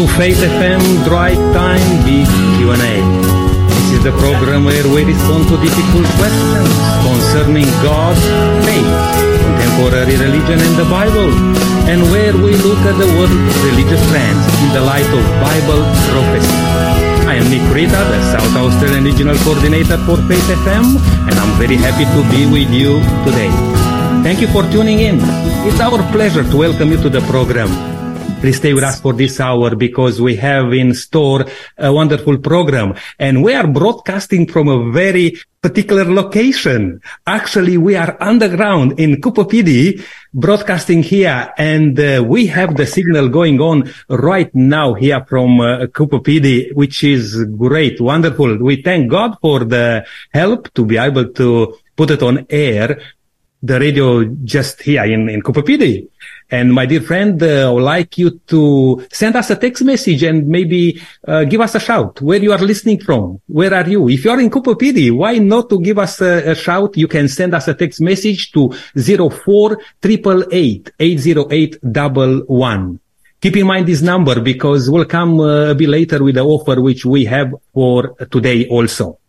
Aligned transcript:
to 0.00 0.08
Faith 0.16 0.40
FM 0.40 0.80
Drive 1.04 1.36
Time 1.52 1.84
Big 2.08 2.24
Q&A. 2.56 2.96
This 3.68 4.00
is 4.00 4.00
the 4.00 4.16
program 4.16 4.64
where 4.64 4.88
we 4.88 5.04
respond 5.04 5.44
to 5.52 5.60
difficult 5.60 6.08
questions 6.16 6.72
concerning 7.04 7.68
God, 7.84 8.16
faith, 8.64 8.96
contemporary 9.44 10.16
religion 10.16 10.56
and 10.56 10.74
the 10.80 10.88
Bible, 10.88 11.28
and 11.84 12.00
where 12.08 12.32
we 12.32 12.56
look 12.64 12.80
at 12.88 12.96
the 12.96 13.08
world's 13.12 13.56
religious 13.68 14.00
trends 14.08 14.40
in 14.64 14.72
the 14.72 14.80
light 14.80 15.04
of 15.04 15.24
Bible 15.36 15.84
prophecy. 16.08 16.56
I 17.28 17.36
am 17.36 17.52
Nick 17.52 17.60
Creta, 17.68 18.00
the 18.00 18.20
South 18.32 18.56
Australian 18.56 19.04
Regional 19.04 19.36
Coordinator 19.44 20.00
for 20.08 20.16
Faith 20.24 20.48
FM, 20.64 20.96
and 21.28 21.36
I'm 21.36 21.52
very 21.60 21.76
happy 21.76 22.08
to 22.08 22.20
be 22.32 22.48
with 22.48 22.72
you 22.72 23.04
today. 23.28 23.52
Thank 24.24 24.40
you 24.40 24.48
for 24.48 24.64
tuning 24.72 25.00
in. 25.00 25.20
It's 25.68 25.80
our 25.80 26.00
pleasure 26.08 26.48
to 26.48 26.56
welcome 26.56 26.88
you 26.88 26.96
to 27.04 27.10
the 27.10 27.20
program. 27.28 27.99
Please 28.40 28.56
stay 28.56 28.72
with 28.72 28.84
us 28.84 28.98
for 28.98 29.12
this 29.12 29.38
hour 29.38 29.76
because 29.76 30.18
we 30.18 30.34
have 30.36 30.72
in 30.72 30.94
store 30.94 31.44
a 31.76 31.92
wonderful 31.92 32.38
program 32.38 32.94
and 33.18 33.44
we 33.44 33.52
are 33.52 33.66
broadcasting 33.66 34.46
from 34.46 34.66
a 34.66 34.90
very 34.90 35.38
particular 35.60 36.06
location. 36.06 37.02
Actually, 37.26 37.76
we 37.76 37.96
are 37.96 38.16
underground 38.18 38.98
in 38.98 39.20
Coober 39.20 39.44
Pedy, 39.44 40.02
broadcasting 40.32 41.02
here 41.02 41.52
and 41.58 42.00
uh, 42.00 42.24
we 42.26 42.46
have 42.46 42.76
the 42.76 42.86
signal 42.86 43.28
going 43.28 43.60
on 43.60 43.92
right 44.08 44.54
now 44.54 44.94
here 44.94 45.22
from 45.28 45.60
uh, 45.60 45.84
Pedy, 45.88 46.74
which 46.74 47.04
is 47.04 47.44
great, 47.58 48.00
wonderful. 48.00 48.56
We 48.56 48.80
thank 48.80 49.10
God 49.10 49.36
for 49.42 49.64
the 49.64 50.06
help 50.32 50.72
to 50.72 50.86
be 50.86 50.96
able 50.96 51.28
to 51.34 51.76
put 51.94 52.10
it 52.10 52.22
on 52.22 52.46
air 52.48 52.98
the 53.62 53.78
radio 53.78 54.24
just 54.24 54.80
here 54.80 55.04
in, 55.04 55.28
in 55.28 55.42
Pedy. 55.42 56.08
And 56.50 56.74
my 56.74 56.84
dear 56.84 57.00
friend, 57.00 57.40
uh, 57.40 57.68
I 57.68 57.70
would 57.70 57.84
like 57.84 58.18
you 58.18 58.40
to 58.48 59.06
send 59.12 59.36
us 59.36 59.50
a 59.50 59.56
text 59.56 59.84
message 59.84 60.24
and 60.24 60.48
maybe 60.48 61.00
uh, 61.26 61.44
give 61.44 61.60
us 61.60 61.76
a 61.76 61.80
shout 61.80 62.20
where 62.20 62.42
you 62.42 62.50
are 62.50 62.58
listening 62.58 62.98
from. 63.00 63.40
Where 63.46 63.72
are 63.72 63.88
you? 63.88 64.08
If 64.08 64.24
you 64.24 64.32
are 64.32 64.40
in 64.40 64.50
Pedy, 64.50 65.12
why 65.12 65.38
not 65.38 65.70
to 65.70 65.80
give 65.80 65.98
us 65.98 66.20
a, 66.20 66.50
a, 66.50 66.54
shout? 66.56 66.96
You 66.96 67.06
can 67.06 67.28
send 67.28 67.54
us 67.54 67.68
a 67.68 67.74
text 67.74 68.00
message 68.00 68.50
to 68.50 68.72
04 68.96 69.78
808 70.02 71.78
Keep 73.40 73.56
in 73.56 73.66
mind 73.66 73.86
this 73.86 74.02
number 74.02 74.40
because 74.40 74.90
we'll 74.90 75.04
come 75.04 75.38
uh, 75.40 75.70
a 75.70 75.74
bit 75.76 75.88
later 75.88 76.22
with 76.22 76.34
the 76.34 76.42
offer 76.42 76.80
which 76.80 77.04
we 77.04 77.26
have 77.26 77.54
for 77.72 78.16
today 78.28 78.66
also. 78.66 79.19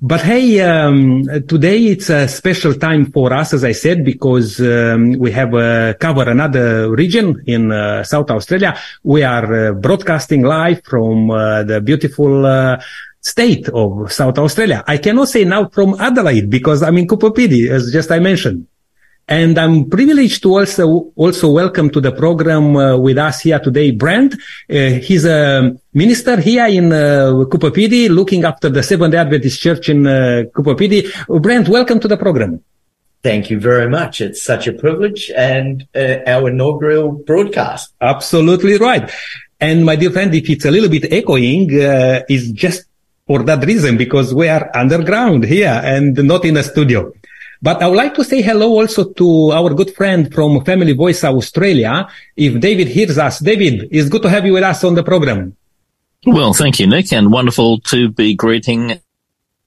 But 0.00 0.20
hey, 0.20 0.60
um, 0.60 1.24
today 1.48 1.86
it's 1.86 2.08
a 2.08 2.28
special 2.28 2.74
time 2.74 3.10
for 3.10 3.32
us, 3.32 3.52
as 3.52 3.64
I 3.64 3.72
said, 3.72 4.04
because 4.04 4.60
um, 4.60 5.18
we 5.18 5.32
have 5.32 5.52
uh, 5.52 5.94
cover 5.94 6.22
another 6.30 6.88
region 6.92 7.42
in 7.48 7.72
uh, 7.72 8.04
South 8.04 8.30
Australia. 8.30 8.78
We 9.02 9.24
are 9.24 9.70
uh, 9.70 9.72
broadcasting 9.72 10.42
live 10.42 10.84
from 10.84 11.32
uh, 11.32 11.64
the 11.64 11.80
beautiful 11.80 12.46
uh, 12.46 12.80
state 13.20 13.68
of 13.70 14.12
South 14.12 14.38
Australia. 14.38 14.84
I 14.86 14.98
cannot 14.98 15.30
say 15.30 15.44
now 15.44 15.68
from 15.68 15.96
Adelaide 15.98 16.48
because 16.48 16.84
I'm 16.84 16.96
in 16.96 17.08
Coober 17.08 17.34
Pedy, 17.34 17.68
as 17.68 17.90
just 17.92 18.12
I 18.12 18.20
mentioned. 18.20 18.68
And 19.28 19.58
I'm 19.58 19.90
privileged 19.90 20.42
to 20.44 20.56
also, 20.56 21.12
also 21.14 21.50
welcome 21.50 21.90
to 21.90 22.00
the 22.00 22.12
program 22.12 22.74
uh, 22.74 22.96
with 22.96 23.18
us 23.18 23.40
here 23.40 23.58
today, 23.58 23.90
Brent. 23.90 24.32
Uh, 24.34 24.98
he's 25.02 25.26
a 25.26 25.76
minister 25.92 26.40
here 26.40 26.66
in 26.66 26.90
uh, 26.90 27.32
Pedy, 27.46 28.08
looking 28.08 28.44
after 28.44 28.70
the 28.70 28.82
Seventh 28.82 29.14
Adventist 29.14 29.60
Church 29.60 29.90
in 29.90 30.06
uh, 30.06 30.44
Pedy. 30.54 31.12
Brent, 31.42 31.68
welcome 31.68 32.00
to 32.00 32.08
the 32.08 32.16
program. 32.16 32.64
Thank 33.22 33.50
you 33.50 33.60
very 33.60 33.90
much. 33.90 34.22
It's 34.22 34.42
such 34.42 34.66
a 34.66 34.72
privilege 34.72 35.30
and 35.36 35.86
uh, 35.94 36.20
our 36.26 36.48
inaugural 36.48 37.12
broadcast. 37.12 37.92
Absolutely 38.00 38.78
right. 38.78 39.10
And 39.60 39.84
my 39.84 39.96
dear 39.96 40.10
friend, 40.10 40.34
if 40.34 40.48
it's 40.48 40.64
a 40.64 40.70
little 40.70 40.88
bit 40.88 41.12
echoing, 41.12 41.68
uh, 41.78 42.22
it's 42.30 42.50
just 42.52 42.86
for 43.26 43.42
that 43.42 43.62
reason, 43.66 43.98
because 43.98 44.32
we 44.32 44.48
are 44.48 44.70
underground 44.74 45.44
here 45.44 45.82
and 45.84 46.16
not 46.16 46.46
in 46.46 46.56
a 46.56 46.62
studio. 46.62 47.12
But 47.60 47.82
I 47.82 47.88
would 47.88 47.96
like 47.96 48.14
to 48.14 48.24
say 48.24 48.40
hello 48.40 48.78
also 48.80 49.12
to 49.12 49.52
our 49.52 49.74
good 49.74 49.94
friend 49.94 50.32
from 50.32 50.64
Family 50.64 50.92
Voice 50.92 51.24
Australia. 51.24 52.08
If 52.36 52.60
David 52.60 52.88
hears 52.88 53.18
us, 53.18 53.40
David, 53.40 53.88
it's 53.90 54.08
good 54.08 54.22
to 54.22 54.30
have 54.30 54.46
you 54.46 54.52
with 54.52 54.62
us 54.62 54.84
on 54.84 54.94
the 54.94 55.02
program. 55.02 55.56
Well, 56.26 56.52
thank 56.52 56.78
you, 56.78 56.86
Nick, 56.86 57.12
and 57.12 57.32
wonderful 57.32 57.80
to 57.92 58.10
be 58.10 58.34
greeting 58.34 59.00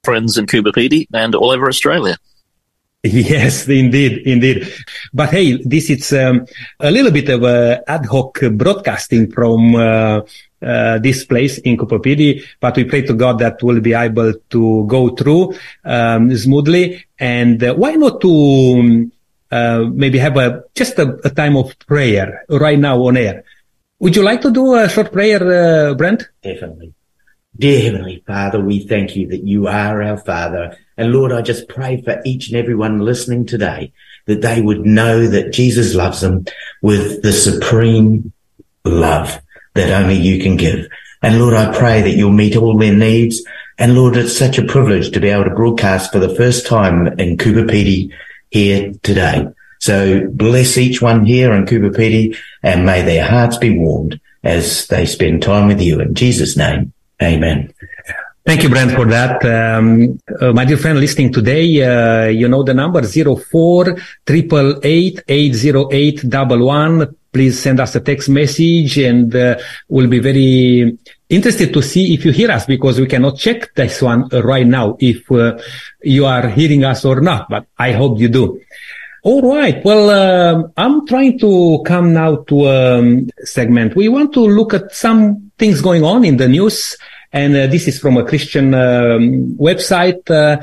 friends 0.03 0.38
in 0.38 0.46
Pedy 0.46 1.07
and 1.13 1.35
all 1.35 1.52
over 1.52 1.68
Australia. 1.68 2.18
Yes, 3.03 3.68
indeed, 3.68 4.28
indeed. 4.28 4.72
But 5.12 5.31
hey, 5.31 5.58
this 5.63 5.90
is 5.90 6.13
um, 6.13 6.46
a 6.79 6.91
little 6.91 7.09
bit 7.09 7.29
of 7.29 7.41
a 7.41 7.84
ad 7.88 8.06
hoc 8.06 8.40
broadcasting 8.52 9.31
from 9.31 9.73
uh, 9.73 10.22
uh, 10.61 10.99
this 10.99 11.25
place 11.25 11.57
in 11.59 11.77
Coober 11.77 12.44
but 12.59 12.75
we 12.75 12.83
pray 12.83 13.01
to 13.01 13.13
God 13.13 13.39
that 13.39 13.61
we'll 13.63 13.81
be 13.81 13.94
able 13.94 14.33
to 14.49 14.85
go 14.88 15.09
through 15.09 15.55
um, 15.83 16.35
smoothly. 16.35 17.05
And 17.19 17.63
uh, 17.63 17.73
why 17.75 17.94
not 17.94 18.22
to 18.22 18.75
um, 18.79 19.11
uh, 19.51 19.85
maybe 19.91 20.19
have 20.19 20.38
a 20.38 20.63
just 20.75 20.99
a, 20.99 21.19
a, 21.23 21.29
time 21.29 21.57
of 21.57 21.77
prayer 21.79 22.45
right 22.49 22.79
now 22.79 23.01
on 23.01 23.17
air? 23.17 23.44
Would 23.99 24.16
you 24.16 24.23
like 24.23 24.41
to 24.41 24.51
do 24.51 24.75
a 24.75 24.89
short 24.89 25.11
prayer, 25.11 25.41
uh, 25.89 25.94
Brent? 25.95 26.29
Definitely. 26.41 26.93
Dear 27.57 27.81
Heavenly 27.81 28.23
Father, 28.25 28.59
we 28.59 28.88
thank 28.88 29.16
you 29.16 29.28
that 29.28 29.43
you 29.43 29.67
are 29.67 30.01
our 30.01 30.17
Father. 30.17 30.78
And 30.97 31.11
Lord, 31.11 31.31
I 31.31 31.41
just 31.41 31.67
pray 31.67 32.01
for 32.01 32.22
each 32.23 32.47
and 32.47 32.57
everyone 32.57 32.99
listening 32.99 33.45
today 33.45 33.91
that 34.25 34.41
they 34.41 34.61
would 34.61 34.85
know 34.85 35.28
that 35.28 35.51
Jesus 35.51 35.95
loves 35.95 36.22
them 36.22 36.45
with 36.81 37.22
the 37.23 37.33
supreme 37.33 38.31
love 38.85 39.41
that 39.73 40.01
only 40.01 40.15
you 40.15 40.41
can 40.41 40.57
give. 40.57 40.87
And 41.21 41.39
Lord, 41.39 41.53
I 41.53 41.77
pray 41.77 42.01
that 42.01 42.11
you'll 42.11 42.31
meet 42.31 42.55
all 42.55 42.77
their 42.77 42.95
needs. 42.95 43.41
And 43.77 43.95
Lord, 43.95 44.15
it's 44.17 44.37
such 44.37 44.57
a 44.57 44.65
privilege 44.65 45.11
to 45.11 45.19
be 45.19 45.29
able 45.29 45.45
to 45.45 45.51
broadcast 45.51 46.11
for 46.11 46.19
the 46.19 46.35
first 46.35 46.65
time 46.65 47.07
in 47.19 47.37
Coober 47.37 47.69
Pedy 47.69 48.11
here 48.49 48.93
today. 49.03 49.47
So 49.79 50.27
bless 50.27 50.77
each 50.77 51.01
one 51.01 51.25
here 51.25 51.53
in 51.53 51.65
Coober 51.65 51.91
Pedy 51.95 52.37
and 52.61 52.85
may 52.85 53.01
their 53.01 53.25
hearts 53.25 53.57
be 53.57 53.77
warmed 53.77 54.19
as 54.43 54.87
they 54.87 55.05
spend 55.05 55.41
time 55.41 55.67
with 55.67 55.81
you. 55.81 55.99
In 55.99 56.13
Jesus' 56.13 56.57
name, 56.57 56.93
amen. 57.21 57.73
Thank 58.43 58.63
you, 58.63 58.69
Brent, 58.69 58.91
for 58.91 59.05
that. 59.05 59.45
Um, 59.45 60.19
uh, 60.39 60.51
my 60.51 60.65
dear 60.65 60.77
friend 60.77 60.99
listening 60.99 61.31
today, 61.31 61.83
uh, 61.83 62.27
you 62.27 62.47
know 62.47 62.63
the 62.63 62.73
number 62.73 63.03
04 63.03 63.95
Please 67.33 67.61
send 67.61 67.79
us 67.79 67.95
a 67.95 68.01
text 68.01 68.27
message 68.29 68.97
and 68.97 69.33
uh, 69.33 69.57
we'll 69.87 70.07
be 70.09 70.19
very 70.19 70.97
interested 71.29 71.73
to 71.73 71.81
see 71.81 72.13
if 72.13 72.25
you 72.25 72.31
hear 72.31 72.51
us 72.51 72.65
because 72.65 72.99
we 72.99 73.07
cannot 73.07 73.37
check 73.37 73.73
this 73.75 74.01
one 74.01 74.27
right 74.29 74.67
now 74.67 74.97
if 74.99 75.31
uh, 75.31 75.57
you 76.03 76.25
are 76.25 76.49
hearing 76.49 76.83
us 76.83 77.05
or 77.05 77.21
not, 77.21 77.49
but 77.49 77.65
I 77.79 77.93
hope 77.93 78.19
you 78.19 78.27
do. 78.27 78.59
All 79.23 79.41
right. 79.41 79.83
Well, 79.85 80.09
um, 80.09 80.73
I'm 80.75 81.07
trying 81.07 81.39
to 81.39 81.83
come 81.85 82.11
now 82.11 82.37
to 82.37 82.65
a 82.65 82.99
um, 82.99 83.29
segment. 83.43 83.95
We 83.95 84.09
want 84.09 84.33
to 84.33 84.41
look 84.41 84.73
at 84.73 84.93
some 84.93 85.51
things 85.57 85.79
going 85.79 86.03
on 86.03 86.25
in 86.25 86.37
the 86.37 86.49
news 86.49 86.97
and 87.31 87.55
uh, 87.55 87.67
this 87.67 87.87
is 87.87 87.99
from 87.99 88.17
a 88.17 88.25
Christian 88.25 88.73
um, 88.73 89.55
website. 89.57 90.29
Uh, 90.29 90.61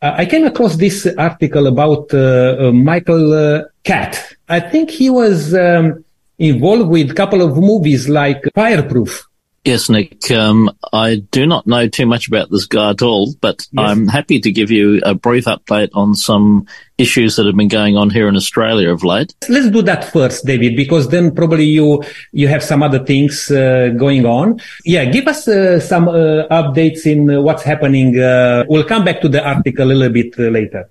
I 0.00 0.26
came 0.26 0.46
across 0.46 0.76
this 0.76 1.06
article 1.16 1.66
about 1.66 2.12
uh, 2.14 2.72
Michael 2.72 3.64
Catt. 3.84 4.34
I 4.48 4.60
think 4.60 4.90
he 4.90 5.10
was 5.10 5.54
um, 5.54 6.04
involved 6.38 6.90
with 6.90 7.10
a 7.10 7.14
couple 7.14 7.42
of 7.42 7.56
movies 7.56 8.08
like 8.08 8.42
Fireproof. 8.54 9.28
Yes, 9.64 9.90
Nick. 9.90 10.30
Um, 10.30 10.70
I 10.94 11.16
do 11.16 11.44
not 11.44 11.66
know 11.66 11.88
too 11.88 12.06
much 12.06 12.26
about 12.26 12.50
this 12.50 12.64
guy 12.64 12.90
at 12.90 13.02
all, 13.02 13.34
but 13.40 13.66
yes. 13.72 13.90
I'm 13.90 14.08
happy 14.08 14.40
to 14.40 14.50
give 14.50 14.70
you 14.70 15.00
a 15.04 15.14
brief 15.14 15.44
update 15.44 15.90
on 15.92 16.14
some 16.14 16.66
issues 16.96 17.36
that 17.36 17.44
have 17.44 17.56
been 17.56 17.68
going 17.68 17.96
on 17.96 18.08
here 18.08 18.28
in 18.28 18.36
Australia 18.36 18.90
of 18.90 19.04
late. 19.04 19.34
Let's 19.48 19.68
do 19.68 19.82
that 19.82 20.10
first, 20.10 20.46
David, 20.46 20.74
because 20.74 21.08
then 21.08 21.34
probably 21.34 21.64
you 21.64 22.02
you 22.32 22.48
have 22.48 22.62
some 22.62 22.82
other 22.82 23.04
things 23.04 23.50
uh, 23.50 23.90
going 23.96 24.24
on. 24.24 24.58
Yeah, 24.84 25.04
give 25.06 25.26
us 25.26 25.46
uh, 25.46 25.80
some 25.80 26.08
uh, 26.08 26.48
updates 26.50 27.04
in 27.04 27.42
what's 27.42 27.62
happening. 27.62 28.18
Uh, 28.18 28.64
we'll 28.68 28.84
come 28.84 29.04
back 29.04 29.20
to 29.20 29.28
the 29.28 29.46
article 29.46 29.90
a 29.90 29.92
little 29.92 30.14
bit 30.14 30.32
uh, 30.38 30.44
later. 30.44 30.88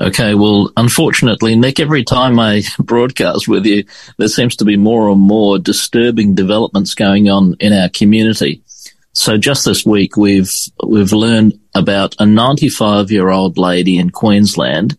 Okay, 0.00 0.34
well, 0.34 0.72
unfortunately, 0.78 1.56
Nick, 1.56 1.78
every 1.78 2.04
time 2.04 2.40
I 2.40 2.62
broadcast 2.78 3.46
with 3.46 3.66
you, 3.66 3.84
there 4.16 4.28
seems 4.28 4.56
to 4.56 4.64
be 4.64 4.76
more 4.76 5.10
and 5.10 5.20
more 5.20 5.58
disturbing 5.58 6.34
developments 6.34 6.94
going 6.94 7.28
on 7.28 7.54
in 7.60 7.74
our 7.74 7.90
community. 7.90 8.62
So 9.12 9.36
just 9.36 9.66
this 9.66 9.84
week, 9.84 10.16
we've 10.16 10.50
we've 10.86 11.12
learned 11.12 11.58
about 11.74 12.14
a 12.18 12.24
95 12.24 13.10
year 13.10 13.28
old 13.28 13.58
lady 13.58 13.98
in 13.98 14.08
Queensland. 14.10 14.96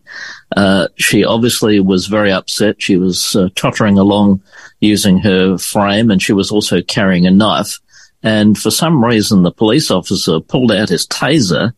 Uh, 0.56 0.86
she 0.96 1.24
obviously 1.24 1.80
was 1.80 2.06
very 2.06 2.30
upset. 2.30 2.80
She 2.80 2.96
was 2.96 3.34
uh, 3.34 3.48
tottering 3.56 3.98
along 3.98 4.42
using 4.80 5.18
her 5.18 5.58
frame, 5.58 6.10
and 6.10 6.22
she 6.22 6.32
was 6.32 6.52
also 6.52 6.80
carrying 6.80 7.26
a 7.26 7.30
knife. 7.30 7.80
And 8.22 8.56
for 8.56 8.70
some 8.70 9.04
reason, 9.04 9.42
the 9.42 9.50
police 9.50 9.90
officer 9.90 10.38
pulled 10.38 10.70
out 10.70 10.90
his 10.90 11.08
taser 11.08 11.72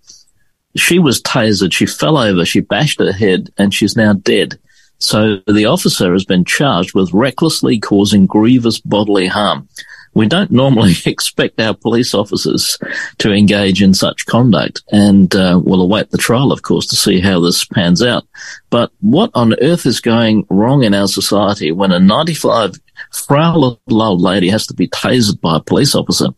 she 0.77 0.99
was 0.99 1.23
tasered. 1.23 1.73
She 1.73 1.87
fell 1.87 2.19
over. 2.19 2.45
She 2.45 2.61
bashed 2.61 3.01
her 3.01 3.13
head 3.13 3.51
and 3.59 3.73
she's 3.73 3.97
now 3.97 4.15
dead. 4.15 4.59
So 4.99 5.39
the 5.47 5.67
officer 5.67 6.13
has 6.13 6.25
been 6.25 6.45
charged 6.45 6.95
with 6.95 7.13
recklessly 7.13 7.79
causing 7.79 8.27
grievous 8.27 8.81
bodily 8.81 9.27
harm. 9.27 9.69
we 10.15 10.27
don't 10.29 10.51
normally 10.51 10.95
expect 11.07 11.61
our 11.61 11.75
police 11.75 12.15
officers 12.15 12.79
to 13.19 13.33
engage 13.33 13.83
in 13.83 13.93
such 13.95 14.27
conduct 14.27 14.83
and 14.91 15.35
uh, 15.35 15.61
we'll 15.63 15.83
await 15.83 16.11
the 16.11 16.19
trial, 16.19 16.53
of 16.53 16.63
course, 16.63 16.87
to 16.87 16.97
see 16.97 17.21
how 17.21 17.41
this 17.41 17.65
pans 17.65 18.03
out. 18.03 18.25
But 18.71 18.93
what 19.01 19.31
on 19.35 19.61
earth 19.61 19.87
is 19.87 20.01
going 20.01 20.47
wrong 20.49 20.85
in 20.85 20.95
our 20.95 21.09
society 21.09 21.73
when 21.73 21.93
a 21.93 21.99
95 21.99 22.77
frail 23.13 23.81
old 23.91 24.21
lady 24.21 24.49
has 24.49 24.67
to 24.69 24.75
be 24.75 24.89
tasered 24.89 25.41
by 25.41 25.57
a 25.57 25.61
police 25.61 25.95
officer? 25.95 26.29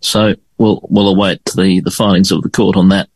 So 0.00 0.34
we'll, 0.58 0.80
we'll 0.88 1.08
await 1.08 1.44
the, 1.56 1.80
the 1.80 1.90
findings 1.90 2.30
of 2.30 2.42
the 2.42 2.50
court 2.50 2.76
on 2.76 2.90
that. 2.90 3.08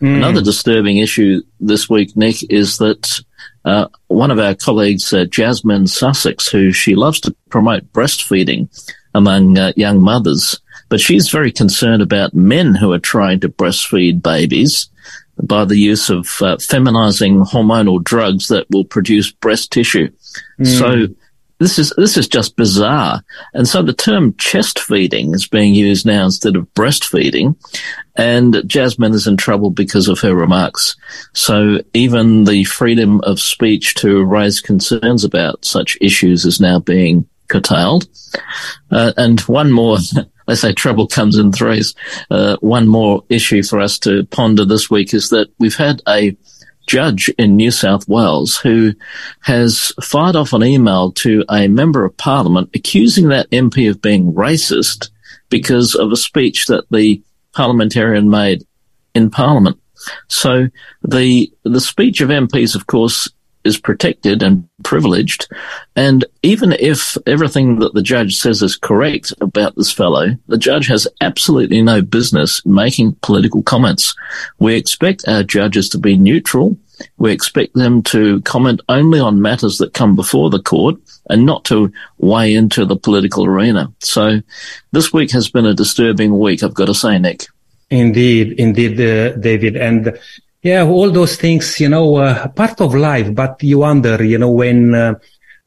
Mm. 0.00 0.16
Another 0.16 0.42
disturbing 0.42 0.98
issue 0.98 1.42
this 1.58 1.88
week, 1.88 2.16
Nick, 2.16 2.50
is 2.50 2.78
that 2.78 3.20
uh, 3.64 3.88
one 4.08 4.30
of 4.30 4.38
our 4.38 4.54
colleagues, 4.54 5.12
uh, 5.12 5.24
Jasmine 5.24 5.86
Sussex, 5.86 6.48
who 6.48 6.72
she 6.72 6.94
loves 6.94 7.20
to 7.20 7.34
promote 7.50 7.90
breastfeeding 7.92 8.68
among 9.14 9.58
uh, 9.58 9.72
young 9.76 10.00
mothers, 10.00 10.60
but 10.88 11.00
she's 11.00 11.30
very 11.30 11.50
concerned 11.50 12.02
about 12.02 12.34
men 12.34 12.74
who 12.74 12.92
are 12.92 12.98
trying 12.98 13.40
to 13.40 13.48
breastfeed 13.48 14.22
babies 14.22 14.88
by 15.42 15.64
the 15.64 15.76
use 15.76 16.10
of 16.10 16.26
uh, 16.40 16.56
feminizing 16.56 17.44
hormonal 17.44 18.02
drugs 18.02 18.48
that 18.48 18.66
will 18.70 18.84
produce 18.84 19.30
breast 19.30 19.72
tissue. 19.72 20.08
Mm. 20.60 20.66
So 20.78 21.14
this 21.58 21.78
is 21.78 21.92
this 21.96 22.16
is 22.16 22.28
just 22.28 22.56
bizarre. 22.56 23.22
And 23.54 23.66
so 23.66 23.82
the 23.82 23.92
term 23.92 24.34
chest 24.36 24.78
feeding 24.78 25.34
is 25.34 25.46
being 25.46 25.74
used 25.74 26.04
now 26.04 26.24
instead 26.24 26.56
of 26.56 26.72
breastfeeding. 26.74 27.56
And 28.16 28.62
Jasmine 28.66 29.14
is 29.14 29.26
in 29.26 29.36
trouble 29.36 29.70
because 29.70 30.08
of 30.08 30.20
her 30.20 30.34
remarks. 30.34 30.96
So 31.32 31.78
even 31.94 32.44
the 32.44 32.64
freedom 32.64 33.20
of 33.22 33.40
speech 33.40 33.94
to 33.96 34.24
raise 34.24 34.60
concerns 34.60 35.24
about 35.24 35.64
such 35.64 35.98
issues 36.00 36.44
is 36.44 36.60
now 36.60 36.78
being 36.78 37.26
curtailed. 37.48 38.08
Uh, 38.90 39.12
and 39.16 39.40
one 39.42 39.70
more, 39.70 39.98
they 40.46 40.54
say 40.54 40.72
trouble 40.72 41.06
comes 41.06 41.36
in 41.36 41.52
threes. 41.52 41.94
Uh, 42.30 42.56
one 42.60 42.86
more 42.86 43.24
issue 43.28 43.62
for 43.62 43.80
us 43.80 43.98
to 44.00 44.24
ponder 44.26 44.64
this 44.64 44.90
week 44.90 45.14
is 45.14 45.30
that 45.30 45.48
we've 45.58 45.76
had 45.76 46.02
a 46.08 46.36
judge 46.86 47.28
in 47.38 47.56
New 47.56 47.70
South 47.70 48.08
Wales 48.08 48.56
who 48.56 48.92
has 49.42 49.92
fired 50.02 50.36
off 50.36 50.52
an 50.52 50.62
email 50.62 51.12
to 51.12 51.44
a 51.50 51.68
member 51.68 52.04
of 52.04 52.16
parliament 52.16 52.70
accusing 52.74 53.28
that 53.28 53.50
MP 53.50 53.90
of 53.90 54.02
being 54.02 54.32
racist 54.32 55.10
because 55.48 55.94
of 55.94 56.12
a 56.12 56.16
speech 56.16 56.66
that 56.66 56.84
the 56.90 57.22
parliamentarian 57.52 58.28
made 58.28 58.66
in 59.14 59.30
parliament. 59.30 59.78
So 60.28 60.68
the, 61.02 61.52
the 61.64 61.80
speech 61.80 62.20
of 62.20 62.28
MPs, 62.28 62.74
of 62.74 62.86
course, 62.86 63.28
is 63.64 63.78
protected 63.78 64.42
and 64.42 64.65
privileged. 64.86 65.48
And 65.96 66.24
even 66.44 66.70
if 66.70 67.16
everything 67.26 67.80
that 67.80 67.92
the 67.94 68.02
judge 68.02 68.36
says 68.36 68.62
is 68.62 68.76
correct 68.76 69.32
about 69.40 69.74
this 69.74 69.90
fellow, 69.90 70.28
the 70.46 70.56
judge 70.56 70.86
has 70.86 71.08
absolutely 71.20 71.82
no 71.82 72.02
business 72.02 72.64
making 72.64 73.16
political 73.20 73.64
comments. 73.64 74.14
We 74.60 74.76
expect 74.76 75.26
our 75.26 75.42
judges 75.42 75.88
to 75.88 75.98
be 75.98 76.16
neutral. 76.16 76.78
We 77.18 77.32
expect 77.32 77.74
them 77.74 78.00
to 78.04 78.40
comment 78.42 78.80
only 78.88 79.18
on 79.18 79.42
matters 79.42 79.78
that 79.78 79.92
come 79.92 80.14
before 80.14 80.50
the 80.50 80.62
court 80.62 80.94
and 81.28 81.44
not 81.44 81.64
to 81.64 81.92
weigh 82.18 82.54
into 82.54 82.84
the 82.84 82.96
political 82.96 83.44
arena. 83.44 83.92
So 83.98 84.40
this 84.92 85.12
week 85.12 85.32
has 85.32 85.50
been 85.50 85.66
a 85.66 85.74
disturbing 85.74 86.38
week, 86.38 86.62
I've 86.62 86.74
got 86.74 86.86
to 86.86 86.94
say, 86.94 87.18
Nick. 87.18 87.46
Indeed, 87.90 88.52
indeed, 88.52 89.00
uh, 89.00 89.36
David. 89.36 89.76
And 89.76 90.16
yeah, 90.66 90.84
all 90.84 91.10
those 91.10 91.36
things, 91.36 91.78
you 91.78 91.88
know, 91.88 92.16
uh, 92.16 92.48
part 92.48 92.80
of 92.80 92.94
life, 92.94 93.32
but 93.32 93.62
you 93.62 93.78
wonder, 93.78 94.22
you 94.24 94.36
know, 94.36 94.50
when 94.50 94.94
uh, 94.94 95.14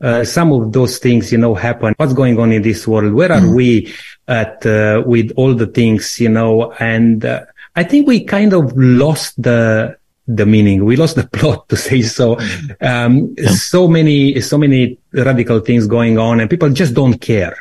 uh, 0.01 0.25
some 0.25 0.51
of 0.51 0.73
those 0.73 0.97
things, 0.97 1.31
you 1.31 1.37
know, 1.37 1.55
happen, 1.55 1.93
what's 1.97 2.13
going 2.13 2.37
on 2.37 2.51
in 2.51 2.61
this 2.61 2.85
world? 2.85 3.13
Where 3.13 3.31
are 3.31 3.39
mm. 3.39 3.55
we 3.55 3.93
at 4.27 4.65
uh, 4.65 5.01
with 5.05 5.31
all 5.37 5.53
the 5.55 5.67
things, 5.67 6.19
you 6.19 6.27
know? 6.27 6.73
And 6.73 7.23
uh, 7.23 7.45
I 7.77 7.83
think 7.83 8.07
we 8.07 8.23
kind 8.25 8.53
of 8.53 8.73
lost 8.75 9.41
the 9.41 9.97
the 10.27 10.45
meaning. 10.45 10.85
We 10.85 10.95
lost 10.95 11.15
the 11.15 11.27
plot, 11.33 11.69
to 11.69 11.77
say 11.77 12.01
so. 12.01 12.37
Um, 12.81 13.33
yeah. 13.37 13.49
So 13.49 13.87
many, 13.87 14.39
so 14.41 14.57
many 14.57 14.99
radical 15.11 15.59
things 15.61 15.87
going 15.87 16.19
on, 16.19 16.39
and 16.39 16.49
people 16.49 16.69
just 16.69 16.93
don't 16.93 17.19
care 17.19 17.57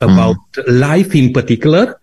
about 0.00 0.36
mm. 0.52 0.80
life 0.80 1.14
in 1.14 1.32
particular, 1.32 2.00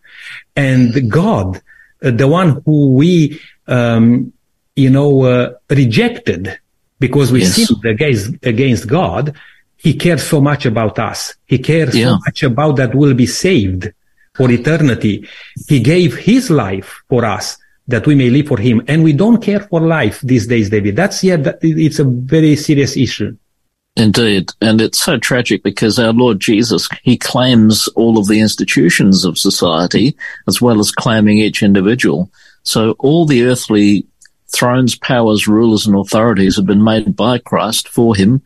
and 0.56 1.10
God, 1.10 1.62
uh, 2.04 2.12
the 2.12 2.28
one 2.28 2.62
who 2.66 2.94
we 2.94 3.40
um, 3.68 4.34
you 4.76 4.90
know, 4.90 5.24
uh, 5.24 5.54
rejected 5.70 6.60
because 7.00 7.32
we 7.32 7.42
yes. 7.42 7.56
sinned 7.56 7.86
against, 7.86 8.46
against 8.46 8.88
God, 8.88 9.36
he 9.78 9.94
cares 9.94 10.24
so 10.24 10.42
much 10.42 10.66
about 10.66 10.98
us. 11.00 11.36
He 11.46 11.60
cares 11.60 11.96
yeah. 11.96 12.08
so 12.08 12.20
much 12.26 12.44
about 12.44 12.78
that 12.78 12.96
we'll 12.96 13.14
be 13.14 13.28
saved 13.28 13.92
for 14.34 14.50
eternity. 14.52 15.28
He 15.68 15.80
gave 15.80 16.18
his 16.18 16.50
life 16.50 17.04
for 17.10 17.26
us 17.26 17.58
that 17.88 18.08
we 18.08 18.16
may 18.16 18.30
live 18.30 18.48
for 18.48 18.58
him. 18.58 18.82
And 18.88 19.04
we 19.04 19.14
don't 19.14 19.42
care 19.42 19.60
for 19.60 19.80
life 19.80 20.22
these 20.22 20.48
days, 20.48 20.70
David. 20.70 20.96
That's, 20.96 21.24
yeah, 21.24 21.38
that, 21.38 21.60
it's 21.62 22.00
a 22.00 22.04
very 22.04 22.56
serious 22.56 22.98
issue. 22.98 23.38
Indeed. 23.96 24.52
And 24.62 24.82
it's 24.82 25.00
so 25.00 25.18
tragic 25.18 25.64
because 25.64 26.00
our 26.00 26.12
Lord 26.12 26.40
Jesus, 26.40 26.90
he 27.04 27.18
claims 27.18 27.88
all 27.90 28.18
of 28.18 28.28
the 28.28 28.42
institutions 28.42 29.24
of 29.24 29.38
society 29.38 30.18
as 30.48 30.62
well 30.62 30.80
as 30.80 30.92
claiming 30.92 31.38
each 31.38 31.64
individual. 31.64 32.30
So 32.64 32.92
all 33.00 33.26
the 33.26 33.46
earthly 33.46 34.06
thrones, 34.54 34.96
powers, 34.96 35.48
rulers, 35.48 35.86
and 35.86 35.96
authorities 35.96 36.56
have 36.56 36.66
been 36.66 36.84
made 36.84 37.16
by 37.16 37.38
Christ 37.38 37.88
for 37.88 38.16
him, 38.16 38.42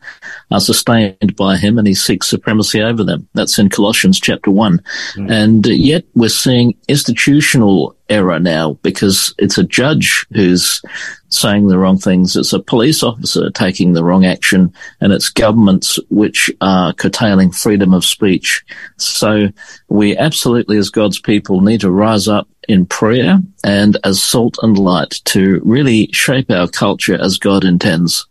are 0.50 0.60
sustained 0.60 1.36
by 1.36 1.56
him, 1.56 1.78
and 1.78 1.86
he 1.86 1.94
seeks 1.94 2.28
supremacy 2.28 2.80
over 2.80 3.04
them. 3.04 3.28
That's 3.34 3.58
in 3.58 3.68
Colossians 3.68 4.18
chapter 4.18 4.50
1. 4.50 4.80
Mm. 5.14 5.30
And 5.30 5.66
yet 5.66 6.04
we're 6.14 6.28
seeing 6.28 6.76
institutional 6.88 7.96
error 8.10 8.38
now 8.38 8.74
because 8.82 9.32
it's 9.38 9.56
a 9.56 9.64
judge 9.64 10.26
who's 10.32 10.82
saying 11.28 11.68
the 11.68 11.78
wrong 11.78 11.96
things. 11.96 12.36
It's 12.36 12.52
a 12.52 12.60
police 12.60 13.02
officer 13.02 13.50
taking 13.50 13.92
the 13.92 14.04
wrong 14.04 14.26
action 14.26 14.74
and 15.00 15.12
it's 15.12 15.30
governments 15.30 15.98
which 16.10 16.50
are 16.60 16.92
curtailing 16.92 17.52
freedom 17.52 17.94
of 17.94 18.04
speech. 18.04 18.64
So 18.98 19.48
we 19.88 20.16
absolutely 20.16 20.76
as 20.76 20.90
God's 20.90 21.20
people 21.20 21.60
need 21.60 21.80
to 21.80 21.90
rise 21.90 22.28
up 22.28 22.48
in 22.68 22.84
prayer 22.84 23.40
and 23.64 23.96
as 24.04 24.22
salt 24.22 24.58
and 24.62 24.76
light 24.76 25.20
to 25.26 25.60
really 25.64 26.10
shape 26.12 26.50
our 26.50 26.68
culture 26.68 27.18
as 27.20 27.38
God 27.38 27.64
intends. 27.64 28.26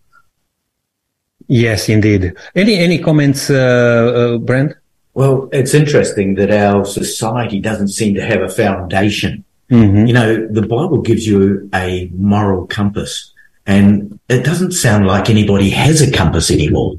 Yes, 1.47 1.89
indeed. 1.89 2.35
Any 2.54 2.77
any 2.77 2.99
comments, 2.99 3.49
uh, 3.49 3.56
uh, 3.56 4.37
Brent? 4.37 4.73
Well, 5.15 5.49
it's 5.51 5.73
interesting 5.73 6.35
that 6.35 6.51
our 6.51 6.85
society 6.85 7.59
doesn't 7.59 7.87
seem 7.87 8.13
to 8.13 8.21
have 8.21 8.42
a 8.42 8.49
foundation 8.49 9.44
Mm-hmm. 9.69 10.07
You 10.07 10.14
know, 10.14 10.47
the 10.47 10.61
Bible 10.64 11.02
gives 11.02 11.28
you 11.28 11.69
a 11.73 12.09
moral 12.16 12.66
compass 12.68 13.31
and 13.66 14.19
it 14.28 14.44
doesn't 14.44 14.71
sound 14.71 15.06
like 15.06 15.30
anybody 15.30 15.69
has 15.69 16.02
a 16.02 16.11
compass 16.11 16.49
anymore. 16.49 16.95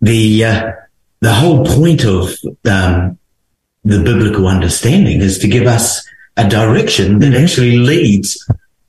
The, 0.00 0.44
uh, 0.44 0.72
the 1.20 1.34
whole 1.34 1.66
point 1.66 2.04
of, 2.04 2.34
um, 2.64 3.18
the 3.84 4.02
biblical 4.02 4.46
understanding 4.46 5.20
is 5.20 5.38
to 5.40 5.48
give 5.48 5.66
us 5.66 6.06
a 6.36 6.48
direction 6.48 7.18
that 7.18 7.32
mm-hmm. 7.32 7.42
actually 7.42 7.76
leads 7.76 8.46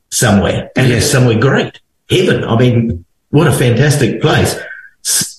somewhere 0.10 0.72
and 0.76 0.92
it's 0.92 1.10
somewhere 1.10 1.40
great. 1.40 1.80
Heaven. 2.10 2.44
I 2.44 2.58
mean, 2.58 3.06
what 3.30 3.48
a 3.48 3.54
fantastic 3.54 4.22
place. 4.22 4.58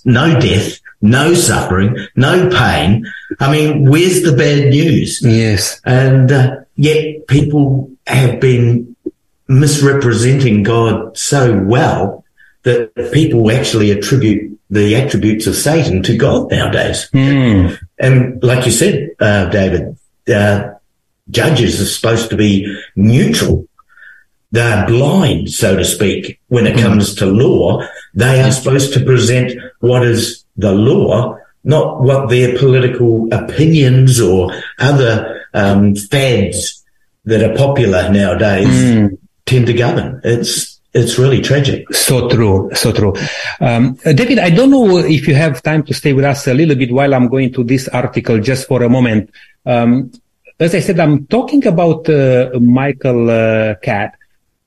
No 0.04 0.38
death, 0.40 0.80
no 1.00 1.34
suffering, 1.34 1.96
no 2.16 2.50
pain. 2.50 3.06
I 3.40 3.52
mean, 3.52 3.88
where's 3.88 4.22
the 4.22 4.32
bad 4.32 4.70
news? 4.70 5.20
Yes. 5.22 5.80
And, 5.84 6.32
uh, 6.32 6.56
Yet 6.76 7.26
people 7.26 7.90
have 8.06 8.40
been 8.40 8.96
misrepresenting 9.48 10.62
God 10.62 11.16
so 11.16 11.58
well 11.58 12.24
that 12.62 12.94
people 13.12 13.50
actually 13.50 13.90
attribute 13.90 14.58
the 14.70 14.96
attributes 14.96 15.46
of 15.46 15.54
Satan 15.54 16.02
to 16.04 16.16
God 16.16 16.50
nowadays. 16.50 17.10
Mm. 17.12 17.78
And 17.98 18.42
like 18.42 18.64
you 18.64 18.72
said, 18.72 19.10
uh, 19.20 19.46
David, 19.50 19.96
uh, 20.32 20.74
judges 21.30 21.80
are 21.80 21.86
supposed 21.86 22.30
to 22.30 22.36
be 22.36 22.80
neutral. 22.96 23.66
They're 24.50 24.86
blind, 24.86 25.50
so 25.50 25.76
to 25.76 25.84
speak, 25.84 26.40
when 26.48 26.66
it 26.66 26.76
mm. 26.76 26.82
comes 26.82 27.14
to 27.16 27.26
law. 27.26 27.86
They 28.14 28.40
are 28.42 28.52
supposed 28.52 28.94
to 28.94 29.04
present 29.04 29.60
what 29.80 30.04
is 30.04 30.44
the 30.56 30.72
law, 30.72 31.38
not 31.64 32.00
what 32.00 32.28
their 32.28 32.56
political 32.58 33.32
opinions 33.32 34.20
or 34.20 34.52
other 34.78 35.41
um, 35.54 35.94
fads 35.94 36.82
that 37.24 37.42
are 37.42 37.56
popular 37.56 38.10
nowadays 38.10 38.66
mm. 38.66 39.18
tend 39.46 39.66
to 39.66 39.72
govern. 39.72 40.20
It's 40.24 40.80
it's 40.94 41.18
really 41.18 41.40
tragic. 41.40 41.90
So 41.94 42.28
true, 42.28 42.70
so 42.74 42.92
true. 42.92 43.14
Um, 43.60 43.94
David, 44.04 44.38
I 44.38 44.50
don't 44.50 44.70
know 44.70 44.98
if 44.98 45.26
you 45.26 45.34
have 45.34 45.62
time 45.62 45.82
to 45.84 45.94
stay 45.94 46.12
with 46.12 46.24
us 46.24 46.46
a 46.46 46.52
little 46.52 46.74
bit 46.76 46.92
while 46.92 47.14
I'm 47.14 47.28
going 47.28 47.52
to 47.54 47.64
this 47.64 47.88
article 47.88 48.38
just 48.40 48.68
for 48.68 48.82
a 48.82 48.90
moment. 48.90 49.30
Um, 49.64 50.12
as 50.60 50.74
I 50.74 50.80
said, 50.80 51.00
I'm 51.00 51.26
talking 51.26 51.66
about 51.66 52.08
uh, 52.10 52.50
Michael 52.60 53.30
uh, 53.30 53.74
Catt, 53.76 54.16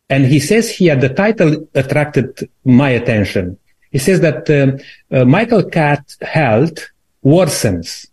and 0.10 0.26
he 0.26 0.40
says 0.40 0.70
here 0.70 0.96
the 0.96 1.10
title 1.10 1.68
attracted 1.76 2.50
my 2.64 2.90
attention. 2.90 3.60
He 3.92 4.00
says 4.00 4.20
that 4.22 4.50
uh, 4.50 5.16
uh 5.16 5.26
Michael 5.26 5.64
Catt's 5.64 6.18
health 6.22 6.90
worsens 7.24 8.08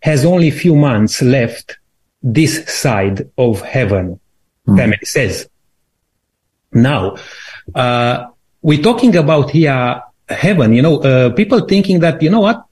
has 0.00 0.24
only 0.24 0.48
a 0.48 0.58
few 0.64 0.74
months 0.74 1.22
left 1.22 1.78
this 2.26 2.66
side 2.66 3.30
of 3.38 3.62
heaven, 3.62 4.18
mm. 4.66 4.76
family 4.76 4.98
says. 5.04 5.48
Now, 6.72 7.16
uh, 7.74 8.26
we're 8.62 8.82
talking 8.82 9.14
about 9.16 9.50
here 9.50 10.02
heaven, 10.28 10.72
you 10.72 10.82
know, 10.82 10.98
uh, 10.98 11.30
people 11.30 11.60
thinking 11.60 12.00
that, 12.00 12.20
you 12.20 12.30
know 12.30 12.40
what? 12.40 12.64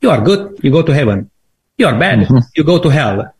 You 0.00 0.10
are 0.10 0.20
good, 0.20 0.60
you 0.62 0.70
go 0.70 0.82
to 0.82 0.94
heaven. 0.94 1.30
You 1.78 1.86
are 1.86 1.98
bad, 1.98 2.20
mm-hmm. 2.20 2.38
you 2.54 2.62
go 2.62 2.78
to 2.78 2.88
hell. 2.88 3.34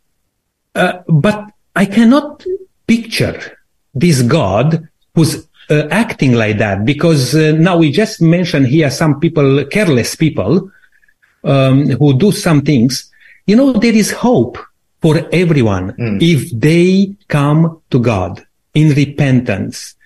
Uh, 0.75 0.93
but 1.07 1.51
I 1.77 1.87
cannot 1.87 2.45
picture 2.87 3.57
this 3.95 4.23
God 4.23 4.89
who's 5.15 5.47
uh, 5.71 5.87
acting 5.91 6.33
like 6.33 6.59
that 6.59 6.85
because 6.85 7.37
uh, 7.37 7.53
now 7.53 7.77
we 7.77 7.93
just 7.93 8.21
mentioned 8.21 8.67
here 8.67 8.91
some 8.91 9.21
people, 9.21 9.65
careless 9.67 10.17
people, 10.17 10.71
um, 11.45 11.89
who 11.91 12.19
do 12.19 12.33
some 12.33 12.63
things. 12.63 13.13
You 13.47 13.57
know, 13.57 13.73
there 13.73 13.95
is 13.95 14.11
hope 14.11 14.59
for 15.03 15.29
everyone 15.33 15.93
mm. 15.93 16.23
if 16.23 16.51
they 16.59 17.15
come 17.29 17.83
to 17.91 17.99
God 17.99 18.47
in 18.73 18.91
repentance 18.91 19.97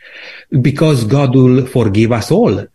because 0.60 1.04
God 1.04 1.34
will 1.34 1.66
forgive 1.66 2.12
us 2.12 2.30
all. 2.30 2.66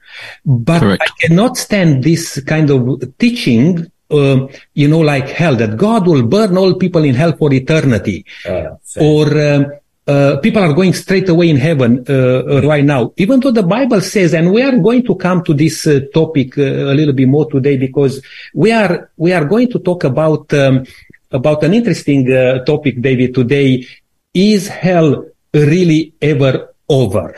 But 0.46 0.80
Correct. 0.80 1.04
I 1.04 1.28
cannot 1.28 1.58
stand 1.58 2.04
this 2.04 2.42
kind 2.44 2.70
of 2.70 3.18
teaching 3.18 3.92
uh, 4.12 4.48
you 4.74 4.88
know, 4.90 5.00
like 5.00 5.30
hell, 5.30 5.56
that 5.56 5.78
God 5.78 6.06
will 6.06 6.24
burn 6.24 6.58
all 6.58 6.74
people 6.76 7.04
in 7.06 7.16
hell 7.16 7.32
for 7.32 7.54
eternity. 7.54 8.26
Uh, 8.46 8.76
or 9.00 9.26
um, 9.42 9.72
uh, 10.08 10.38
people 10.42 10.62
are 10.62 10.74
going 10.74 10.94
straight 10.94 11.30
away 11.30 11.50
in 11.50 11.56
heaven 11.56 12.04
uh, 12.10 12.62
right 12.64 12.84
now, 12.84 13.14
even 13.18 13.40
though 13.40 13.52
the 13.52 13.64
Bible 13.64 14.02
says, 14.02 14.34
and 14.34 14.52
we 14.52 14.62
are 14.62 14.78
going 14.78 15.06
to 15.06 15.16
come 15.16 15.44
to 15.44 15.54
this 15.54 15.88
uh, 15.88 16.02
topic 16.14 16.58
uh, 16.58 16.62
a 16.64 16.94
little 16.94 17.14
bit 17.14 17.28
more 17.28 17.50
today 17.50 17.78
because 17.78 18.22
we 18.54 18.72
are 18.72 19.12
we 19.16 19.32
are 19.32 19.46
going 19.46 19.70
to 19.72 19.80
talk 19.80 20.04
about 20.04 20.52
um, 20.54 20.86
about 21.32 21.64
an 21.64 21.74
interesting 21.74 22.26
topic, 22.66 23.02
David. 23.02 23.34
Today, 23.34 23.86
is 24.34 24.68
hell 24.68 25.26
really 25.54 26.14
ever 26.22 26.74
over? 26.90 27.36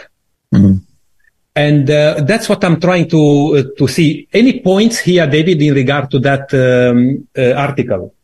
Mm-hmm. 0.53 0.77
And 1.55 1.89
uh, 1.89 2.21
that's 2.25 2.49
what 2.49 2.63
I'm 2.63 2.79
trying 2.79 3.09
to 3.09 3.55
uh, 3.57 3.77
to 3.77 3.87
see. 3.87 4.27
Any 4.33 4.59
points 4.59 4.99
here, 4.99 5.27
David, 5.27 5.61
in 5.61 5.75
regard 5.75 6.09
to 6.11 6.19
that 6.19 6.51
um, 6.53 7.27
uh, 7.37 7.53
article? 7.53 8.15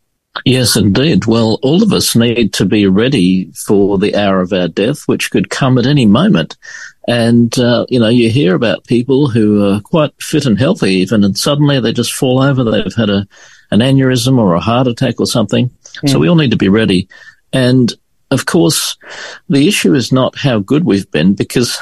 Yes, 0.45 0.75
indeed. 0.75 1.25
Well, 1.25 1.59
all 1.61 1.83
of 1.83 1.93
us 1.93 2.15
need 2.15 2.53
to 2.53 2.65
be 2.65 2.87
ready 2.87 3.51
for 3.51 3.97
the 3.97 4.15
hour 4.15 4.41
of 4.41 4.53
our 4.53 4.67
death, 4.67 5.03
which 5.05 5.31
could 5.31 5.49
come 5.49 5.77
at 5.77 5.85
any 5.85 6.05
moment. 6.05 6.57
And, 7.07 7.57
uh, 7.59 7.85
you 7.89 7.99
know, 7.99 8.07
you 8.07 8.29
hear 8.29 8.55
about 8.55 8.85
people 8.85 9.27
who 9.29 9.65
are 9.65 9.81
quite 9.81 10.13
fit 10.21 10.45
and 10.45 10.57
healthy 10.57 10.91
even, 10.91 11.23
and 11.23 11.37
suddenly 11.37 11.79
they 11.79 11.91
just 11.91 12.13
fall 12.13 12.41
over. 12.41 12.63
They've 12.63 12.93
had 12.95 13.09
a, 13.09 13.27
an 13.71 13.79
aneurysm 13.79 14.37
or 14.37 14.55
a 14.55 14.59
heart 14.59 14.87
attack 14.87 15.19
or 15.19 15.27
something. 15.27 15.69
Mm. 15.69 16.09
So 16.09 16.15
hmm. 16.15 16.21
we 16.21 16.29
all 16.29 16.35
need 16.35 16.51
to 16.51 16.57
be 16.57 16.69
ready. 16.69 17.07
And 17.53 17.93
of 18.31 18.45
course, 18.45 18.95
the 19.47 19.67
issue 19.67 19.95
is 19.95 20.11
not 20.11 20.37
how 20.37 20.59
good 20.59 20.85
we've 20.85 21.09
been, 21.09 21.33
because 21.33 21.79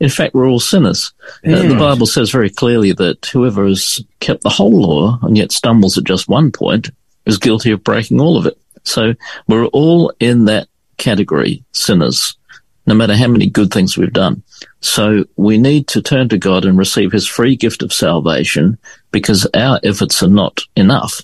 in 0.00 0.08
fact 0.08 0.34
we're 0.34 0.48
all 0.48 0.60
sinners. 0.60 1.12
Uh, 1.46 1.68
the 1.68 1.76
Bible 1.78 2.06
says 2.06 2.30
very 2.30 2.50
clearly 2.50 2.92
that 2.92 3.26
whoever 3.26 3.66
has 3.66 4.04
kept 4.18 4.42
the 4.42 4.48
whole 4.48 4.80
law 4.80 5.18
and 5.22 5.36
yet 5.36 5.52
stumbles 5.52 5.96
at 5.96 6.04
just 6.04 6.28
one 6.28 6.50
point 6.50 6.90
is 7.26 7.38
guilty 7.38 7.70
of 7.70 7.84
breaking 7.84 8.20
all 8.20 8.36
of 8.36 8.46
it. 8.46 8.58
So 8.82 9.14
we're 9.46 9.66
all 9.66 10.12
in 10.18 10.46
that 10.46 10.66
category, 10.96 11.64
sinners, 11.72 12.36
no 12.86 12.94
matter 12.94 13.16
how 13.16 13.28
many 13.28 13.48
good 13.48 13.72
things 13.72 13.96
we've 13.96 14.12
done. 14.12 14.42
So 14.80 15.24
we 15.36 15.58
need 15.58 15.88
to 15.88 16.02
turn 16.02 16.28
to 16.28 16.38
God 16.38 16.64
and 16.64 16.76
receive 16.76 17.12
his 17.12 17.26
free 17.26 17.56
gift 17.56 17.82
of 17.82 17.92
salvation 17.92 18.78
because 19.10 19.46
our 19.54 19.80
efforts 19.82 20.22
are 20.22 20.28
not 20.28 20.60
enough. 20.76 21.22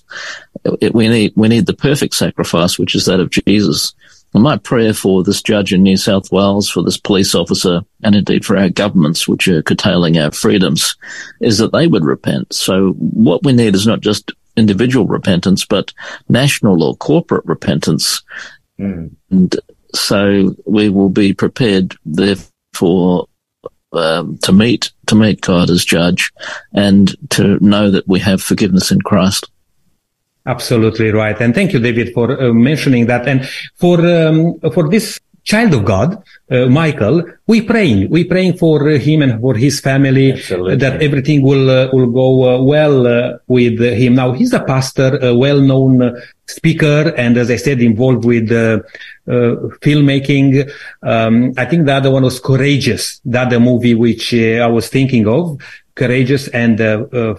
We 0.93 1.07
need, 1.07 1.33
we 1.35 1.47
need 1.47 1.65
the 1.65 1.73
perfect 1.73 2.15
sacrifice, 2.15 2.79
which 2.79 2.95
is 2.95 3.05
that 3.05 3.19
of 3.19 3.29
Jesus. 3.29 3.93
And 4.33 4.43
my 4.43 4.57
prayer 4.57 4.93
for 4.93 5.23
this 5.23 5.41
judge 5.41 5.73
in 5.73 5.83
New 5.83 5.97
South 5.97 6.31
Wales, 6.31 6.69
for 6.69 6.83
this 6.83 6.97
police 6.97 7.35
officer, 7.35 7.81
and 8.03 8.15
indeed 8.15 8.45
for 8.45 8.57
our 8.57 8.69
governments, 8.69 9.27
which 9.27 9.47
are 9.47 9.61
curtailing 9.61 10.17
our 10.17 10.31
freedoms, 10.31 10.95
is 11.41 11.57
that 11.57 11.73
they 11.73 11.87
would 11.87 12.05
repent. 12.05 12.53
So 12.53 12.91
what 12.93 13.43
we 13.43 13.51
need 13.51 13.75
is 13.75 13.85
not 13.85 13.99
just 13.99 14.31
individual 14.55 15.05
repentance, 15.05 15.65
but 15.65 15.93
national 16.29 16.83
or 16.83 16.95
corporate 16.95 17.45
repentance. 17.45 18.23
Mm. 18.79 19.11
And 19.29 19.55
so 19.93 20.55
we 20.65 20.89
will 20.89 21.09
be 21.09 21.33
prepared, 21.33 21.95
therefore, 22.05 23.27
um, 23.93 24.37
to 24.39 24.51
meet 24.51 24.91
to 25.07 25.15
meet 25.15 25.41
God 25.41 25.69
as 25.69 25.83
judge, 25.83 26.31
and 26.73 27.15
to 27.31 27.59
know 27.59 27.91
that 27.91 28.07
we 28.07 28.19
have 28.19 28.41
forgiveness 28.41 28.91
in 28.91 29.01
Christ. 29.01 29.49
Absolutely 30.45 31.11
right, 31.11 31.39
and 31.39 31.53
thank 31.53 31.73
you, 31.73 31.79
David, 31.79 32.13
for 32.13 32.41
uh, 32.41 32.53
mentioning 32.53 33.07
that. 33.07 33.27
And 33.27 33.47
for 33.75 33.99
um, 33.99 34.59
for 34.71 34.89
this 34.89 35.19
child 35.43 35.73
of 35.73 35.85
God, 35.85 36.21
uh, 36.49 36.67
Michael, 36.67 37.23
we 37.47 37.61
praying, 37.61 38.09
we 38.09 38.23
praying 38.23 38.57
for 38.57 38.87
him 38.89 39.21
and 39.21 39.41
for 39.41 39.55
his 39.55 39.79
family 39.79 40.33
Absolutely. 40.33 40.75
that 40.77 41.01
everything 41.01 41.41
will 41.41 41.69
uh, 41.69 41.89
will 41.91 42.07
go 42.07 42.55
uh, 42.55 42.61
well 42.61 43.07
uh, 43.07 43.37
with 43.47 43.79
him. 43.79 44.15
Now 44.15 44.33
he's 44.33 44.53
a 44.53 44.63
pastor, 44.63 45.17
a 45.21 45.35
well-known 45.35 46.21
speaker, 46.47 47.13
and 47.17 47.37
as 47.37 47.49
I 47.49 47.55
said, 47.55 47.81
involved 47.81 48.25
with 48.25 48.51
uh, 48.51 48.79
filmmaking. 49.27 50.71
Um, 51.01 51.53
I 51.57 51.65
think 51.65 51.85
the 51.85 51.93
other 51.93 52.11
one 52.11 52.23
was 52.23 52.39
Courageous, 52.39 53.19
the 53.25 53.41
other 53.41 53.59
movie 53.59 53.95
which 53.95 54.33
I 54.33 54.67
was 54.67 54.89
thinking 54.89 55.27
of, 55.27 55.59
Courageous 55.95 56.47
and 56.49 56.77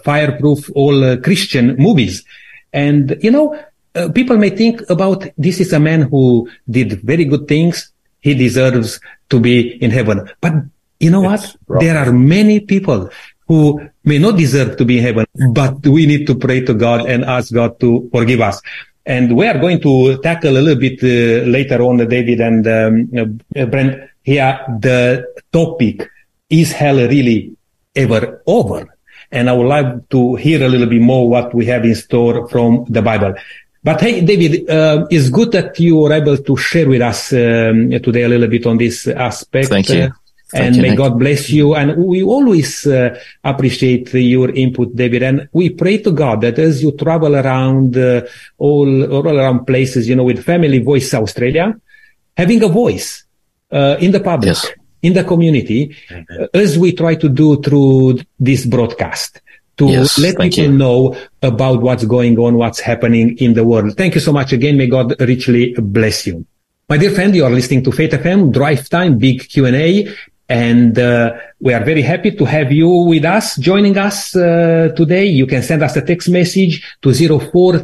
Fireproof, 0.03 0.71
all 0.75 1.17
Christian 1.19 1.77
movies. 1.77 2.25
And 2.73 3.19
you 3.21 3.31
know, 3.31 3.59
uh, 3.95 4.09
people 4.11 4.37
may 4.39 4.51
think 4.51 4.81
about 4.89 5.27
this 5.37 5.61
is 5.61 5.73
a 5.73 5.81
man 5.81 6.03
who 6.03 6.49
did 6.69 7.03
very 7.03 7.25
good 7.25 7.47
things. 7.47 7.92
He 8.23 8.35
deserves 8.35 8.99
to 9.29 9.37
be 9.39 9.77
in 9.83 9.91
heaven. 9.91 10.31
But 10.41 10.55
you 10.99 11.11
know 11.11 11.29
it's 11.29 11.53
what? 11.53 11.57
Wrong. 11.67 11.81
There 11.85 11.99
are 11.99 12.13
many 12.13 12.61
people 12.61 13.11
who 13.49 13.83
may 14.05 14.19
not 14.19 14.39
deserve 14.39 14.79
to 14.79 14.85
be 14.87 14.99
in 14.99 15.05
heaven, 15.05 15.27
but 15.53 15.85
we 15.85 16.07
need 16.07 16.27
to 16.31 16.35
pray 16.35 16.65
to 16.65 16.73
God 16.73 17.05
and 17.05 17.25
ask 17.25 17.53
God 17.53 17.79
to 17.81 18.09
forgive 18.15 18.41
us. 18.41 18.63
And 19.05 19.37
we 19.37 19.47
are 19.49 19.59
going 19.59 19.81
to 19.83 20.19
tackle 20.23 20.57
a 20.57 20.63
little 20.63 20.81
bit 20.81 21.03
uh, 21.03 21.45
later 21.51 21.83
on, 21.83 21.99
David 22.07 22.41
and 22.41 22.63
um, 22.67 23.11
uh, 23.59 23.67
Brent, 23.67 24.09
here 24.23 24.59
the 24.79 25.27
topic, 25.53 26.09
is 26.49 26.71
hell 26.71 26.97
really 26.97 27.57
ever 27.97 28.43
over? 28.47 28.87
And 29.33 29.51
I 29.51 29.55
would 29.55 29.67
like 29.67 30.09
to 30.11 30.37
hear 30.37 30.63
a 30.63 30.69
little 30.69 30.87
bit 30.87 31.01
more 31.01 31.29
what 31.29 31.53
we 31.53 31.67
have 31.67 31.85
in 31.85 31.95
store 31.97 32.49
from 32.49 32.85
the 32.89 33.03
Bible. 33.03 33.35
But 33.85 34.01
hey, 34.01 34.21
David, 34.21 34.71
uh, 34.71 35.07
it's 35.11 35.29
good 35.29 35.51
that 35.53 35.79
you 35.81 35.97
were 35.97 36.13
able 36.13 36.39
to 36.39 36.57
share 36.57 36.89
with 36.89 37.03
us 37.03 37.33
um, 37.33 37.91
today 37.91 38.23
a 38.23 38.29
little 38.29 38.47
bit 38.47 38.65
on 38.65 38.79
this 38.79 39.09
aspect. 39.09 39.69
Thank 39.69 39.89
you. 39.89 40.03
Uh, 40.03 40.11
Thank 40.53 40.67
and 40.67 40.77
you, 40.77 40.83
may 40.83 40.89
Nick. 40.91 40.99
God 40.99 41.19
bless 41.19 41.51
you. 41.51 41.75
And 41.75 41.97
we 41.97 42.23
always 42.23 42.87
uh, 42.87 43.19
appreciate 43.43 44.15
your 44.15 44.51
input, 44.51 44.95
David. 44.95 45.23
And 45.25 45.49
we 45.53 45.71
pray 45.71 45.99
to 45.99 46.13
God 46.13 46.43
that 46.43 46.59
as 46.61 46.83
you 46.83 46.93
travel 46.93 47.35
around 47.35 47.97
uh, 47.97 48.23
all, 48.59 49.13
all 49.13 49.37
around 49.37 49.67
places, 49.67 50.09
you 50.09 50.15
know, 50.15 50.25
with 50.25 50.45
Family 50.45 50.79
Voice 50.79 51.13
Australia, 51.15 51.75
having 52.37 52.63
a 52.63 52.69
voice 52.69 53.25
uh, 53.73 53.97
in 53.99 54.13
the 54.13 54.21
public, 54.21 54.49
yes. 54.49 54.69
in 55.01 55.15
the 55.15 55.25
community, 55.25 55.97
uh, 56.11 56.47
as 56.55 56.79
we 56.79 56.93
try 56.93 57.17
to 57.17 57.29
do 57.29 57.61
through 57.63 58.21
this 58.39 58.65
broadcast 58.65 59.41
to 59.77 59.87
yes, 59.87 60.19
let 60.19 60.39
people 60.39 60.65
you. 60.65 60.73
know 60.73 61.17
about 61.43 61.83
what's 61.83 62.05
going 62.05 62.39
on, 62.39 62.55
what's 62.55 62.81
happening 62.81 63.37
in 63.39 63.55
the 63.55 63.65
world. 63.65 63.97
Thank 63.97 64.15
you 64.15 64.21
so 64.21 64.33
much 64.33 64.53
again. 64.53 64.77
May 64.77 64.87
God 64.87 65.19
richly 65.21 65.75
bless 65.79 66.27
you. 66.27 66.47
My 66.89 66.99
dear 66.99 67.11
friend, 67.11 67.35
you 67.35 67.45
are 67.45 67.51
listening 67.51 67.83
to 67.85 67.93
Faith 67.93 68.13
FM, 68.13 68.53
Drive 68.53 68.89
Time, 68.89 69.19
Big 69.19 69.49
Q&A. 69.49 70.15
And 70.49 70.99
uh, 70.99 71.35
we 71.61 71.73
are 71.73 71.83
very 71.83 72.03
happy 72.03 72.33
to 72.33 72.45
have 72.45 72.71
you 72.71 72.89
with 72.89 73.25
us, 73.25 73.57
joining 73.57 73.97
us 73.97 74.37
uh, 74.37 74.93
today. 74.95 75.25
You 75.25 75.47
can 75.47 75.63
send 75.63 75.83
us 75.83 75.97
a 75.97 76.03
text 76.03 76.29
message 76.29 76.85
to 77.01 77.15
04 77.15 77.79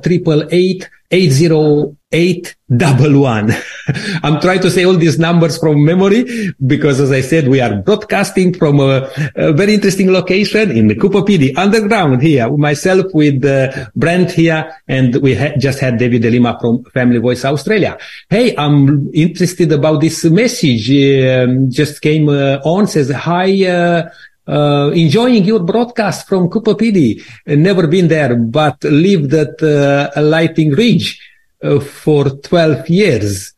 eight 2.12 2.56
double 2.74 3.20
one. 3.20 3.52
I'm 4.22 4.40
trying 4.40 4.60
to 4.60 4.70
say 4.70 4.84
all 4.84 4.96
these 4.96 5.18
numbers 5.18 5.58
from 5.58 5.84
memory 5.84 6.52
because 6.66 7.00
as 7.00 7.12
I 7.12 7.20
said, 7.20 7.48
we 7.48 7.60
are 7.60 7.76
broadcasting 7.82 8.54
from 8.54 8.80
a, 8.80 9.10
a 9.34 9.52
very 9.52 9.74
interesting 9.74 10.10
location 10.12 10.70
in 10.70 10.88
the 10.88 10.94
Coober 10.94 11.26
Pedy 11.26 11.56
underground 11.56 12.22
here, 12.22 12.50
myself 12.56 13.06
with 13.12 13.44
uh, 13.44 13.86
Brent 13.94 14.30
here 14.32 14.74
and 14.86 15.16
we 15.16 15.34
ha- 15.34 15.56
just 15.58 15.80
had 15.80 15.98
David 15.98 16.22
D'Lima 16.22 16.58
from 16.60 16.84
Family 16.84 17.18
Voice 17.18 17.44
Australia. 17.44 17.98
Hey, 18.28 18.54
I'm 18.56 19.10
interested 19.12 19.70
about 19.72 20.00
this 20.00 20.24
message. 20.24 20.90
Um, 20.90 21.70
just 21.70 22.00
came 22.00 22.28
uh, 22.28 22.58
on 22.64 22.86
says, 22.86 23.10
hi, 23.10 23.66
uh, 23.66 24.08
uh, 24.46 24.90
enjoying 24.94 25.44
your 25.44 25.60
broadcast 25.60 26.26
from 26.26 26.48
Coober 26.48 26.74
Pedy. 26.74 27.22
Never 27.46 27.86
been 27.86 28.08
there, 28.08 28.34
but 28.34 28.82
lived 28.84 29.34
at 29.34 29.62
uh, 29.62 30.10
Lightning 30.16 30.70
Ridge 30.70 31.20
uh, 31.62 31.80
for 31.80 32.30
12 32.30 32.88
years. 32.88 33.54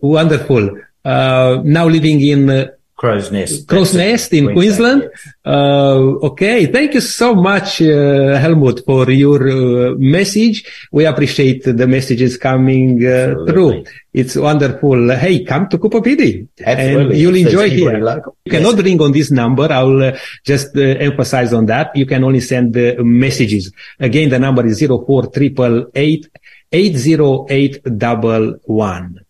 Wonderful. 0.00 0.80
Uh, 1.04 1.60
now 1.64 1.86
living 1.86 2.20
in 2.20 2.50
uh, 2.50 2.66
Crow's 2.96 3.30
Nest. 3.30 3.68
Crow's 3.68 3.94
Nest 3.94 4.32
in 4.32 4.54
Queensland. 4.54 5.10
Uh, 5.44 5.98
okay. 6.28 6.64
Thank 6.64 6.94
you 6.94 7.02
so 7.02 7.34
much, 7.34 7.82
uh, 7.82 8.38
Helmut, 8.38 8.86
for 8.86 9.10
your 9.10 9.48
uh, 9.48 9.94
message. 9.98 10.64
We 10.90 11.04
appreciate 11.04 11.64
the 11.64 11.86
messages 11.86 12.38
coming 12.38 13.06
uh, 13.06 13.34
through. 13.46 13.84
It's 14.14 14.34
wonderful. 14.34 15.14
Hey, 15.14 15.44
come 15.44 15.68
to. 15.68 15.76
Absolutely. 15.76 16.48
And 16.58 17.14
you'll 17.14 17.36
enjoy 17.36 17.68
here. 17.68 17.98
local. 17.98 18.34
You 18.46 18.52
cannot 18.52 18.78
ring 18.78 19.02
on 19.02 19.12
this 19.12 19.30
number. 19.30 19.70
I'll 19.70 20.02
uh, 20.02 20.18
just 20.42 20.74
uh, 20.74 20.80
emphasize 20.80 21.52
on 21.52 21.66
that. 21.66 21.94
You 21.94 22.06
can 22.06 22.24
only 22.24 22.40
send 22.40 22.72
the 22.72 22.96
messages. 23.00 23.70
Again, 24.00 24.30
the 24.30 24.38
number 24.38 24.64
is 24.64 24.78
04888 24.80 26.28
80811. 26.72 29.20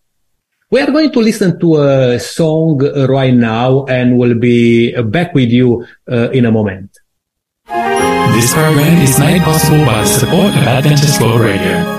We 0.69 0.81
are 0.81 0.91
going 0.91 1.11
to 1.13 1.19
listen 1.19 1.57
to 1.59 1.77
a 1.77 2.19
song 2.19 2.79
right 3.07 3.33
now 3.33 3.85
and 3.85 4.17
we'll 4.17 4.37
be 4.37 4.91
back 5.01 5.33
with 5.33 5.49
you 5.49 5.85
uh, 6.11 6.29
in 6.31 6.45
a 6.45 6.51
moment. 6.51 6.97
This 7.67 8.53
program 8.53 9.01
is 9.01 9.17
made 9.19 9.41
possible 9.41 9.85
by 9.85 10.01
the 10.01 10.07
support 10.07 10.49
of 10.49 10.67
Adventist 10.67 11.21
World 11.21 11.41
Radio. 11.41 11.95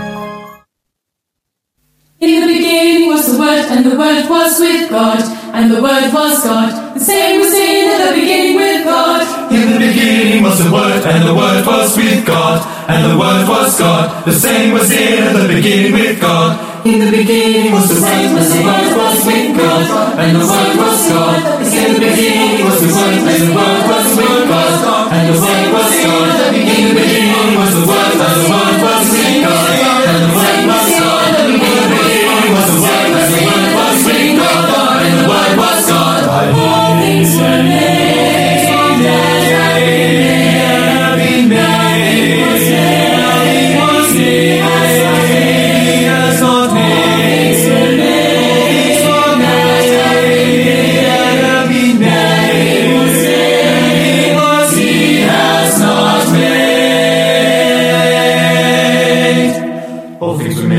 In 2.20 2.40
the 2.40 2.46
beginning 2.46 3.08
was 3.08 3.32
the 3.32 3.38
Word, 3.38 3.64
and 3.70 3.84
the 3.84 3.96
Word 3.96 4.28
was 4.28 4.60
with 4.60 4.90
God, 4.90 5.22
and 5.54 5.70
the 5.70 5.82
Word 5.82 6.12
was 6.12 6.44
God. 6.44 6.87
The 6.98 7.04
same 7.04 7.38
was 7.38 7.54
in 7.54 7.86
the 8.02 8.10
beginning 8.10 8.56
with 8.56 8.82
God. 8.82 9.22
In 9.52 9.70
the 9.70 9.78
beginning 9.78 10.42
was 10.42 10.58
the 10.58 10.66
Word, 10.66 11.06
and 11.06 11.28
the 11.28 11.32
Word 11.32 11.64
was 11.64 11.96
with 11.96 12.26
God, 12.26 12.58
and 12.90 13.12
the 13.12 13.16
Word 13.16 13.46
was 13.46 13.78
God. 13.78 14.26
The 14.26 14.32
same 14.32 14.72
was 14.74 14.90
in 14.90 15.32
the 15.32 15.46
beginning 15.46 15.92
with 15.92 16.20
God. 16.20 16.58
In 16.84 16.98
the 16.98 17.10
beginning 17.14 17.70
was 17.70 17.86
the 17.86 18.02
Word, 18.02 18.10
and 18.10 18.34
the 18.34 18.62
Word 18.66 18.98
was 18.98 19.18
with 19.30 19.56
God, 19.56 20.18
and 20.18 20.42
the 20.42 20.46
Word 20.50 20.74
was 20.74 20.98
God. 21.06 21.38
In 21.70 21.94
the 21.94 22.00
beginning 22.02 22.66
was 22.66 22.80
the 22.82 22.90
Word, 22.90 23.14
and 23.30 23.42
the 23.46 23.54
Word 23.54 23.82
was 23.94 24.06
with 24.18 24.48
God, 24.50 25.12
and 25.14 25.24
the 25.30 25.38
Word 25.38 25.68
was 25.78 25.92
God. 26.02 26.50
In 26.50 26.82
the 26.82 26.94
beginning 26.98 27.17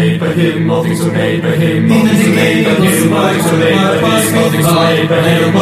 made 0.10 0.20
by 0.20 0.32
him, 0.34 0.70
all 0.70 0.84
things 0.84 1.04
were 1.04 1.12
made 1.12 1.42
by 1.42 1.56
him, 1.56 1.92
all 1.92 2.06
things 2.08 2.28
were 2.28 2.34
made 2.34 2.66
by 2.66 2.74
him, 2.74 3.14
all 3.14 3.30
things 3.30 3.52
were 3.52 3.58
made 3.58 3.76
by 3.76 3.98
him, 3.98 4.38
all 4.38 4.50
things 4.50 4.66
were 4.66 4.74
made 4.74 5.10
by 5.10 5.22
him, 5.22 5.59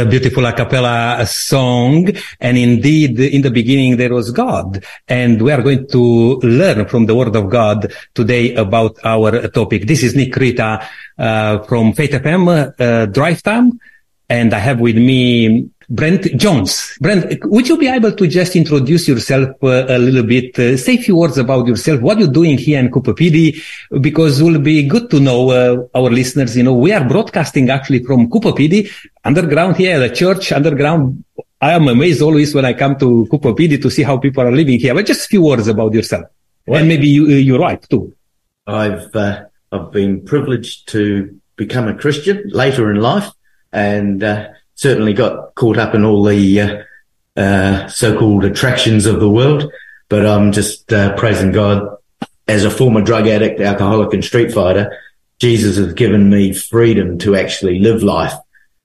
a 0.00 0.06
beautiful 0.06 0.46
a 0.46 0.52
cappella 0.52 1.24
song. 1.26 2.10
And 2.40 2.56
indeed, 2.56 3.20
in 3.20 3.42
the 3.42 3.50
beginning, 3.50 3.98
there 3.98 4.14
was 4.14 4.30
God. 4.30 4.82
And 5.06 5.40
we 5.42 5.52
are 5.52 5.62
going 5.62 5.86
to 5.88 6.36
learn 6.42 6.86
from 6.86 7.06
the 7.06 7.14
word 7.14 7.36
of 7.36 7.50
God 7.50 7.92
today 8.14 8.54
about 8.54 8.96
our 9.04 9.48
topic. 9.48 9.86
This 9.86 10.02
is 10.02 10.16
Nick 10.16 10.32
Creta, 10.32 10.82
uh, 11.18 11.58
from 11.64 11.92
Faith 11.92 12.12
FM, 12.12 12.74
uh, 12.78 13.06
Drive 13.06 13.42
Time. 13.42 13.78
And 14.28 14.54
I 14.54 14.58
have 14.58 14.80
with 14.80 14.96
me 14.96 15.68
Brent 15.90 16.36
Jones. 16.36 16.96
Brent, 17.00 17.44
would 17.46 17.68
you 17.68 17.76
be 17.76 17.88
able 17.88 18.12
to 18.12 18.28
just 18.28 18.54
introduce 18.54 19.08
yourself 19.08 19.48
uh, 19.60 19.86
a 19.88 19.98
little 19.98 20.22
bit? 20.22 20.56
Uh, 20.56 20.76
say 20.76 20.94
a 20.94 21.02
few 21.02 21.16
words 21.16 21.36
about 21.36 21.66
yourself. 21.66 22.00
What 22.00 22.20
you're 22.20 22.30
doing 22.30 22.58
here 22.58 22.78
in 22.78 22.92
Coober 22.92 23.12
Pedy? 23.12 23.60
Because 24.00 24.40
it 24.40 24.44
will 24.44 24.60
be 24.60 24.86
good 24.86 25.10
to 25.10 25.18
know 25.18 25.50
uh, 25.50 25.98
our 25.98 26.08
listeners. 26.08 26.56
You 26.56 26.62
know, 26.62 26.74
we 26.74 26.92
are 26.92 27.06
broadcasting 27.06 27.70
actually 27.70 28.04
from 28.04 28.30
Coober 28.30 28.52
Pedy, 28.52 28.88
underground 29.24 29.78
here, 29.78 29.98
the 29.98 30.14
church 30.14 30.52
underground. 30.52 31.24
I 31.60 31.72
am 31.72 31.88
amazed 31.88 32.22
always 32.22 32.54
when 32.54 32.64
I 32.64 32.72
come 32.72 32.96
to 33.00 33.26
Coober 33.28 33.58
Pedy 33.58 33.82
to 33.82 33.90
see 33.90 34.04
how 34.04 34.16
people 34.16 34.44
are 34.44 34.52
living 34.52 34.78
here. 34.78 34.94
But 34.94 35.06
just 35.06 35.26
a 35.26 35.28
few 35.28 35.42
words 35.42 35.66
about 35.66 35.92
yourself, 35.92 36.26
and 36.68 36.86
maybe 36.86 37.08
you, 37.08 37.24
uh, 37.24 37.30
your 37.30 37.58
wife 37.58 37.88
too. 37.88 38.14
I've 38.64 39.14
uh, 39.16 39.42
I've 39.72 39.90
been 39.90 40.24
privileged 40.24 40.88
to 40.90 41.36
become 41.56 41.88
a 41.88 41.94
Christian 41.96 42.44
later 42.46 42.92
in 42.92 43.00
life, 43.00 43.28
and 43.72 44.22
uh, 44.22 44.50
certainly 44.80 45.12
got 45.12 45.54
caught 45.56 45.76
up 45.76 45.94
in 45.94 46.06
all 46.06 46.24
the 46.24 46.60
uh, 46.60 46.82
uh, 47.36 47.86
so-called 47.88 48.44
attractions 48.44 49.04
of 49.04 49.20
the 49.20 49.28
world. 49.28 49.70
But 50.08 50.24
I'm 50.24 50.52
just 50.52 50.90
uh, 50.90 51.14
praising 51.16 51.52
God 51.52 51.98
as 52.48 52.64
a 52.64 52.70
former 52.70 53.02
drug 53.02 53.28
addict, 53.28 53.60
alcoholic, 53.60 54.14
and 54.14 54.24
street 54.24 54.52
fighter. 54.52 54.98
Jesus 55.38 55.76
has 55.76 55.92
given 55.92 56.30
me 56.30 56.54
freedom 56.54 57.18
to 57.18 57.36
actually 57.36 57.78
live 57.78 58.02
life 58.02 58.32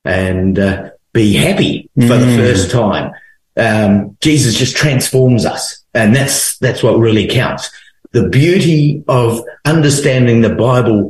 and 0.03 0.59
uh, 0.59 0.89
be 1.13 1.33
happy 1.33 1.89
for 1.95 2.17
the 2.17 2.37
first 2.37 2.71
time. 2.71 3.13
Um, 3.55 4.17
Jesus 4.21 4.55
just 4.55 4.75
transforms 4.75 5.45
us, 5.45 5.81
and 5.93 6.13
that's 6.13 6.57
that's 6.57 6.83
what 6.83 6.99
really 6.99 7.27
counts. 7.27 7.71
The 8.11 8.27
beauty 8.27 9.01
of 9.07 9.41
understanding 9.63 10.41
the 10.41 10.53
Bible 10.53 11.09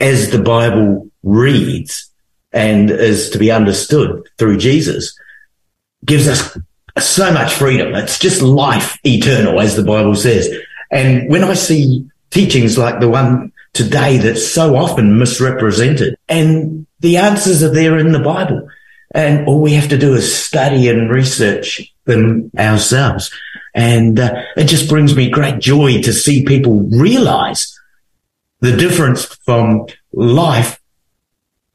as 0.00 0.30
the 0.30 0.42
Bible 0.42 1.10
reads 1.22 2.07
and 2.52 2.90
is 2.90 3.30
to 3.30 3.38
be 3.38 3.50
understood 3.50 4.28
through 4.38 4.58
Jesus 4.58 5.18
gives 6.04 6.28
us 6.28 6.56
so 6.98 7.32
much 7.32 7.54
freedom. 7.54 7.94
It's 7.94 8.18
just 8.18 8.42
life 8.42 8.98
eternal, 9.04 9.60
as 9.60 9.76
the 9.76 9.82
Bible 9.82 10.14
says. 10.14 10.48
And 10.90 11.28
when 11.30 11.44
I 11.44 11.54
see 11.54 12.08
teachings 12.30 12.78
like 12.78 13.00
the 13.00 13.08
one 13.08 13.52
today 13.72 14.16
that's 14.18 14.46
so 14.46 14.76
often 14.76 15.18
misrepresented 15.18 16.16
and 16.28 16.86
the 17.00 17.18
answers 17.18 17.62
are 17.62 17.72
there 17.72 17.98
in 17.98 18.12
the 18.12 18.18
Bible 18.18 18.68
and 19.14 19.46
all 19.46 19.60
we 19.60 19.72
have 19.72 19.88
to 19.88 19.98
do 19.98 20.14
is 20.14 20.34
study 20.34 20.88
and 20.88 21.10
research 21.10 21.94
them 22.04 22.50
ourselves. 22.58 23.30
And 23.74 24.18
uh, 24.18 24.42
it 24.56 24.64
just 24.64 24.88
brings 24.88 25.14
me 25.14 25.30
great 25.30 25.60
joy 25.60 26.02
to 26.02 26.12
see 26.12 26.44
people 26.44 26.80
realize 26.82 27.78
the 28.60 28.76
difference 28.76 29.24
from 29.24 29.86
life 30.12 30.77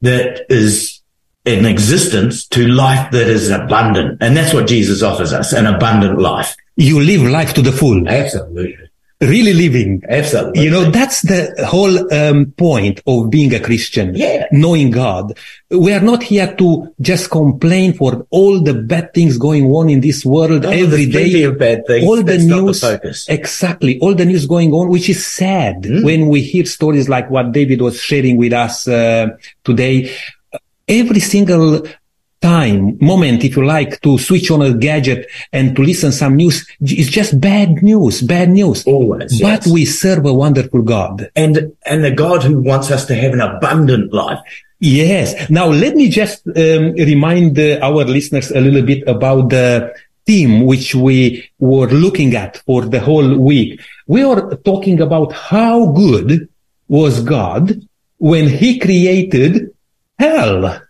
that 0.04 0.46
is 0.50 1.02
in 1.46 1.66
existence 1.66 2.48
to 2.48 2.68
life 2.68 3.12
that 3.12 3.28
is 3.28 3.50
abundant. 3.50 4.18
And 4.22 4.36
that's 4.36 4.54
what 4.54 4.68
Jesus 4.68 5.02
offers 5.02 5.34
us, 5.34 5.54
an 5.54 5.66
abundant 5.66 6.20
life. 6.20 6.56
You 6.76 7.00
live 7.00 7.22
life 7.24 7.54
to 7.56 7.62
the 7.62 7.72
full, 7.72 8.08
Absolutely. 8.08 8.83
Really 9.28 9.54
living. 9.54 10.02
Absolutely. 10.08 10.64
You 10.64 10.70
know, 10.72 10.92
that's 10.92 11.22
the 11.24 11.54
whole 11.68 12.14
um, 12.14 12.52
point 12.58 13.02
of 13.08 13.30
being 13.30 13.54
a 13.54 13.60
Christian. 13.60 14.16
Yeah. 14.16 14.46
Knowing 14.52 14.92
God. 14.92 15.38
We 15.70 15.92
are 15.94 16.02
not 16.02 16.22
here 16.24 16.54
to 16.56 16.94
just 17.02 17.30
complain 17.32 17.94
for 17.94 18.28
all 18.30 18.60
the 18.62 18.74
bad 18.74 19.14
things 19.14 19.38
going 19.38 19.66
on 19.66 19.90
in 19.90 20.02
this 20.02 20.24
world 20.26 20.64
No, 20.64 20.70
every 20.70 21.06
there's 21.06 21.12
plenty 21.30 21.44
of 21.44 21.58
bad 21.58 21.88
things. 21.88 22.06
All 22.06 22.18
the 22.18 22.38
the 22.38 22.38
news. 22.38 22.82
focus. 22.82 23.28
Exactly. 23.30 24.00
All 24.00 24.14
the 24.14 24.26
news 24.26 24.46
going 24.46 24.72
on, 24.74 24.90
which 24.90 25.10
is 25.10 25.26
sad 25.26 25.84
Mm. 25.84 26.04
when 26.04 26.28
we 26.28 26.42
hear 26.42 26.66
stories 26.66 27.10
like 27.10 27.30
what 27.30 27.52
David 27.52 27.82
was 27.82 28.00
sharing 28.00 28.38
with 28.38 28.54
us 28.54 28.88
uh, 28.88 29.28
today. 29.64 30.12
Every 30.88 31.20
single 31.22 31.88
time, 32.44 32.80
moment, 33.12 33.44
if 33.48 33.56
you 33.58 33.64
like, 33.78 33.92
to 34.06 34.12
switch 34.28 34.48
on 34.52 34.62
a 34.62 34.74
gadget 34.88 35.22
and 35.58 35.66
to 35.76 35.82
listen 35.90 36.12
some 36.12 36.36
news, 36.36 36.58
it's 36.82 37.10
just 37.20 37.32
bad 37.40 37.70
news, 37.82 38.16
bad 38.22 38.50
news. 38.60 38.80
Always, 38.86 39.32
But 39.42 39.62
yes. 39.66 39.74
we 39.76 39.86
serve 39.86 40.24
a 40.26 40.34
wonderful 40.44 40.82
God. 40.96 41.16
and, 41.44 41.54
and 41.92 42.04
the 42.04 42.12
God 42.26 42.40
who 42.44 42.56
wants 42.72 42.92
us 42.96 43.04
to 43.10 43.16
have 43.16 43.34
an 43.38 43.42
abundant 43.42 44.14
life. 44.14 44.40
Yes. 44.80 45.50
Now 45.50 45.68
let 45.84 45.94
me 45.96 46.10
just 46.10 46.46
um, 46.48 46.84
remind 47.12 47.58
uh, 47.58 47.80
our 47.82 48.04
listeners 48.18 48.52
a 48.52 48.60
little 48.60 48.86
bit 48.92 49.02
about 49.08 49.44
the 49.50 49.94
theme 50.26 50.66
which 50.72 50.88
we 50.96 51.50
were 51.60 51.88
looking 51.88 52.36
at 52.36 52.58
for 52.68 52.82
the 52.94 53.00
whole 53.00 53.32
week. 53.52 53.80
We 54.08 54.22
are 54.24 54.56
talking 54.58 55.00
about 55.08 55.32
how 55.34 55.76
good 56.04 56.50
was 56.88 57.22
God 57.24 57.64
when 58.18 58.46
he 58.50 58.70
created 58.80 59.74
hell. 60.20 60.82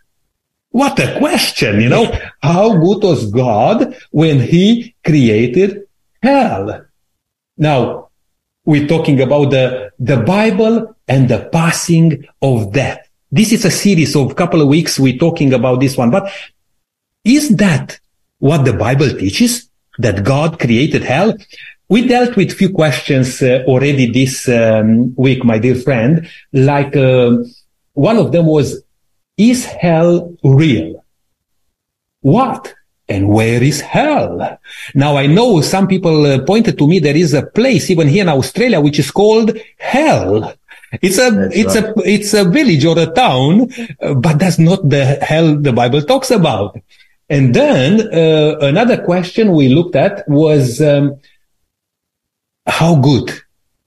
What 0.74 0.98
a 0.98 1.20
question, 1.20 1.82
you 1.82 1.88
know? 1.88 2.12
How 2.42 2.74
good 2.74 3.04
was 3.04 3.30
God 3.32 3.96
when 4.10 4.40
he 4.40 4.96
created 5.06 5.84
hell? 6.20 6.86
Now, 7.56 8.10
we're 8.66 8.88
talking 8.88 9.22
about 9.22 9.52
the, 9.52 9.92
the 10.00 10.18
Bible 10.18 10.96
and 11.08 11.30
the 11.30 11.48
passing 11.52 12.26
of 12.42 12.74
death. 12.74 13.08
This 13.32 13.52
is 13.52 13.66
a 13.66 13.70
series 13.70 14.16
of 14.16 14.36
couple 14.36 14.64
of 14.64 14.68
weeks. 14.68 15.00
We're 15.00 15.20
talking 15.20 15.54
about 15.54 15.80
this 15.80 15.96
one, 15.96 16.10
but 16.10 16.34
is 17.24 17.56
that 17.58 18.00
what 18.40 18.66
the 18.66 18.74
Bible 18.74 19.12
teaches? 19.12 19.70
That 20.00 20.24
God 20.24 20.60
created 20.60 21.04
hell? 21.04 21.38
We 21.88 22.08
dealt 22.08 22.36
with 22.36 22.52
few 22.52 22.72
questions 22.74 23.44
uh, 23.44 23.64
already 23.68 24.10
this 24.10 24.50
um, 24.50 25.14
week, 25.18 25.46
my 25.46 25.60
dear 25.60 25.76
friend. 25.76 26.28
Like 26.52 26.96
uh, 26.96 27.38
one 27.94 28.18
of 28.18 28.32
them 28.32 28.48
was, 28.48 28.82
is 29.38 29.66
hell 29.66 30.36
real? 30.44 31.04
What 32.22 32.74
and 33.10 33.30
where 33.30 33.62
is 33.62 33.82
hell? 33.82 34.60
Now 34.96 35.18
I 35.18 35.28
know 35.28 35.62
some 35.62 35.88
people 35.88 36.26
uh, 36.26 36.44
pointed 36.46 36.78
to 36.78 36.88
me 36.88 37.00
there 37.00 37.16
is 37.18 37.34
a 37.34 37.46
place 37.46 37.90
even 37.90 38.08
here 38.08 38.24
in 38.24 38.30
Australia 38.30 38.80
which 38.80 39.00
is 39.00 39.12
called 39.12 39.58
hell. 39.78 40.54
It's 41.02 41.18
a 41.18 41.32
That's 41.32 41.56
it's 41.56 41.76
right. 41.76 41.86
a 41.86 42.02
it's 42.06 42.34
a 42.34 42.46
village 42.46 42.86
or 42.86 42.98
a 43.00 43.08
town, 43.08 43.70
uh, 44.02 44.14
but 44.14 44.38
that's 44.38 44.60
not 44.60 44.88
the 44.88 45.06
hell 45.22 45.58
the 45.58 45.74
Bible 45.74 46.02
talks 46.04 46.30
about. 46.32 46.80
And 47.30 47.54
then 47.54 48.14
uh, 48.14 48.60
another 48.60 49.04
question 49.04 49.54
we 49.54 49.70
looked 49.70 49.96
at 49.96 50.28
was 50.28 50.82
um, 50.82 51.20
how 52.68 52.96
good 52.96 53.32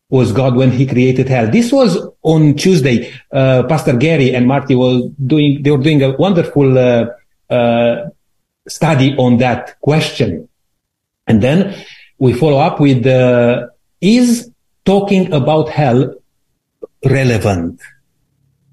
was 0.09 0.33
God 0.33 0.57
when 0.57 0.71
He 0.71 0.87
created 0.87 1.29
hell? 1.29 1.51
This 1.51 1.73
was 1.73 1.99
on 2.23 2.55
Tuesday. 2.55 3.13
Uh, 3.33 3.65
Pastor 3.65 3.97
Gary 3.97 4.35
and 4.35 4.47
Marty 4.47 4.75
were 4.75 5.09
doing 5.25 5.63
they 5.63 5.71
were 5.71 5.83
doing 5.83 6.03
a 6.03 6.17
wonderful 6.17 6.79
uh, 6.79 7.07
uh, 7.51 8.11
study 8.69 9.17
on 9.17 9.39
that 9.39 9.81
question, 9.81 10.49
and 11.27 11.43
then 11.43 11.75
we 12.19 12.33
follow 12.33 12.59
up 12.59 12.81
with 12.81 13.07
uh, 13.07 13.67
is 14.01 14.51
talking 14.85 15.33
about 15.33 15.69
hell 15.69 16.15
relevant? 17.05 17.81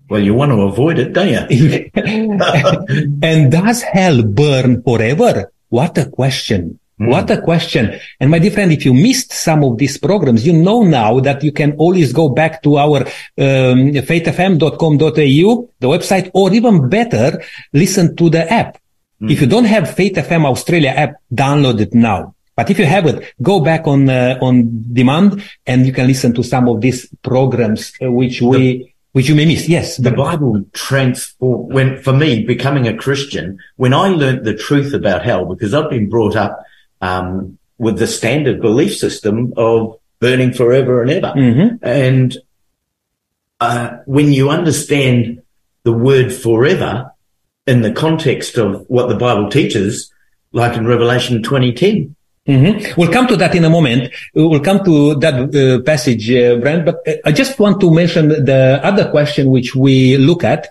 Well, 0.10 0.22
you 0.22 0.34
want 0.34 0.52
to 0.52 0.62
avoid 0.62 1.00
it, 1.00 1.14
don't 1.14 1.50
you? 1.50 1.90
and 3.24 3.52
does 3.52 3.82
hell 3.82 4.22
burn 4.22 4.84
forever? 4.84 5.52
What 5.70 5.98
a 5.98 6.06
question. 6.06 6.80
What 6.98 7.30
a 7.32 7.42
question. 7.42 8.00
And 8.20 8.30
my 8.30 8.40
dear 8.40 8.52
friend, 8.52 8.72
if 8.72 8.86
you 8.86 8.94
missed 8.94 9.34
some 9.34 9.64
of 9.64 9.78
these 9.78 9.98
programs, 9.98 10.46
you 10.46 10.54
know 10.54 10.84
now 10.84 11.20
that 11.22 11.44
you 11.44 11.52
can 11.52 11.74
always 11.74 12.14
go 12.14 12.30
back 12.30 12.62
to 12.64 12.78
our 12.78 13.02
um, 13.02 13.94
faithfm.com.au, 14.10 15.70
the 15.80 15.88
website, 15.88 16.30
or 16.34 16.54
even 16.54 16.90
better, 16.90 17.42
listen 17.74 18.16
to 18.16 18.30
the 18.30 18.52
app. 18.52 18.78
If 19.22 19.40
you 19.40 19.48
don't 19.48 19.66
have 19.66 19.96
Faith 19.96 20.16
FM 20.16 20.46
Australia 20.46 20.90
app, 20.90 21.14
download 21.34 21.80
it 21.80 21.94
now. 21.94 22.36
But 22.56 22.70
if 22.70 22.78
you 22.78 22.86
have 22.86 23.06
it, 23.08 23.34
go 23.42 23.62
back 23.62 23.88
on 23.88 24.10
uh, 24.10 24.38
on 24.42 24.84
demand 24.92 25.44
and 25.66 25.86
you 25.86 25.94
can 25.94 26.08
listen 26.08 26.34
to 26.34 26.44
some 26.44 26.68
of 26.68 26.82
these 26.82 27.08
programs 27.24 27.94
uh, 28.02 28.12
which 28.12 28.42
we 28.42 28.94
which 29.14 29.30
you 29.30 29.36
may 29.36 29.46
miss. 29.46 29.68
Yes, 29.70 29.98
the 29.98 30.12
Bible 30.12 30.64
transform 30.74 31.70
when 31.70 32.02
for 32.02 32.14
me 32.14 32.44
becoming 32.44 32.88
a 32.88 32.96
Christian 32.96 33.58
when 33.78 33.94
I 33.94 34.10
learnt 34.10 34.44
the 34.44 34.56
truth 34.56 34.94
about 34.94 35.24
hell 35.24 35.46
because 35.46 35.74
I've 35.74 35.90
been 35.90 36.10
brought 36.10 36.36
up 36.36 36.64
um, 37.08 37.58
with 37.78 37.96
the 38.00 38.08
standard 38.08 38.58
belief 38.68 38.94
system 39.06 39.36
of 39.58 39.78
burning 40.24 40.54
forever 40.54 41.02
and 41.02 41.12
ever, 41.18 41.32
Mhm. 41.36 41.80
and 41.82 42.38
uh, 43.60 43.88
when 44.06 44.28
you 44.38 44.46
understand 44.50 45.42
the 45.84 45.92
word 46.08 46.30
forever 46.46 47.12
in 47.72 47.82
the 47.82 47.92
context 47.92 48.58
of 48.58 48.86
what 48.88 49.08
the 49.10 49.16
Bible 49.16 49.50
teaches, 49.58 49.92
like 50.52 50.74
in 50.78 50.86
Revelation 50.88 51.36
twenty 51.50 51.72
ten, 51.74 52.16
Mhm. 52.48 52.98
We'll 52.98 53.14
come 53.18 53.28
to 53.28 53.38
that 53.38 53.56
in 53.56 53.64
a 53.64 53.70
moment. 53.70 54.12
We'll 54.36 54.60
come 54.70 54.84
to 54.84 55.16
that 55.24 55.36
uh, 55.56 55.82
passage, 55.92 56.30
uh, 56.30 56.58
Brent, 56.58 56.84
but 56.86 56.98
uh, 57.08 57.14
I 57.24 57.32
just 57.32 57.58
want 57.58 57.80
to 57.80 57.88
mention 58.02 58.28
the 58.52 58.82
other 58.84 59.06
question 59.16 59.44
which 59.50 59.70
we 59.86 60.18
look 60.18 60.44
at. 60.44 60.68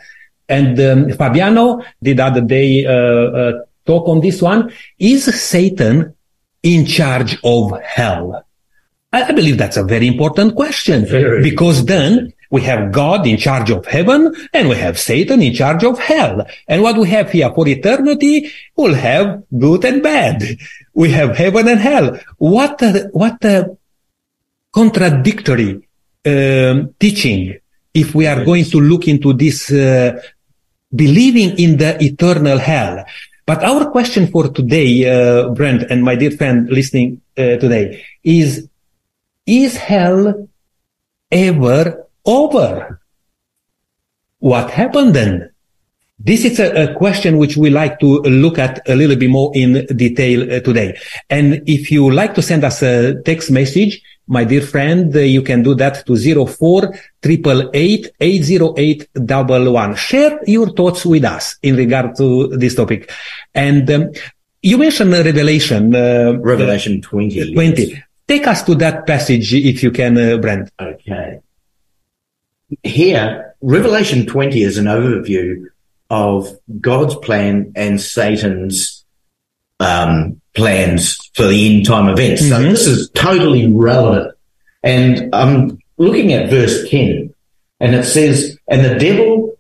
And 0.51 0.79
um, 0.89 1.11
Fabiano 1.21 1.81
did 2.03 2.21
other 2.21 2.43
day 2.43 2.85
uh, 2.85 2.93
uh, 3.41 3.53
talk 3.87 4.07
on 4.07 4.21
this 4.21 4.43
one. 4.43 4.71
Is 4.99 5.25
Satan 5.25 6.13
in 6.63 6.87
charge 6.87 7.39
of 7.45 7.81
hell? 7.83 8.45
I, 9.13 9.25
I 9.25 9.33
believe 9.33 9.59
that's 9.59 9.77
a 9.77 9.85
very 9.85 10.07
important 10.07 10.55
question 10.57 11.07
Very. 11.07 11.43
because 11.43 11.85
then 11.85 12.33
we 12.51 12.61
have 12.63 12.93
God 12.93 13.27
in 13.27 13.39
charge 13.39 13.71
of 13.71 13.87
heaven 13.87 14.35
and 14.53 14.69
we 14.69 14.77
have 14.77 14.99
Satan 14.99 15.41
in 15.43 15.55
charge 15.55 15.85
of 15.85 15.99
hell. 15.99 16.47
And 16.69 16.83
what 16.83 16.99
we 16.99 17.09
have 17.09 17.31
here 17.31 17.51
for 17.55 17.67
eternity, 17.67 18.53
we'll 18.77 18.95
have 18.95 19.43
good 19.59 19.85
and 19.85 20.03
bad. 20.03 20.43
We 20.93 21.11
have 21.13 21.37
heaven 21.37 21.67
and 21.69 21.81
hell. 21.81 22.19
What 22.37 22.83
a, 22.83 23.09
what 23.13 23.43
a 23.45 23.77
contradictory 24.73 25.89
um, 26.27 26.95
teaching 27.01 27.59
if 27.95 28.15
we 28.15 28.27
are 28.27 28.45
going 28.45 28.65
to 28.67 28.81
look 28.81 29.09
into 29.09 29.33
this 29.33 29.73
uh, 29.73 30.21
believing 30.95 31.59
in 31.59 31.79
the 31.79 32.03
eternal 32.03 32.59
hell. 32.59 33.05
But 33.45 33.65
our 33.65 33.91
question 33.91 34.29
for 34.29 34.49
today, 34.49 35.05
uh, 35.05 35.49
Brent 35.51 35.91
and 35.91 36.03
my 36.03 36.15
dear 36.15 36.31
friend 36.31 36.69
listening 36.71 37.21
uh, 37.37 37.57
today 37.59 38.05
is, 38.23 38.69
is 39.47 39.77
hell 39.77 40.49
ever 41.31 42.07
over? 42.25 43.01
What 44.39 44.71
happened 44.71 45.15
then? 45.15 45.51
This 46.19 46.45
is 46.45 46.61
a, 46.61 46.91
a 46.91 46.95
question 46.95 47.39
which 47.39 47.57
we 47.57 47.69
like 47.71 47.99
to 47.99 48.21
look 48.21 48.59
at 48.59 48.89
a 48.89 48.95
little 48.95 49.17
bit 49.17 49.31
more 49.31 49.51
in 49.57 49.87
detail 49.87 50.43
uh, 50.43 50.61
today. 50.61 50.97
And 51.29 51.63
if 51.67 51.91
you 51.91 52.13
like 52.13 52.35
to 52.35 52.43
send 52.43 52.63
us 52.63 52.81
a 52.83 53.21
text 53.23 53.51
message, 53.51 54.01
my 54.27 54.45
dear 54.45 54.63
friend, 54.63 55.15
uh, 55.15 55.21
you 55.21 55.43
can 55.43 55.63
do 55.63 55.75
that 55.75 56.07
to 56.07 56.17
04 56.47 56.95
888 57.25 58.11
808 58.21 59.09
11. 59.17 59.97
Share 59.97 60.41
your 60.47 60.71
thoughts 60.71 61.05
with 61.05 61.25
us 61.25 61.57
in 61.63 61.77
regard 61.77 62.17
to 62.17 62.49
this 62.49 62.75
topic. 62.75 63.11
And 63.55 63.91
um, 63.91 64.11
you 64.63 64.79
mentioned 64.79 65.13
Revelation. 65.13 65.95
Uh, 65.95 66.39
Revelation 66.41 67.03
twenty. 67.03 67.53
20. 67.53 68.03
Take 68.29 68.47
us 68.47 68.63
to 68.63 68.75
that 68.77 69.07
passage 69.07 69.53
if 69.55 69.83
you 69.83 69.91
can, 69.91 70.17
uh, 70.17 70.37
Brent. 70.39 70.71
Okay. 70.81 71.41
Here, 72.83 73.55
Revelation 73.61 74.27
20 74.27 74.63
is 74.63 74.79
an 74.79 74.87
overview 74.87 75.67
of 76.09 76.49
God's 76.81 77.17
plan 77.17 77.73
and 77.75 78.01
Satan's 78.01 79.05
um, 79.81 80.42
plans 80.55 81.19
for 81.35 81.47
the 81.47 81.77
end 81.77 81.87
time 81.87 82.09
events. 82.09 82.49
So 82.49 82.59
Mhm. 82.59 82.71
this 82.71 82.87
is 82.87 83.11
totally 83.15 83.67
relevant. 83.67 84.35
And 84.83 85.29
I'm 85.33 85.79
looking 85.99 86.33
at 86.33 86.51
verse 86.51 86.89
10 86.91 87.31
and 87.81 87.95
it 87.95 88.05
says, 88.05 88.57
and 88.69 88.85
the 88.85 88.99
devil 88.99 89.55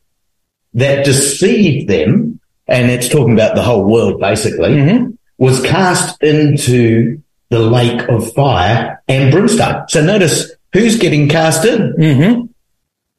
that 0.74 1.04
deceived 1.04 1.88
them, 1.88 2.40
and 2.66 2.90
it's 2.90 3.08
talking 3.08 3.34
about 3.34 3.54
the 3.54 3.62
whole 3.62 3.84
world 3.84 4.20
basically, 4.20 4.70
Mhm. 4.70 5.16
was 5.38 5.60
cast 5.60 6.22
into 6.22 7.18
the 7.50 7.58
lake 7.58 8.08
of 8.08 8.32
fire 8.32 9.02
and 9.08 9.30
brimstone. 9.30 9.82
So 9.88 10.02
notice 10.02 10.52
who's 10.72 10.96
getting 10.96 11.28
cast 11.28 11.64
in? 11.64 11.92
Mhm. 11.98 12.48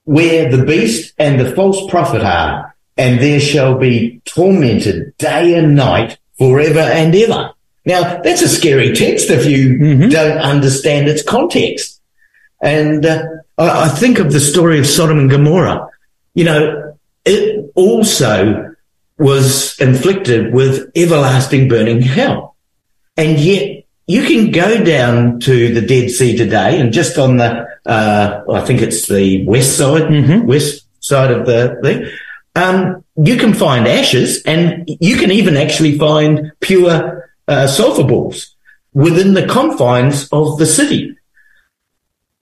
Where 0.06 0.50
the 0.50 0.66
beast 0.66 1.14
and 1.18 1.40
the 1.40 1.52
false 1.52 1.90
prophet 1.90 2.22
are, 2.24 2.74
and 2.98 3.20
there 3.20 3.40
shall 3.40 3.78
be 3.78 4.22
tormented 4.26 5.14
day 5.18 5.54
and 5.54 5.76
night 5.76 6.18
forever 6.38 6.80
and 6.80 7.16
ever. 7.16 7.52
Now, 7.86 8.22
that's 8.22 8.42
a 8.42 8.48
scary 8.48 8.94
text 8.94 9.30
if 9.30 9.46
you 9.46 9.78
Mhm. 9.78 10.12
don't 10.12 10.38
understand 10.38 11.08
its 11.10 11.22
context. 11.22 12.00
And 12.62 13.06
uh, 13.06 13.24
I, 13.58 13.86
I 13.86 13.88
think 13.90 14.20
of 14.20 14.32
the 14.32 14.40
story 14.40 14.80
of 14.80 14.86
Sodom 14.86 15.20
and 15.20 15.30
Gomorrah. 15.30 15.88
You 16.34 16.46
know, 16.46 16.94
it 17.26 17.72
also 17.76 18.70
was 19.20 19.78
inflicted 19.80 20.54
with 20.54 20.92
everlasting 20.96 21.68
burning 21.68 22.02
hell. 22.02 22.56
And 23.18 23.38
yet 23.40 23.84
you 24.08 24.24
can 24.24 24.52
go 24.52 24.84
down 24.84 25.40
to 25.42 25.74
the 25.74 25.82
Dead 25.82 26.10
Sea 26.10 26.36
today 26.36 26.80
and 26.80 26.92
just 26.92 27.18
on 27.18 27.38
the, 27.38 27.66
uh, 27.86 28.42
I 28.52 28.62
think 28.62 28.82
it's 28.82 29.08
the 29.08 29.46
west 29.46 29.78
side, 29.78 30.04
Mhm. 30.04 30.46
west 30.46 30.86
side 31.00 31.32
of 31.32 31.46
the 31.46 31.78
thing, 31.84 32.06
um, 32.56 33.04
you 33.18 33.36
can 33.36 33.54
find 33.54 33.88
ashes 33.88 34.42
and 34.46 34.84
you 34.88 35.18
can 35.18 35.32
even 35.32 35.58
actually 35.58 35.98
find 35.98 36.52
pure, 36.62 37.30
uh, 37.48 37.68
sulfur 37.68 38.04
balls 38.04 38.56
within 38.94 39.34
the 39.34 39.46
confines 39.48 40.30
of 40.32 40.58
the 40.58 40.66
city. 40.66 41.16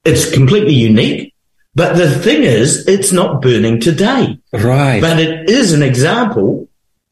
It's 0.04 0.32
completely 0.32 0.74
unique. 0.74 1.34
But 1.74 1.96
the 1.96 2.10
thing 2.10 2.44
is, 2.44 2.86
it's 2.88 3.14
not 3.14 3.42
burning 3.42 3.80
today, 3.80 4.38
Right. 4.52 5.00
but 5.00 5.20
it 5.20 5.50
is 5.50 5.72
an 5.72 5.82
example 5.84 6.68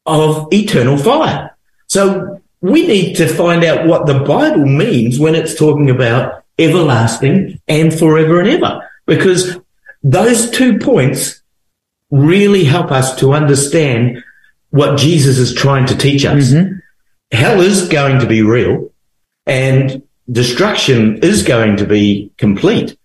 of 0.06 0.48
eternal 0.52 0.98
fire. 0.98 1.56
So 1.88 2.42
we 2.60 2.86
need 2.86 3.16
to 3.16 3.28
find 3.28 3.64
out 3.64 3.88
what 3.88 4.06
the 4.06 4.20
Bible 4.20 4.66
means 4.66 5.18
when 5.18 5.34
it's 5.36 5.56
talking 5.56 5.90
about 5.90 6.44
everlasting 6.58 7.62
and 7.70 7.98
forever 7.98 8.42
and 8.42 8.50
ever, 8.50 8.86
because 9.06 9.58
those 10.04 10.50
two 10.52 10.78
points 10.78 11.42
really 12.12 12.66
help 12.66 12.92
us 12.92 13.16
to 13.18 13.32
understand 13.34 14.22
what 14.72 14.98
Jesus 14.98 15.38
is 15.38 15.54
trying 15.54 15.86
to 15.86 15.96
teach 15.98 16.26
us. 16.26 16.52
Hell 17.32 17.62
is 17.62 17.88
going 17.88 18.20
to 18.20 18.26
be 18.26 18.42
real 18.42 18.92
and 19.46 20.02
destruction 20.32 21.18
is 21.18 21.44
going 21.44 21.78
to 21.78 21.86
be 21.86 22.32
complete. 22.38 22.98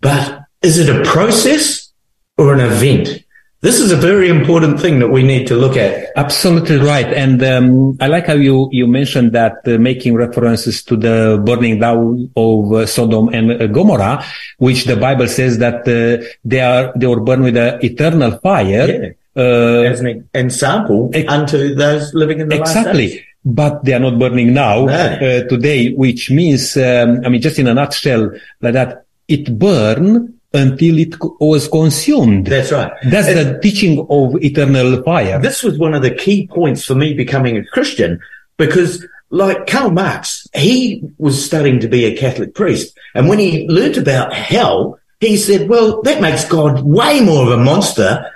But 0.00 0.42
is 0.62 0.78
it 0.78 0.88
a 0.88 1.04
process 1.04 1.92
or 2.36 2.54
an 2.54 2.60
event? 2.60 3.24
This 3.60 3.78
is 3.78 3.92
a 3.92 3.96
very 3.96 4.28
important 4.28 4.80
thing 4.80 4.98
that 4.98 5.10
we 5.10 5.22
need 5.22 5.46
to 5.46 5.54
look 5.54 5.76
at. 5.76 6.08
Absolutely 6.16 6.78
right. 6.78 7.06
And 7.06 7.40
um, 7.44 7.96
I 8.00 8.08
like 8.08 8.26
how 8.26 8.34
you, 8.34 8.68
you 8.72 8.88
mentioned 8.88 9.30
that 9.32 9.58
uh, 9.66 9.78
making 9.78 10.14
references 10.14 10.82
to 10.84 10.96
the 10.96 11.40
burning 11.46 11.78
down 11.78 12.28
of 12.36 12.72
uh, 12.72 12.86
Sodom 12.86 13.28
and 13.28 13.52
uh, 13.52 13.68
Gomorrah, 13.68 14.24
which 14.58 14.86
the 14.86 14.96
Bible 14.96 15.28
says 15.28 15.58
that 15.58 15.86
uh, 15.86 16.26
they 16.44 16.60
are 16.60 16.92
they 16.96 17.06
were 17.06 17.20
burned 17.20 17.44
with 17.44 17.56
an 17.56 17.78
eternal 17.84 18.36
fire. 18.38 19.14
Uh, 19.36 19.82
As 19.86 20.00
an 20.00 20.28
example 20.34 21.10
Ex- 21.14 21.32
unto 21.32 21.74
those 21.76 22.12
living 22.14 22.40
in 22.40 22.48
the 22.48 22.58
last 22.58 22.76
exactly. 22.76 23.24
But 23.44 23.84
they 23.84 23.92
are 23.92 23.98
not 23.98 24.18
burning 24.18 24.54
now 24.54 24.84
No. 24.86 24.92
uh, 24.94 25.42
today, 25.48 25.92
which 25.94 26.30
means, 26.30 26.76
um, 26.76 27.22
I 27.24 27.28
mean, 27.28 27.40
just 27.42 27.58
in 27.58 27.66
a 27.66 27.74
nutshell, 27.74 28.30
like 28.60 28.74
that, 28.74 29.04
it 29.26 29.58
burned 29.58 30.34
until 30.54 30.98
it 30.98 31.14
was 31.40 31.66
consumed. 31.66 32.46
That's 32.46 32.70
right. 32.70 32.92
That's 33.04 33.28
And- 33.28 33.38
the 33.56 33.58
teaching 33.60 34.06
of 34.10 34.36
eternal 34.42 35.02
fire. 35.02 35.40
this 35.40 35.62
was 35.62 35.78
one 35.78 35.94
of 35.94 36.02
the 36.02 36.10
key 36.10 36.46
points 36.46 36.84
for 36.84 36.94
me 36.94 37.14
becoming 37.14 37.56
a 37.56 37.64
Christian 37.64 38.20
because 38.58 39.04
like 39.30 39.66
Karl 39.66 39.90
Marx, 39.90 40.46
he 40.54 41.02
was 41.18 41.42
studying 41.42 41.80
to 41.80 41.88
be 41.88 42.04
a 42.04 42.14
Catholic 42.16 42.54
priest. 42.54 42.94
And 43.14 43.28
when 43.28 43.38
he 43.38 43.66
learnt 43.66 43.96
about 43.96 44.34
hell, 44.34 44.98
he 45.20 45.36
said, 45.38 45.68
well, 45.70 46.02
that 46.02 46.20
makes 46.20 46.44
God 46.44 46.82
way 46.82 47.20
more 47.20 47.46
of 47.46 47.52
a 47.58 47.64
monster 47.64 48.30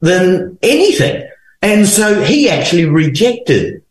than 0.00 0.58
anything. 0.62 1.26
And 1.62 1.86
so 1.88 2.22
he 2.22 2.48
actually 2.50 2.84
rejected 2.84 3.82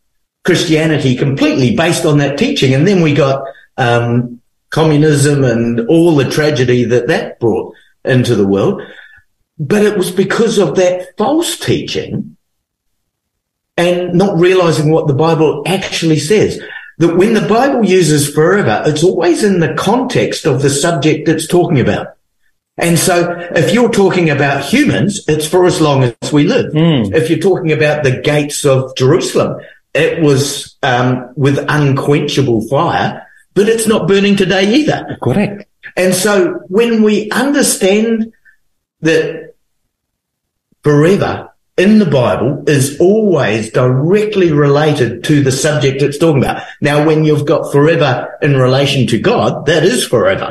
Christianity 0.47 1.15
completely 1.15 1.75
based 1.75 2.05
on 2.05 2.17
that 2.17 2.39
teaching. 2.39 2.73
And 2.73 2.87
then 2.87 3.03
we 3.03 3.13
got, 3.13 3.43
um, 3.77 4.41
communism 4.69 5.43
and 5.43 5.87
all 5.87 6.15
the 6.15 6.29
tragedy 6.29 6.85
that 6.85 7.07
that 7.07 7.39
brought 7.39 7.73
into 8.03 8.35
the 8.35 8.47
world. 8.47 8.81
But 9.59 9.83
it 9.83 9.97
was 9.97 10.09
because 10.09 10.57
of 10.57 10.75
that 10.75 11.17
false 11.17 11.57
teaching 11.57 12.37
and 13.75 14.13
not 14.13 14.37
realizing 14.37 14.89
what 14.89 15.07
the 15.07 15.13
Bible 15.13 15.63
actually 15.67 16.19
says. 16.19 16.61
That 16.99 17.15
when 17.15 17.33
the 17.33 17.47
Bible 17.47 17.85
uses 17.85 18.33
forever, 18.33 18.83
it's 18.85 19.03
always 19.03 19.43
in 19.43 19.59
the 19.59 19.73
context 19.75 20.45
of 20.45 20.61
the 20.61 20.69
subject 20.69 21.27
it's 21.27 21.47
talking 21.47 21.79
about. 21.79 22.07
And 22.77 22.97
so 22.97 23.35
if 23.55 23.73
you're 23.73 23.91
talking 23.91 24.29
about 24.29 24.63
humans, 24.63 25.23
it's 25.27 25.47
for 25.47 25.65
as 25.65 25.81
long 25.81 26.03
as 26.03 26.31
we 26.31 26.43
live. 26.45 26.71
If 27.13 27.29
you're 27.29 27.39
talking 27.39 27.71
about 27.71 28.03
the 28.03 28.21
gates 28.21 28.65
of 28.65 28.95
Jerusalem, 28.95 29.59
it 29.93 30.21
was 30.21 30.75
um, 30.83 31.33
with 31.35 31.57
unquenchable 31.67 32.67
fire, 32.67 33.25
but 33.53 33.67
it's 33.67 33.87
not 33.87 34.07
burning 34.07 34.35
today 34.35 34.73
either. 34.75 35.17
Correct. 35.21 35.65
And 35.95 36.13
so 36.13 36.59
when 36.67 37.01
we 37.01 37.29
understand 37.31 38.33
that 39.01 39.55
forever 40.83 41.49
in 41.77 41.99
the 41.99 42.05
Bible 42.05 42.63
is 42.67 42.99
always 42.99 43.71
directly 43.71 44.51
related 44.51 45.23
to 45.25 45.43
the 45.43 45.51
subject 45.51 46.01
it's 46.01 46.17
talking 46.17 46.43
about. 46.43 46.63
Now, 46.81 47.05
when 47.05 47.23
you've 47.23 47.45
got 47.45 47.71
forever 47.71 48.35
in 48.41 48.57
relation 48.57 49.05
to 49.07 49.19
God, 49.19 49.67
that 49.67 49.83
is 49.83 50.05
forever. 50.05 50.47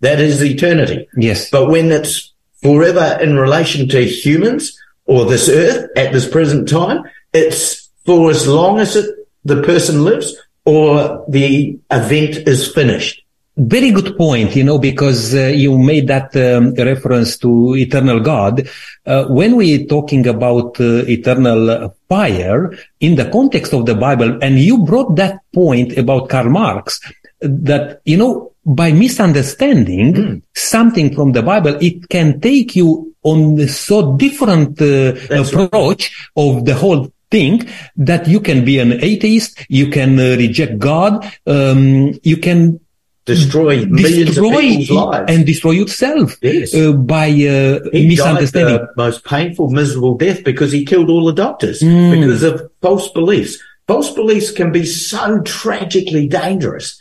That 0.00 0.20
is 0.20 0.42
eternity. 0.42 1.08
Yes. 1.16 1.50
But 1.50 1.70
when 1.70 1.92
it's 1.92 2.32
forever 2.62 3.16
in 3.22 3.36
relation 3.36 3.88
to 3.90 4.04
humans 4.04 4.76
or 5.04 5.24
this 5.24 5.48
earth 5.48 5.88
at 5.96 6.12
this 6.12 6.28
present 6.28 6.68
time, 6.68 7.04
it's 7.32 7.85
for 8.06 8.30
as 8.30 8.46
long 8.46 8.78
as 8.78 8.96
it, 8.96 9.28
the 9.44 9.62
person 9.62 10.04
lives 10.04 10.34
or 10.64 11.24
the 11.28 11.78
event 11.90 12.48
is 12.48 12.72
finished. 12.72 13.22
Very 13.58 13.90
good 13.90 14.18
point, 14.18 14.54
you 14.54 14.64
know, 14.64 14.78
because 14.78 15.34
uh, 15.34 15.46
you 15.46 15.78
made 15.78 16.08
that 16.08 16.36
um, 16.36 16.74
reference 16.74 17.38
to 17.38 17.74
eternal 17.74 18.20
God. 18.20 18.68
Uh, 19.06 19.24
when 19.28 19.56
we're 19.56 19.86
talking 19.86 20.26
about 20.26 20.78
uh, 20.78 21.04
eternal 21.08 21.96
fire 22.06 22.76
in 23.00 23.14
the 23.14 23.30
context 23.30 23.72
of 23.72 23.86
the 23.86 23.94
Bible, 23.94 24.38
and 24.42 24.58
you 24.58 24.84
brought 24.84 25.16
that 25.16 25.40
point 25.54 25.96
about 25.96 26.28
Karl 26.28 26.50
Marx, 26.50 27.00
that, 27.40 28.02
you 28.04 28.18
know, 28.18 28.52
by 28.66 28.92
misunderstanding 28.92 30.42
something 30.54 31.14
from 31.14 31.32
the 31.32 31.42
Bible, 31.42 31.78
it 31.80 32.08
can 32.10 32.40
take 32.40 32.76
you 32.76 33.14
on 33.22 33.58
a 33.58 33.68
so 33.68 34.16
different 34.16 34.80
uh, 34.82 35.12
That's 35.28 35.54
right. 35.54 35.64
approach 35.64 36.28
of 36.36 36.64
the 36.64 36.74
whole 36.74 37.10
thing 37.30 37.68
that 37.96 38.26
you 38.28 38.40
can 38.40 38.64
be 38.64 38.78
an 38.78 38.92
atheist, 39.02 39.64
you 39.68 39.88
can 39.90 40.18
uh, 40.18 40.36
reject 40.36 40.78
God, 40.78 41.24
um, 41.46 42.12
you 42.22 42.36
can 42.36 42.80
destroy 43.24 43.84
millions 43.86 44.26
destroy 44.36 44.54
of 44.54 44.60
people's 44.60 44.90
lives. 44.90 45.32
and 45.32 45.44
destroy 45.46 45.70
yourself 45.72 46.36
Yes. 46.42 46.72
uh, 46.74 46.92
by 46.92 47.26
uh, 47.26 47.80
he 47.92 48.06
misunderstanding. 48.06 48.76
died 48.76 48.86
the 48.94 49.02
most 49.02 49.24
painful, 49.24 49.70
miserable 49.70 50.16
death 50.16 50.44
because 50.44 50.70
he 50.70 50.84
killed 50.84 51.10
all 51.10 51.24
the 51.26 51.32
doctors 51.32 51.80
Hmm. 51.80 52.12
because 52.12 52.42
of 52.44 52.70
false 52.82 53.08
beliefs. 53.10 53.58
False 53.88 54.12
beliefs 54.12 54.50
can 54.52 54.70
be 54.72 54.84
so 54.84 55.40
tragically 55.42 56.28
dangerous. 56.28 56.98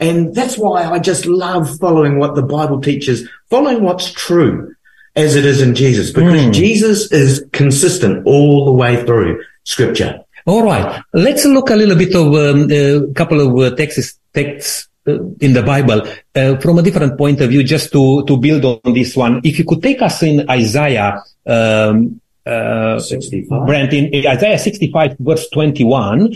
And 0.00 0.34
that's 0.34 0.56
why 0.58 0.84
I 0.84 0.98
just 1.00 1.26
love 1.26 1.78
following 1.78 2.18
what 2.18 2.34
the 2.36 2.42
Bible 2.42 2.80
teaches, 2.80 3.28
following 3.50 3.82
what's 3.82 4.12
true 4.12 4.74
as 5.16 5.34
it 5.36 5.44
is 5.44 5.60
in 5.62 5.74
Jesus, 5.74 6.10
because 6.12 6.44
Hmm. 6.44 6.50
Jesus 6.52 7.10
is 7.12 7.44
consistent 7.52 8.26
all 8.26 8.64
the 8.64 8.72
way 8.72 9.04
through 9.04 9.40
scripture. 9.64 10.20
All 10.46 10.62
right, 10.62 11.02
let's 11.12 11.44
look 11.44 11.70
a 11.70 11.76
little 11.76 11.96
bit 11.96 12.14
of 12.14 12.34
um, 12.34 12.70
a 12.70 13.12
couple 13.14 13.40
of 13.40 13.58
uh, 13.58 13.74
texts, 13.74 14.18
texts 14.32 14.88
uh, 15.08 15.24
in 15.40 15.54
the 15.54 15.62
Bible 15.62 16.06
uh, 16.34 16.56
from 16.58 16.78
a 16.78 16.82
different 16.82 17.16
point 17.16 17.40
of 17.40 17.48
view, 17.48 17.64
just 17.64 17.90
to 17.92 18.24
to 18.26 18.36
build 18.36 18.64
on 18.64 18.92
this 18.92 19.16
one. 19.16 19.40
If 19.42 19.58
you 19.58 19.64
could 19.64 19.82
take 19.82 20.02
us 20.02 20.22
in 20.22 20.48
Isaiah. 20.48 21.22
Um, 21.46 22.20
uh, 22.46 23.00
65. 23.00 23.66
Brent, 23.66 23.92
in 23.94 24.26
Isaiah 24.26 24.58
65 24.58 25.16
verse 25.18 25.48
21, 25.48 26.34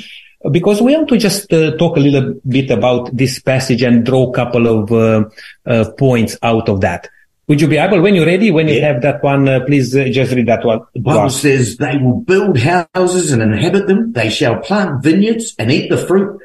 because 0.50 0.80
we 0.80 0.94
want 0.96 1.08
to 1.08 1.18
just 1.18 1.52
uh, 1.52 1.76
talk 1.76 1.96
a 1.96 2.00
little 2.00 2.34
bit 2.48 2.70
about 2.70 3.14
this 3.16 3.38
passage 3.40 3.82
and 3.82 4.06
draw 4.06 4.30
a 4.30 4.32
couple 4.32 4.66
of 4.66 4.92
uh, 4.92 5.28
uh, 5.66 5.90
points 5.98 6.36
out 6.42 6.68
of 6.68 6.80
that. 6.80 7.10
Would 7.48 7.62
you 7.62 7.66
be 7.66 7.78
able, 7.78 8.02
when 8.02 8.14
you're 8.14 8.26
ready, 8.26 8.50
when 8.50 8.68
you 8.68 8.80
have 8.82 9.00
that 9.02 9.22
one, 9.22 9.48
uh, 9.48 9.60
please 9.64 9.96
uh, 9.96 10.04
just 10.10 10.32
read 10.32 10.46
that 10.48 10.64
one. 10.66 10.82
The 10.92 11.00
Bible 11.00 11.30
says 11.30 11.78
they 11.78 11.96
will 11.96 12.20
build 12.20 12.58
houses 12.58 13.32
and 13.32 13.40
inhabit 13.40 13.86
them. 13.86 14.12
They 14.12 14.28
shall 14.28 14.58
plant 14.60 15.02
vineyards 15.02 15.54
and 15.58 15.72
eat 15.72 15.88
the 15.88 15.96
fruit. 15.96 16.42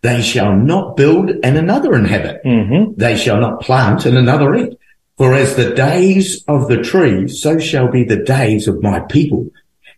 They 0.00 0.22
shall 0.22 0.56
not 0.56 0.96
build 0.96 1.30
and 1.42 1.58
another 1.58 1.94
inhabit. 1.94 2.40
hmm 2.42 2.92
They 2.96 3.16
shall 3.18 3.38
not 3.38 3.60
plant 3.60 4.06
and 4.06 4.16
another 4.16 4.54
eat. 4.54 4.78
For 5.18 5.34
as 5.34 5.56
the 5.56 5.74
days 5.74 6.42
of 6.48 6.68
the 6.68 6.78
trees, 6.78 7.42
so 7.42 7.58
shall 7.58 7.90
be 7.90 8.04
the 8.04 8.24
days 8.24 8.66
of 8.66 8.82
my 8.82 9.00
people. 9.00 9.50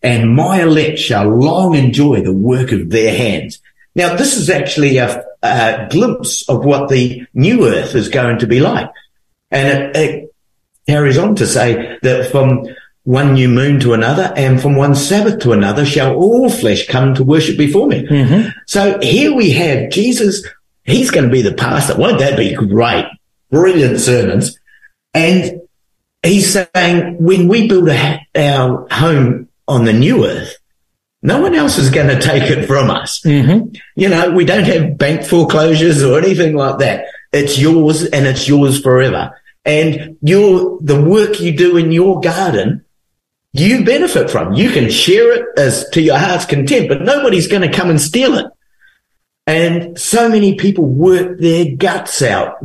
And 0.02 0.34
my 0.34 0.62
elect 0.62 0.98
shall 0.98 1.28
long 1.28 1.76
enjoy 1.76 2.22
the 2.22 2.32
work 2.34 2.72
of 2.72 2.90
their 2.90 3.14
hands. 3.16 3.60
Now, 3.94 4.16
this 4.16 4.36
is 4.36 4.50
actually 4.50 4.96
a, 4.96 5.24
a 5.40 5.86
glimpse 5.88 6.48
of 6.48 6.64
what 6.64 6.88
the 6.88 7.24
new 7.32 7.68
earth 7.68 7.94
is 7.94 8.08
going 8.08 8.40
to 8.40 8.48
be 8.48 8.58
like. 8.58 8.90
And 9.52 9.68
it, 9.68 9.96
it 9.96 10.31
carries 10.92 11.16
on 11.16 11.34
to 11.36 11.46
say 11.46 11.98
that 12.02 12.30
from 12.30 12.66
one 13.04 13.32
new 13.34 13.48
moon 13.48 13.80
to 13.80 13.94
another 13.94 14.32
and 14.36 14.60
from 14.60 14.76
one 14.76 14.94
Sabbath 14.94 15.40
to 15.40 15.52
another 15.52 15.84
shall 15.86 16.14
all 16.14 16.50
flesh 16.50 16.86
come 16.86 17.14
to 17.14 17.24
worship 17.24 17.56
before 17.56 17.88
me. 17.88 18.06
So 18.66 18.98
here 19.00 19.34
we 19.34 19.50
have 19.52 19.90
Jesus. 19.90 20.46
He's 20.84 21.10
going 21.10 21.24
to 21.24 21.32
be 21.32 21.42
the 21.42 21.54
pastor. 21.54 21.96
Won't 21.96 22.18
that 22.18 22.36
be 22.36 22.54
great? 22.54 23.06
Brilliant 23.50 24.00
sermons. 24.00 24.58
And 25.14 25.62
he's 26.22 26.52
saying 26.52 27.16
when 27.18 27.48
we 27.48 27.68
build 27.68 27.88
a, 27.88 28.20
our 28.36 28.86
home 28.90 29.48
on 29.66 29.84
the 29.86 29.92
new 29.94 30.26
earth, 30.26 30.56
no 31.22 31.40
one 31.40 31.54
else 31.54 31.78
is 31.78 31.88
going 31.88 32.08
to 32.08 32.20
take 32.20 32.50
it 32.50 32.66
from 32.66 32.90
us. 32.90 33.22
hmm 33.22 33.68
You 33.96 34.08
know, 34.08 34.30
we 34.32 34.44
don't 34.44 34.64
have 34.64 34.98
bank 34.98 35.24
foreclosures 35.24 36.02
or 36.02 36.18
anything 36.18 36.54
like 36.54 36.78
that. 36.80 37.06
It's 37.32 37.58
yours 37.58 38.04
and 38.04 38.26
it's 38.26 38.46
yours 38.46 38.80
forever. 38.80 39.30
And 39.64 40.16
your, 40.22 40.78
the 40.80 41.00
work 41.00 41.40
you 41.40 41.56
do 41.56 41.76
in 41.76 41.92
your 41.92 42.20
garden, 42.20 42.84
you 43.52 43.84
benefit 43.84 44.30
from. 44.30 44.54
You 44.54 44.70
can 44.70 44.90
share 44.90 45.32
it 45.32 45.46
as 45.58 45.88
to 45.90 46.00
your 46.00 46.18
heart's 46.18 46.46
content, 46.46 46.88
but 46.88 47.02
nobody's 47.02 47.46
going 47.46 47.62
to 47.62 47.76
come 47.76 47.90
and 47.90 48.00
steal 48.00 48.36
it. 48.38 48.46
And 49.46 49.98
so 49.98 50.28
many 50.28 50.54
people 50.56 50.84
work 50.84 51.38
their 51.38 51.76
guts 51.76 52.22
out 52.22 52.56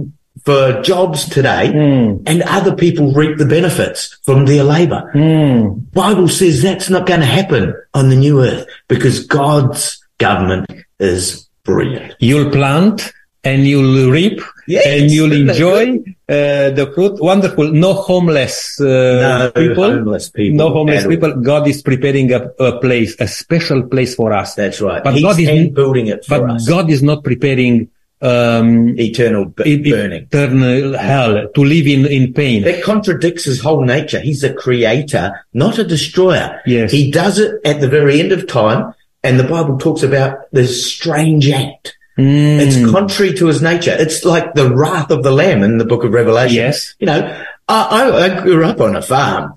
for 0.46 0.82
jobs 0.82 1.28
today 1.28 1.72
Hmm. 1.72 2.24
and 2.26 2.42
other 2.44 2.74
people 2.74 3.12
reap 3.14 3.38
the 3.38 3.46
benefits 3.46 4.18
from 4.24 4.46
their 4.46 4.64
labor. 4.64 5.10
Hmm. 5.12 5.80
Bible 5.92 6.30
says 6.30 6.62
that's 6.62 6.90
not 6.90 7.06
going 7.06 7.20
to 7.20 7.26
happen 7.26 7.74
on 7.94 8.10
the 8.10 8.16
new 8.16 8.42
earth 8.42 8.66
because 8.88 9.26
God's 9.26 10.02
government 10.20 10.72
is 11.00 11.50
brilliant. 11.64 12.14
You'll 12.20 12.52
plant 12.52 13.12
and 13.44 13.68
you'll 13.68 14.10
reap 14.10 14.40
Yes, 14.68 14.86
and 14.86 15.10
you'll 15.12 15.32
enjoy 15.32 15.98
uh, 16.28 16.70
the 16.78 16.92
fruit. 16.94 17.22
Wonderful. 17.22 17.72
No 17.72 17.94
homeless 17.94 18.80
uh, 18.82 18.84
No 18.86 19.52
people. 19.56 19.84
homeless 19.92 20.30
people 20.30 20.58
No 20.58 20.74
homeless 20.74 21.06
all. 21.06 21.10
people. 21.12 21.36
God 21.42 21.68
is 21.68 21.82
preparing 21.82 22.34
a, 22.34 22.52
a 22.60 22.80
place, 22.80 23.16
a 23.20 23.28
special 23.28 23.84
place 23.84 24.14
for 24.16 24.34
us. 24.34 24.56
That's 24.56 24.82
right. 24.82 25.04
But 25.04 25.14
He's 25.14 25.24
God 25.24 25.40
is- 25.40 25.70
building 25.70 26.08
it 26.08 26.26
for 26.26 26.40
But 26.42 26.52
us. 26.56 26.68
God 26.68 26.90
is 26.90 27.02
not 27.02 27.24
preparing 27.24 27.90
um, 28.22 28.98
Eternal 29.00 29.46
b- 29.46 29.78
burning. 29.92 30.24
eternal 30.24 30.98
hell 30.98 31.48
to 31.54 31.62
live 31.64 31.86
in, 31.88 32.06
in 32.08 32.34
pain. 32.34 32.64
That 32.64 32.84
contradicts 32.84 33.46
his 33.46 33.62
whole 33.62 33.86
nature. 33.86 34.20
He's 34.20 34.44
a 34.44 34.54
creator, 34.54 35.46
not 35.54 35.78
a 35.78 35.84
destroyer. 35.84 36.60
Yes. 36.66 36.92
He 36.92 37.12
does 37.12 37.38
it 37.40 37.62
at 37.64 37.80
the 37.80 37.88
very 37.88 38.20
end 38.20 38.32
of 38.32 38.48
time. 38.48 38.94
And 39.24 39.40
the 39.40 39.44
Bible 39.44 39.78
talks 39.78 40.04
about 40.04 40.38
this 40.52 40.92
strange 40.92 41.50
act. 41.50 41.96
Mm, 42.18 42.60
It's 42.60 42.92
contrary 42.92 43.34
to 43.36 43.46
his 43.48 43.62
nature. 43.62 43.96
It's 43.98 44.26
like 44.26 44.54
the 44.56 44.74
wrath 44.74 45.12
of 45.12 45.24
the 45.24 45.32
lamb 45.32 45.62
in 45.64 45.78
the 45.78 45.86
book 45.86 46.04
of 46.04 46.12
Revelation. 46.14 46.56
Yes. 46.56 46.96
You 47.00 47.06
know, 47.08 47.44
I, 47.68 47.82
I, 47.84 48.26
I 48.26 48.42
grew 48.42 48.66
up 48.66 48.82
on 48.82 48.96
a 48.96 49.02
farm. 49.02 49.54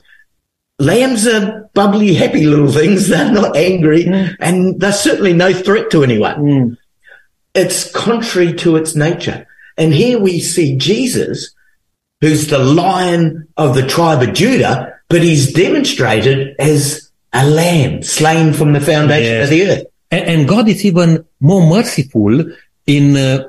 Lambs 0.78 1.26
are 1.26 1.68
bubbly, 1.74 2.14
happy 2.14 2.46
little 2.46 2.70
things. 2.72 3.08
They're 3.08 3.32
not 3.32 3.56
angry 3.56 4.06
and 4.40 4.78
they're 4.80 4.92
certainly 4.92 5.32
no 5.32 5.52
threat 5.52 5.90
to 5.90 6.02
anyone. 6.04 6.34
mm, 6.36 6.76
It's 7.54 7.90
contrary 7.92 8.52
to 8.54 8.76
its 8.76 8.94
nature. 8.94 9.46
And 9.76 9.94
here 9.94 10.18
we 10.18 10.40
see 10.40 10.76
Jesus, 10.76 11.54
who's 12.20 12.46
the 12.48 12.58
lion 12.58 13.48
of 13.56 13.74
the 13.74 13.86
tribe 13.86 14.22
of 14.26 14.34
Judah, 14.34 15.00
but 15.08 15.22
he's 15.22 15.52
demonstrated 15.52 16.54
as 16.58 17.10
a 17.32 17.48
lamb 17.48 18.02
slain 18.02 18.52
from 18.52 18.72
the 18.72 18.80
foundation 18.80 19.32
Yes. 19.32 19.44
of 19.44 19.50
the 19.50 19.66
earth. 19.66 19.84
And, 20.10 20.48
God 20.48 20.68
is 20.68 20.84
even 20.84 21.24
more 21.38 21.68
merciful 21.68 22.44
in 22.86 23.16
uh, 23.16 23.44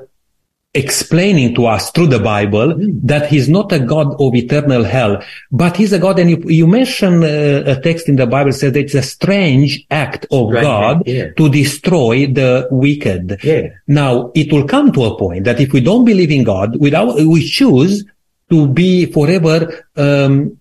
explaining 0.74 1.54
to 1.54 1.66
us 1.66 1.90
through 1.90 2.06
the 2.06 2.18
Bible 2.20 2.74
that 3.02 3.28
He's 3.28 3.48
not 3.48 3.72
a 3.72 3.78
God 3.78 4.14
of 4.20 4.34
eternal 4.34 4.84
hell, 4.84 5.22
but 5.50 5.76
He's 5.76 5.92
a 5.92 5.98
God. 5.98 6.18
And 6.18 6.30
you, 6.30 6.42
you 6.46 6.66
mention 6.66 7.22
uh, 7.24 7.64
a 7.66 7.80
text 7.80 8.08
in 8.08 8.16
the 8.16 8.26
Bible 8.26 8.52
says 8.52 8.72
that 8.72 8.80
it's 8.80 8.94
a 8.94 9.02
strange 9.02 9.84
act 9.90 10.24
of 10.30 10.48
Strange 10.50 10.64
God 10.64 10.96
act, 11.00 11.08
yeah. 11.08 11.32
to 11.32 11.48
destroy 11.48 12.26
the 12.26 12.68
wicked. 12.70 13.40
Yeah. 13.42 13.68
Now 13.86 14.30
it 14.34 14.52
will 14.52 14.66
come 14.66 14.92
to 14.92 15.04
a 15.04 15.18
point 15.18 15.44
that 15.44 15.60
if 15.60 15.72
we 15.72 15.80
don't 15.80 16.04
believe 16.04 16.30
in 16.30 16.44
God, 16.44 16.80
without 16.80 17.16
we 17.16 17.46
choose 17.46 18.04
to 18.50 18.68
be 18.68 19.06
forever. 19.06 19.84
Um, 19.96 20.58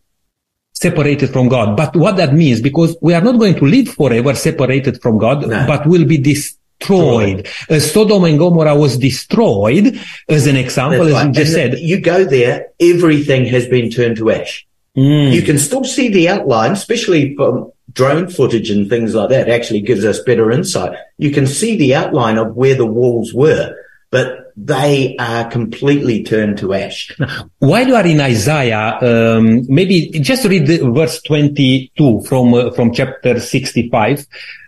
separated 0.86 1.30
from 1.32 1.48
God. 1.48 1.78
But 1.78 1.96
what 1.96 2.17
that 2.17 2.34
means, 2.34 2.60
because 2.62 2.98
we 3.02 3.13
are 3.13 3.22
not 3.22 3.38
going 3.39 3.56
to 3.56 3.65
live 3.65 3.89
forever 3.89 4.34
separated 4.34 5.02
from 5.02 5.17
God, 5.20 5.48
No. 5.48 5.65
but 5.67 5.86
will 5.86 6.06
be 6.06 6.17
destroyed. 6.17 7.48
As 7.70 7.91
Sodom 7.91 8.24
and 8.24 8.39
Gomorrah 8.39 8.76
was 8.76 8.98
destroyed, 8.98 10.00
as 10.28 10.48
an 10.48 10.58
example, 10.58 11.06
That's 11.06 11.10
as 11.10 11.13
right. 11.13 11.28
you 11.28 11.34
just 11.34 11.56
And 11.58 11.74
said. 11.74 11.80
You 11.80 12.02
go 12.02 12.24
there, 12.24 12.67
everything 12.80 13.46
has 13.46 13.67
been 13.67 13.89
turned 13.91 14.17
to 14.17 14.32
ash. 14.32 14.65
Mm, 14.98 15.32
You 15.32 15.41
can 15.44 15.58
still 15.60 15.84
see 15.84 16.10
the 16.10 16.28
outline, 16.28 16.72
especially 16.72 17.36
from 17.36 17.72
drone 17.94 18.28
footage 18.30 18.70
and 18.72 18.89
things 18.89 19.13
like 19.13 19.30
that. 19.30 19.50
Actually 19.50 19.82
gives 19.82 20.04
us 20.04 20.20
better 20.20 20.52
insight. 20.52 20.98
You 21.17 21.32
can 21.32 21.46
see 21.48 21.78
the 21.78 21.94
outline 21.96 22.38
of 22.38 22.56
where 22.56 22.76
the 22.76 22.86
walls 22.86 23.34
were, 23.34 23.74
but 24.10 24.51
they 24.63 25.15
are 25.17 25.50
completely 25.50 26.24
turned 26.24 26.58
to 26.60 26.74
ash. 26.74 27.12
While 27.60 27.88
you 27.88 27.95
are 27.95 28.06
in 28.06 28.21
Isaiah, 28.21 28.97
um, 29.02 29.65
maybe 29.67 30.10
just 30.19 30.45
read 30.45 30.67
the 30.67 30.91
verse 30.91 31.21
22 31.24 32.21
from, 32.21 32.54
uh, 32.54 32.71
from 32.71 32.93
chapter 32.93 33.39
65, 33.39 34.28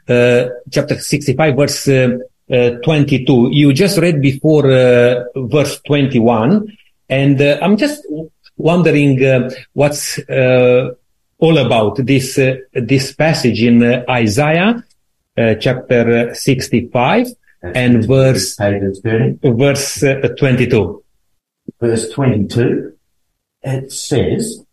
uh, 0.10 0.46
chapter 0.72 1.00
65, 1.00 1.56
verse, 1.56 1.88
uh, 1.88 2.18
uh, 2.52 2.72
22. 2.84 3.50
You 3.52 3.72
just 3.74 4.00
read 4.00 4.20
before, 4.20 4.72
uh, 4.72 5.26
verse 5.36 5.80
21. 5.86 6.76
And, 7.10 7.40
uh, 7.40 7.60
I'm 7.62 7.78
just 7.78 8.04
wondering, 8.58 9.52
what's, 9.74 10.20
all 11.40 11.58
about 11.58 11.98
this, 11.98 12.40
this 12.74 13.14
passage 13.14 13.62
in 13.62 13.84
Isaiah, 14.10 14.82
chapter 15.60 16.34
65 16.34 17.28
and 17.64 18.06
verse, 18.06 18.56
verse 18.58 20.04
uh, 20.04 20.36
22. 20.38 21.04
verse 21.80 22.10
22, 22.10 22.94
it 23.62 23.92
says, 23.92 24.64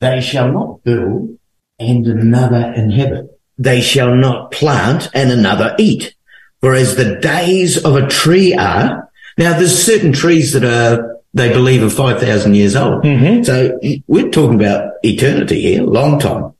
they 0.00 0.20
shall 0.20 0.52
not 0.52 0.82
build 0.84 1.38
and 1.78 2.06
another 2.06 2.72
inhabit. 2.74 3.40
They 3.56 3.80
shall 3.80 4.14
not 4.14 4.50
plant 4.50 5.08
and 5.14 5.30
another 5.30 5.74
eat. 5.78 6.14
For 6.60 6.74
as 6.74 6.96
the 6.96 7.16
days 7.16 7.84
of 7.84 7.94
a 7.94 8.06
tree 8.08 8.52
are, 8.54 9.08
now 9.36 9.56
there's 9.56 9.76
certain 9.80 10.12
trees 10.12 10.52
that 10.52 10.64
are, 10.64 11.20
they 11.34 11.52
believe 11.52 11.82
are 11.84 11.90
5,000 11.90 12.54
years 12.54 12.74
old. 12.74 13.04
So 13.44 13.78
we're 14.08 14.30
talking 14.30 14.56
about 14.56 14.94
eternity 15.02 15.60
here, 15.60 15.82
long 15.82 16.18
time. 16.18 16.52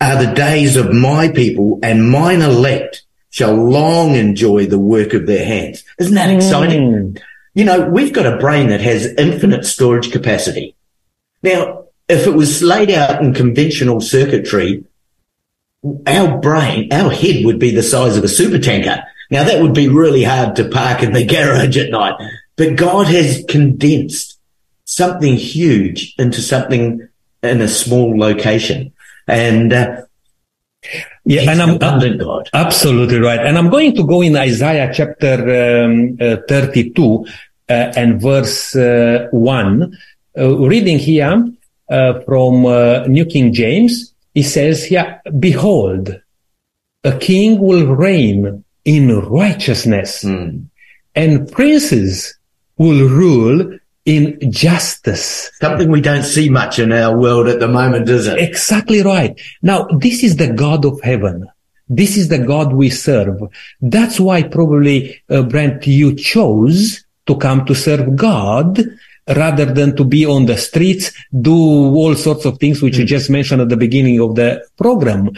Are 0.00 0.24
the 0.24 0.34
days 0.34 0.76
of 0.76 0.92
my 0.92 1.28
people 1.28 1.78
and 1.82 2.10
mine 2.10 2.42
elect 2.42 3.03
shall 3.34 3.52
long 3.52 4.14
enjoy 4.14 4.64
the 4.64 4.78
work 4.78 5.12
of 5.12 5.26
their 5.26 5.44
hands. 5.44 5.82
Isn't 5.98 6.14
that 6.14 6.30
exciting? 6.30 7.18
You 7.52 7.64
know, 7.64 7.90
we've 7.90 8.12
got 8.12 8.32
a 8.32 8.36
brain 8.36 8.68
that 8.68 8.80
has 8.80 9.06
infinite 9.18 9.64
storage 9.64 10.12
capacity. 10.12 10.76
Now, 11.42 11.86
if 12.08 12.28
it 12.28 12.30
was 12.30 12.62
laid 12.62 12.92
out 12.92 13.20
in 13.20 13.34
conventional 13.34 14.00
circuitry, 14.00 14.84
our 16.06 16.38
brain, 16.38 16.92
our 16.92 17.10
head 17.10 17.44
would 17.44 17.58
be 17.58 17.72
the 17.72 17.82
size 17.82 18.16
of 18.16 18.22
a 18.22 18.28
super 18.28 18.60
tanker. 18.60 19.02
Now 19.32 19.42
that 19.42 19.60
would 19.60 19.74
be 19.74 19.88
really 19.88 20.22
hard 20.22 20.54
to 20.54 20.68
park 20.68 21.02
in 21.02 21.12
the 21.12 21.26
garage 21.26 21.76
at 21.76 21.90
night, 21.90 22.14
but 22.54 22.76
God 22.76 23.08
has 23.08 23.44
condensed 23.48 24.38
something 24.84 25.34
huge 25.34 26.14
into 26.18 26.40
something 26.40 27.08
in 27.42 27.60
a 27.60 27.66
small 27.66 28.16
location. 28.16 28.92
And, 29.26 29.72
uh, 29.72 30.02
Yeah, 31.24 31.40
he's 31.40 31.48
and 31.50 31.62
I'm 31.62 31.78
God. 31.78 32.48
absolutely 32.52 33.18
right. 33.18 33.40
And 33.40 33.56
I'm 33.56 33.70
going 33.70 33.94
to 33.96 34.04
go 34.06 34.20
in 34.20 34.36
Isaiah 34.36 34.90
chapter 34.92 35.84
um, 35.84 36.18
uh, 36.20 36.36
32 36.48 37.26
uh, 37.68 37.72
and 37.72 38.20
verse 38.20 38.76
uh, 38.76 39.28
1. 39.30 39.96
Uh, 40.36 40.56
reading 40.58 40.98
here 40.98 41.44
uh, 41.88 42.20
from 42.20 42.66
uh, 42.66 43.06
New 43.06 43.24
King 43.24 43.52
James, 43.54 44.12
he 44.34 44.42
says 44.42 44.84
here, 44.84 45.22
Behold, 45.38 46.20
a 47.04 47.16
king 47.18 47.58
will 47.60 47.86
reign 47.94 48.64
in 48.84 49.20
righteousness 49.20 50.22
Hmm. 50.22 50.64
and 51.14 51.50
princes 51.50 52.36
will 52.76 53.08
rule 53.08 53.78
in 54.04 54.38
justice. 54.50 55.50
Something 55.60 55.90
we 55.90 56.00
don't 56.00 56.22
see 56.22 56.48
much 56.48 56.78
in 56.78 56.92
our 56.92 57.16
world 57.16 57.48
at 57.48 57.60
the 57.60 57.68
moment, 57.68 58.08
is 58.08 58.26
it? 58.26 58.38
Exactly 58.38 59.02
right. 59.02 59.40
Now, 59.62 59.84
this 59.84 60.22
is 60.22 60.36
the 60.36 60.52
God 60.52 60.84
of 60.84 61.00
heaven. 61.00 61.48
This 61.88 62.16
is 62.16 62.28
the 62.28 62.38
God 62.38 62.72
we 62.72 62.90
serve. 62.90 63.40
That's 63.80 64.18
why 64.18 64.42
probably, 64.42 65.22
uh, 65.28 65.42
Brent, 65.42 65.86
you 65.86 66.14
chose 66.14 67.04
to 67.26 67.36
come 67.36 67.64
to 67.66 67.74
serve 67.74 68.16
God 68.16 68.82
rather 69.28 69.64
than 69.64 69.96
to 69.96 70.04
be 70.04 70.26
on 70.26 70.46
the 70.46 70.56
streets, 70.56 71.12
do 71.40 71.54
all 71.54 72.14
sorts 72.14 72.44
of 72.44 72.58
things 72.58 72.82
which 72.82 72.98
you 72.98 73.04
just 73.04 73.30
mentioned 73.30 73.62
at 73.62 73.68
the 73.70 73.76
beginning 73.76 74.20
of 74.20 74.34
the 74.34 74.62
program. 74.76 75.30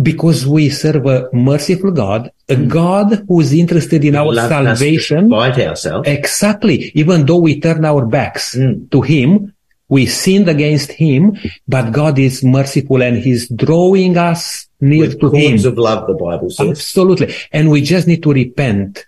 Because 0.00 0.46
we 0.46 0.70
serve 0.70 1.04
a 1.06 1.28
merciful 1.34 1.90
God, 1.90 2.30
a 2.48 2.56
God 2.56 3.24
who 3.28 3.40
is 3.40 3.52
interested 3.52 4.04
in 4.04 4.16
our 4.16 4.34
salvation. 4.34 5.32
ourselves. 5.32 6.08
Exactly. 6.08 6.90
Even 6.94 7.26
though 7.26 7.38
we 7.38 7.60
turn 7.60 7.84
our 7.84 8.06
backs 8.06 8.56
Mm. 8.56 8.90
to 8.90 9.02
him, 9.02 9.52
we 9.90 10.06
sinned 10.06 10.48
against 10.48 10.92
him, 10.92 11.36
but 11.68 11.92
God 11.92 12.18
is 12.18 12.42
merciful 12.42 13.02
and 13.02 13.18
he's 13.18 13.48
drawing 13.50 14.16
us 14.16 14.66
near 14.80 15.08
With 15.08 15.20
to 15.20 15.28
him. 15.30 15.66
of 15.66 15.76
love, 15.76 16.06
the 16.06 16.14
Bible 16.14 16.48
says. 16.48 16.70
Absolutely. 16.70 17.34
And 17.52 17.68
we 17.70 17.82
just 17.82 18.08
need 18.08 18.22
to 18.22 18.32
repent 18.32 19.04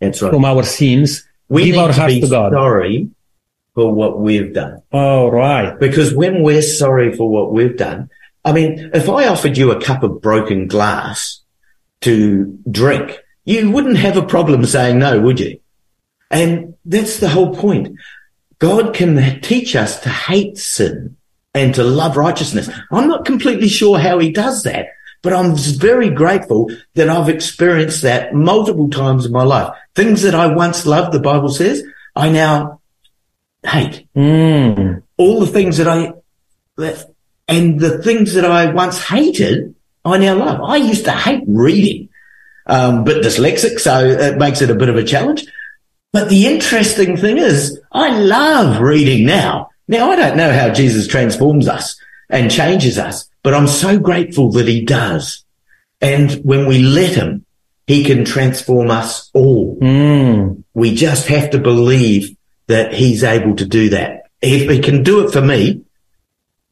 That's 0.00 0.22
right. 0.22 0.30
from 0.32 0.44
our 0.44 0.62
sins, 0.62 1.26
We 1.48 1.64
give 1.64 1.78
our 1.78 1.88
to 1.88 1.94
hearts 1.94 2.14
be 2.14 2.20
to 2.20 2.28
God. 2.28 2.52
sorry 2.52 3.08
for 3.74 3.92
what 3.92 4.20
we've 4.20 4.54
done. 4.54 4.82
All 4.92 5.32
right. 5.32 5.76
Because 5.80 6.14
when 6.14 6.42
we're 6.44 6.62
sorry 6.62 7.12
for 7.16 7.28
what 7.28 7.52
we've 7.52 7.76
done, 7.76 8.08
I 8.44 8.52
mean, 8.52 8.90
if 8.94 9.08
I 9.08 9.26
offered 9.26 9.56
you 9.56 9.70
a 9.70 9.80
cup 9.80 10.02
of 10.02 10.22
broken 10.22 10.68
glass 10.68 11.40
to 12.02 12.58
drink, 12.70 13.18
you 13.44 13.70
wouldn't 13.70 13.96
have 13.98 14.16
a 14.16 14.26
problem 14.26 14.64
saying 14.64 14.98
no, 14.98 15.20
would 15.20 15.40
you? 15.40 15.58
And 16.30 16.74
that's 16.84 17.18
the 17.18 17.28
whole 17.28 17.54
point. 17.54 17.96
God 18.58 18.94
can 18.94 19.40
teach 19.40 19.76
us 19.76 20.00
to 20.00 20.08
hate 20.08 20.58
sin 20.58 21.16
and 21.54 21.74
to 21.74 21.84
love 21.84 22.16
righteousness. 22.16 22.68
I'm 22.90 23.08
not 23.08 23.24
completely 23.24 23.68
sure 23.68 23.98
how 23.98 24.18
he 24.18 24.32
does 24.32 24.62
that, 24.64 24.88
but 25.22 25.32
I'm 25.32 25.56
very 25.56 26.10
grateful 26.10 26.70
that 26.94 27.08
I've 27.08 27.28
experienced 27.28 28.02
that 28.02 28.34
multiple 28.34 28.90
times 28.90 29.26
in 29.26 29.32
my 29.32 29.44
life. 29.44 29.72
Things 29.94 30.22
that 30.22 30.34
I 30.34 30.52
once 30.52 30.86
loved, 30.86 31.12
the 31.12 31.20
Bible 31.20 31.48
says, 31.48 31.82
I 32.14 32.28
now 32.30 32.80
hate. 33.64 34.06
Mm. 34.14 35.02
All 35.16 35.40
the 35.40 35.46
things 35.46 35.78
that 35.78 35.88
I, 35.88 36.12
that, 36.76 37.07
and 37.48 37.80
the 37.80 38.02
things 38.02 38.34
that 38.34 38.44
I 38.44 38.72
once 38.72 39.02
hated, 39.02 39.74
I 40.04 40.18
now 40.18 40.36
love. 40.36 40.60
I 40.60 40.76
used 40.76 41.06
to 41.06 41.12
hate 41.12 41.44
reading, 41.46 42.10
um, 42.66 43.04
but 43.04 43.22
dyslexic, 43.22 43.80
so 43.80 44.04
it 44.04 44.36
makes 44.36 44.60
it 44.60 44.70
a 44.70 44.74
bit 44.74 44.90
of 44.90 44.96
a 44.96 45.04
challenge. 45.04 45.46
But 46.12 46.28
the 46.28 46.46
interesting 46.46 47.16
thing 47.16 47.38
is, 47.38 47.80
I 47.90 48.18
love 48.18 48.80
reading 48.80 49.26
now. 49.26 49.70
Now, 49.88 50.10
I 50.10 50.16
don't 50.16 50.36
know 50.36 50.52
how 50.52 50.70
Jesus 50.72 51.08
transforms 51.08 51.66
us 51.66 51.98
and 52.28 52.50
changes 52.50 52.98
us, 52.98 53.28
but 53.42 53.54
I'm 53.54 53.66
so 53.66 53.98
grateful 53.98 54.52
that 54.52 54.68
he 54.68 54.84
does. 54.84 55.44
And 56.00 56.30
when 56.44 56.66
we 56.66 56.78
let 56.78 57.14
him, 57.14 57.46
he 57.86 58.04
can 58.04 58.24
transform 58.26 58.90
us 58.90 59.30
all. 59.32 59.78
Mm. 59.80 60.62
We 60.74 60.94
just 60.94 61.28
have 61.28 61.50
to 61.50 61.58
believe 61.58 62.36
that 62.66 62.92
he's 62.92 63.24
able 63.24 63.56
to 63.56 63.64
do 63.64 63.88
that. 63.90 64.26
If 64.42 64.70
he 64.70 64.80
can 64.80 65.02
do 65.02 65.26
it 65.26 65.32
for 65.32 65.40
me, 65.40 65.84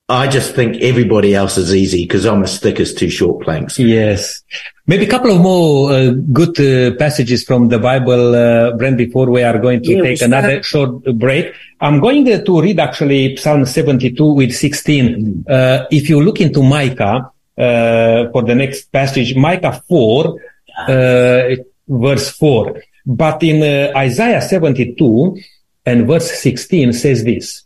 I 0.09 0.29
just 0.29 0.55
think 0.55 0.77
everybody 0.83 1.35
else 1.35 1.59
is 1.59 1.75
easy 1.75 2.05
because 2.05 2.27
I'm 2.27 2.45
as 2.45 2.61
thick 2.61 2.79
as 2.79 2.95
two 2.95 3.11
short 3.11 3.43
planks. 3.43 3.77
Yes. 3.77 4.43
Maybe 4.87 5.05
a 5.05 5.09
couple 5.09 5.33
of 5.33 5.41
more 5.41 5.93
uh, 5.93 6.11
good 6.33 6.61
uh, 6.61 6.97
passages 6.97 7.43
from 7.43 7.71
the 7.71 7.81
Bible, 7.81 8.35
uh, 8.37 8.77
Brent, 8.77 8.99
before 8.99 9.29
we 9.29 9.43
are 9.43 9.59
going 9.59 9.83
to 9.83 9.91
Yeah, 9.91 10.03
take 10.03 10.21
we 10.21 10.27
another 10.27 10.63
short 10.63 11.03
break. 11.19 11.53
I'm 11.81 11.99
going 11.99 12.33
uh, 12.33 12.45
to 12.45 12.63
read 12.63 12.79
actually 12.79 13.37
Psalm 13.37 13.67
72 13.67 14.25
with 14.25 14.55
16. 14.55 15.45
Uh, 15.49 15.87
if 15.91 16.09
you 16.09 16.23
look 16.23 16.41
into 16.41 16.63
Micah, 16.63 17.33
uh, 17.59 18.31
for 18.31 18.43
the 18.43 18.55
next 18.55 18.93
passage, 18.93 19.35
Micah 19.35 19.83
4, 19.89 20.41
uh, 20.87 21.57
verse 21.89 22.31
4. 22.31 22.81
But 23.05 23.43
in 23.43 23.63
uh, 23.63 23.99
Isaiah 23.99 24.43
72 24.43 25.37
and 25.85 26.07
verse 26.07 26.31
16 26.41 26.93
says 26.93 27.25
this. 27.25 27.66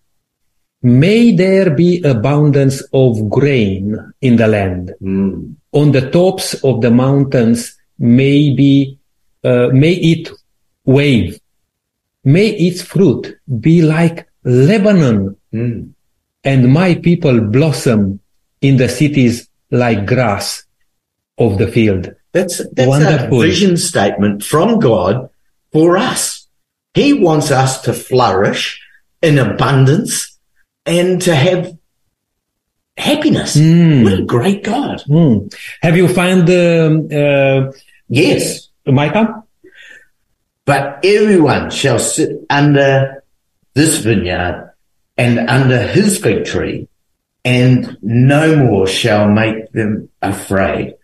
May 0.83 1.33
there 1.37 1.70
be 1.74 2.03
abundance 2.03 2.83
of 2.93 3.28
grain 3.28 3.97
in 4.22 4.37
the 4.37 4.47
land 4.47 4.95
Mm. 5.03 5.57
on 5.72 5.93
the 5.93 6.11
tops 6.11 6.55
of 6.64 6.81
the 6.81 6.91
mountains 6.91 7.76
may 7.99 8.55
be, 8.55 8.99
uh, 9.45 9.68
may 9.72 9.93
it 9.93 10.31
wave. 10.87 11.39
May 12.24 12.49
its 12.49 12.81
fruit 12.83 13.37
be 13.61 13.83
like 13.83 14.26
Lebanon 14.45 15.37
Mm. 15.53 15.91
and 16.45 16.72
my 16.72 16.95
people 16.95 17.41
blossom 17.43 18.20
in 18.62 18.78
the 18.78 18.89
cities 18.89 19.49
like 19.70 20.07
grass 20.07 20.64
of 21.37 21.59
the 21.59 21.68
field. 21.68 22.12
That's, 22.33 22.62
that's 22.72 22.89
Wonderful. 22.89 23.43
a 23.43 23.47
vision 23.47 23.76
statement 23.76 24.45
from 24.45 24.78
God 24.78 25.28
for 25.72 25.99
us. 25.99 26.47
He 26.95 27.12
wants 27.12 27.51
us 27.51 27.83
to 27.83 27.93
flourish 27.93 28.81
in 29.22 29.39
abundance 29.39 30.30
and 30.87 31.20
to 31.22 31.35
have 31.35 31.76
happiness. 32.97 33.57
Mm. 33.57 34.05
What 34.05 34.12
a 34.18 34.22
great 34.24 34.62
God. 34.64 35.01
Hmm. 35.03 35.47
Have 35.83 35.97
you 35.97 36.09
found 36.09 36.47
the. 36.47 37.70
uh, 37.72 37.78
Yes. 38.09 38.68
Micah? 38.87 39.45
But 40.64 41.01
everyone 41.05 41.70
shall 41.70 41.99
sit 41.99 42.45
under 42.51 43.22
this 43.74 43.99
vineyard 43.99 44.72
and 45.16 45.39
under 45.49 45.81
his 45.87 46.18
fig 46.18 46.45
tree, 46.45 46.89
and 47.45 47.97
no 48.03 48.57
more 48.57 48.87
shall 48.87 49.28
make 49.31 49.70
them 49.72 50.09
afraid, 50.22 50.95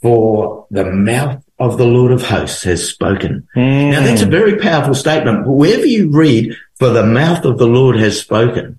for 0.00 0.66
the 0.70 0.84
mouth 0.90 1.42
of 1.58 1.76
the 1.78 1.84
Lord 1.86 2.12
of 2.12 2.22
hosts 2.22 2.62
has 2.64 2.88
spoken. 2.88 3.46
Now 3.54 4.00
that's 4.02 4.22
a 4.22 4.26
very 4.26 4.58
powerful 4.58 4.94
statement. 4.94 5.46
Wherever 5.46 5.86
you 5.86 6.10
read, 6.10 6.54
for 6.78 6.88
the 6.90 7.04
mouth 7.06 7.44
of 7.44 7.58
the 7.58 7.66
Lord 7.66 7.96
has 7.96 8.18
spoken, 8.20 8.78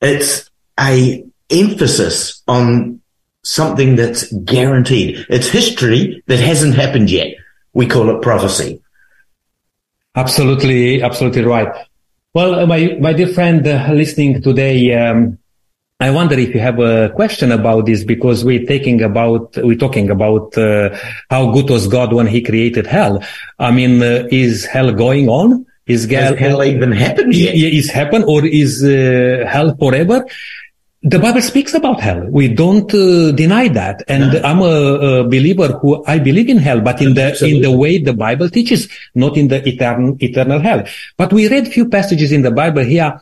it's 0.00 0.50
a 0.78 1.24
emphasis 1.50 2.42
on 2.46 3.00
something 3.42 3.96
that's 3.96 4.32
guaranteed. 4.44 5.26
It's 5.28 5.48
history 5.48 6.22
that 6.26 6.38
hasn't 6.38 6.74
happened 6.74 7.10
yet. 7.10 7.34
We 7.72 7.86
call 7.86 8.10
it 8.10 8.22
prophecy. 8.22 8.82
Absolutely, 10.16 11.02
absolutely 11.02 11.44
right. 11.44 11.86
Well, 12.34 12.60
uh, 12.60 12.66
my 12.66 12.96
my 13.00 13.12
dear 13.12 13.28
friend 13.28 13.66
uh, 13.66 13.90
listening 13.92 14.42
today, 14.42 14.92
um, 14.94 15.38
I 16.00 16.10
wonder 16.10 16.38
if 16.38 16.54
you 16.54 16.60
have 16.60 16.78
a 16.78 17.10
question 17.10 17.52
about 17.52 17.86
this 17.86 18.04
because 18.04 18.44
we're 18.44 18.66
taking 18.66 19.02
about 19.02 19.56
we're 19.56 19.78
talking 19.78 20.10
about 20.10 20.56
uh, 20.56 20.96
how 21.28 21.52
good 21.52 21.70
was 21.70 21.86
God 21.86 22.12
when 22.12 22.26
He 22.26 22.40
created 22.42 22.86
hell. 22.86 23.22
I 23.58 23.70
mean, 23.70 24.02
uh, 24.02 24.26
is 24.30 24.64
hell 24.64 24.92
going 24.92 25.28
on? 25.28 25.66
Is 25.92 26.00
Has 26.10 26.38
hell 26.38 26.62
even 26.62 26.92
happened 26.92 27.34
yet? 27.34 27.54
is 27.54 27.90
happen 27.90 28.22
or 28.32 28.40
is 28.62 28.72
uh, 28.84 29.44
hell 29.52 29.68
forever? 29.82 30.18
The 31.02 31.18
Bible 31.18 31.40
speaks 31.40 31.72
about 31.72 31.98
hell. 32.06 32.26
We 32.38 32.46
don't 32.62 32.92
uh, 32.92 33.32
deny 33.32 33.68
that. 33.68 33.96
And 34.06 34.24
No. 34.34 34.40
I'm 34.48 34.60
a, 34.60 34.76
a 35.20 35.24
believer 35.24 35.68
who 35.80 36.04
I 36.06 36.18
believe 36.18 36.50
in 36.54 36.58
hell, 36.58 36.80
but 36.88 37.00
in 37.00 37.14
the, 37.14 37.28
in 37.42 37.62
the 37.62 37.72
way 37.82 37.96
the 37.98 38.12
Bible 38.12 38.50
teaches, 38.50 38.86
not 39.14 39.38
in 39.38 39.48
the 39.48 39.66
eternal, 39.66 40.16
eternal 40.20 40.60
hell. 40.60 40.84
But 41.16 41.32
we 41.32 41.48
read 41.48 41.68
few 41.68 41.88
passages 41.88 42.32
in 42.32 42.42
the 42.42 42.50
Bible 42.50 42.84
here, 42.84 43.12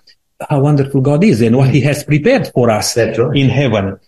how 0.50 0.60
wonderful 0.60 1.00
God 1.00 1.22
is 1.22 1.40
and 1.40 1.56
what 1.56 1.70
he 1.70 1.80
has 1.82 2.02
prepared 2.02 2.48
for 2.48 2.68
us 2.68 2.96
right. 2.96 3.16
in 3.36 3.48
heaven. 3.48 3.98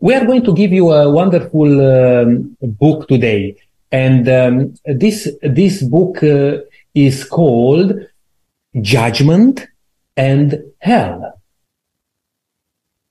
We 0.00 0.14
are 0.14 0.24
going 0.24 0.44
to 0.44 0.54
give 0.54 0.72
you 0.72 0.90
a 0.90 1.08
wonderful 1.20 1.70
um, 1.94 2.56
book 2.60 3.06
today. 3.06 3.56
And 3.92 4.28
um, 4.28 4.74
this, 4.84 5.28
this 5.40 5.84
book 5.84 6.22
uh, 6.24 6.58
is 6.94 7.24
called 7.24 7.92
Judgment 8.80 9.66
and 10.16 10.62
Hell. 10.78 11.40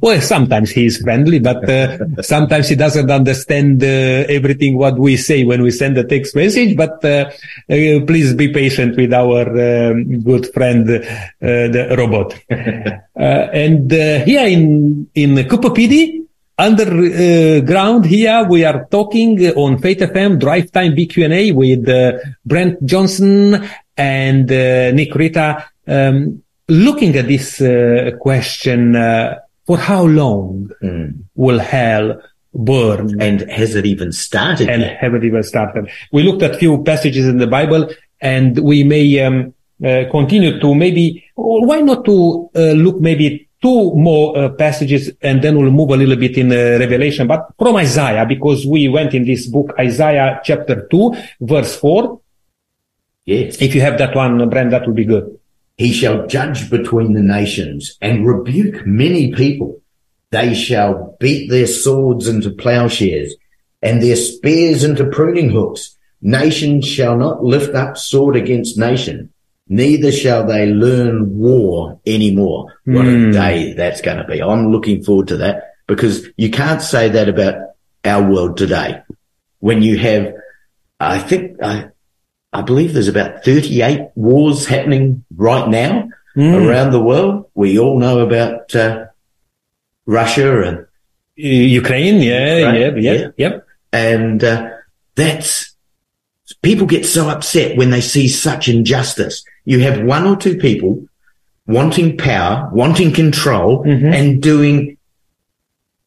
Well, 0.01 0.20
sometimes 0.20 0.70
he 0.70 0.87
is 0.87 0.97
friendly, 0.99 1.39
but 1.41 1.68
uh, 1.68 1.99
sometimes 2.22 2.68
he 2.68 2.74
doesn't 2.74 3.11
understand 3.11 3.83
uh, 3.83 3.87
everything 4.29 4.79
what 4.79 4.99
we 4.99 5.16
say 5.16 5.45
when 5.45 5.62
we 5.62 5.70
send 5.70 5.99
a 5.99 6.05
text 6.05 6.35
message. 6.35 6.76
But 6.76 7.05
uh, 7.05 7.31
uh, 7.68 8.05
please 8.07 8.33
be 8.35 8.49
patient 8.53 8.97
with 8.97 9.12
our 9.12 9.43
um, 9.49 10.20
good 10.22 10.53
friend, 10.55 10.89
uh, 10.89 11.05
the 11.41 11.95
robot. 11.99 12.35
uh, 12.51 13.20
and 13.20 13.93
uh, 13.93 14.24
here 14.24 14.47
in 14.47 15.09
in 15.14 15.35
Coober 15.49 15.74
Pedy, 15.74 16.28
underground 16.59 18.04
here, 18.04 18.44
we 18.48 18.64
are 18.64 18.86
talking 18.90 19.40
on 19.50 19.78
Faith 19.78 20.00
FM 20.00 20.40
Drive 20.40 20.72
Time 20.72 20.94
BQ&A 20.94 21.52
with 21.52 21.88
uh, 21.88 22.18
Brent 22.44 22.84
Jones 22.84 23.20
and 23.96 24.50
uh, 24.50 24.90
Nick 24.92 25.12
Creta. 25.12 25.64
Um, 25.86 26.42
looking 26.68 27.16
at 27.16 27.28
this 27.28 27.61
uh, 27.61 28.11
question, 28.20 28.96
uh, 28.96 29.38
for 29.66 29.78
how 29.78 30.04
long 30.04 30.70
will 31.34 31.59
hell 31.59 32.20
burn? 32.54 33.20
And 33.20 33.48
has 33.50 33.74
it 33.74 33.86
even 33.86 34.12
started 34.12 34.68
and 34.68 34.82
yet? 34.82 34.96
haven't 34.98 35.24
even 35.24 35.42
started. 35.42 35.90
We 36.11 36.22
looked 36.22 36.42
at 36.42 36.56
few 36.56 36.82
passages 36.82 37.28
in 37.28 37.38
the 37.38 37.46
Bible 37.46 37.90
and 38.20 38.59
we 38.59 38.82
may 38.82 39.20
um, 39.20 39.54
uh, 39.84 40.04
continue 40.11 40.59
to 40.59 40.74
maybe, 40.74 41.24
or 41.36 41.66
why 41.66 41.80
not 41.80 42.04
to 42.06 42.50
uh, 42.56 42.72
look 42.72 43.00
maybe 43.00 43.47
two 43.61 43.94
more 43.94 44.36
uh, 44.36 44.48
passages 44.50 45.11
and 45.20 45.42
then 45.42 45.59
we'll 45.59 45.70
move 45.70 45.90
a 45.90 45.96
little 45.96 46.16
bit 46.16 46.36
in 46.36 46.52
uh, 46.52 46.78
Revelation, 46.78 47.26
but 47.26 47.48
from 47.59 47.76
Isaiah, 47.76 48.24
because 48.26 48.66
we 48.66 48.88
went 48.88 49.14
in 49.14 49.24
this 49.24 49.46
book, 49.46 49.74
Isaiah 49.78 50.40
chapter 50.44 50.86
2, 50.90 51.14
verse 51.40 51.76
4. 51.76 52.20
Yes. 53.24 53.61
If 53.61 53.74
you 53.74 53.80
have 53.80 53.98
that 53.98 54.14
one, 54.14 54.48
Brand, 54.48 54.72
that 54.72 54.86
would 54.86 54.96
be 54.96 55.04
good. 55.04 55.38
He 55.76 55.92
shall 55.92 56.26
judge 56.26 56.70
between 56.70 57.12
the 57.12 57.22
nations 57.22 57.98
and 58.00 58.26
rebuke 58.26 58.86
many 58.86 59.32
people. 59.32 59.80
They 60.30 60.54
shall 60.54 61.16
beat 61.20 61.50
their 61.50 61.66
swords 61.66 62.26
into 62.28 62.50
plowshares 62.50 63.34
and 63.82 64.02
their 64.02 64.16
spears 64.16 64.84
into 64.84 65.06
pruning 65.06 65.50
hooks. 65.50 65.96
Nation 66.20 66.82
shall 66.82 67.16
not 67.16 67.44
lift 67.44 67.74
up 67.74 67.96
sword 67.96 68.34
against 68.34 68.76
nation, 68.76 69.32
neither 69.68 70.12
shall 70.12 70.46
they 70.46 70.66
learn 70.66 71.38
war 71.38 72.00
anymore. 72.06 72.78
What 72.84 73.06
a 73.06 73.32
day 73.32 73.74
that's 73.74 74.00
going 74.00 74.18
to 74.18 74.24
be. 74.24 74.42
I'm 74.42 74.72
looking 74.72 75.02
forward 75.02 75.28
to 75.28 75.38
that 75.38 75.74
because 75.86 76.26
you 76.36 76.50
can't 76.50 76.82
say 76.82 77.08
that 77.10 77.28
about 77.28 77.74
our 78.04 78.30
world 78.30 78.56
today 78.56 79.02
when 79.60 79.82
you 79.82 79.98
have 79.98 80.32
I 81.00 81.18
think 81.18 81.62
I, 81.62 81.90
I 82.52 82.62
believe 82.62 82.92
there's 82.92 83.08
about 83.08 83.44
38 83.44 84.10
wars 84.14 84.66
happening 84.66 85.24
right 85.36 85.68
now 85.68 86.08
around 86.36 86.92
the 86.92 87.02
world. 87.02 87.50
We 87.54 87.78
all 87.78 87.98
know 87.98 88.20
about 88.20 88.74
uh, 88.74 89.06
Russia 90.06 90.62
and 90.62 90.86
Ukraine, 91.36 92.20
yeah, 92.20 92.56
yeah, 92.56 92.72
yeah, 92.72 92.94
yeah. 92.96 93.28
yep. 93.36 93.66
and 93.92 94.42
uh, 94.42 94.70
that's 95.14 95.76
people 96.62 96.86
get 96.86 97.06
so 97.06 97.28
upset 97.28 97.76
when 97.76 97.90
they 97.90 98.00
see 98.00 98.28
such 98.28 98.68
injustice. 98.68 99.44
You 99.68 99.80
have 99.80 100.02
one 100.02 100.26
or 100.26 100.34
two 100.34 100.56
people 100.56 101.06
wanting 101.66 102.16
power, 102.16 102.70
wanting 102.72 103.12
control, 103.12 103.84
mm-hmm. 103.84 104.06
and 104.06 104.42
doing 104.42 104.96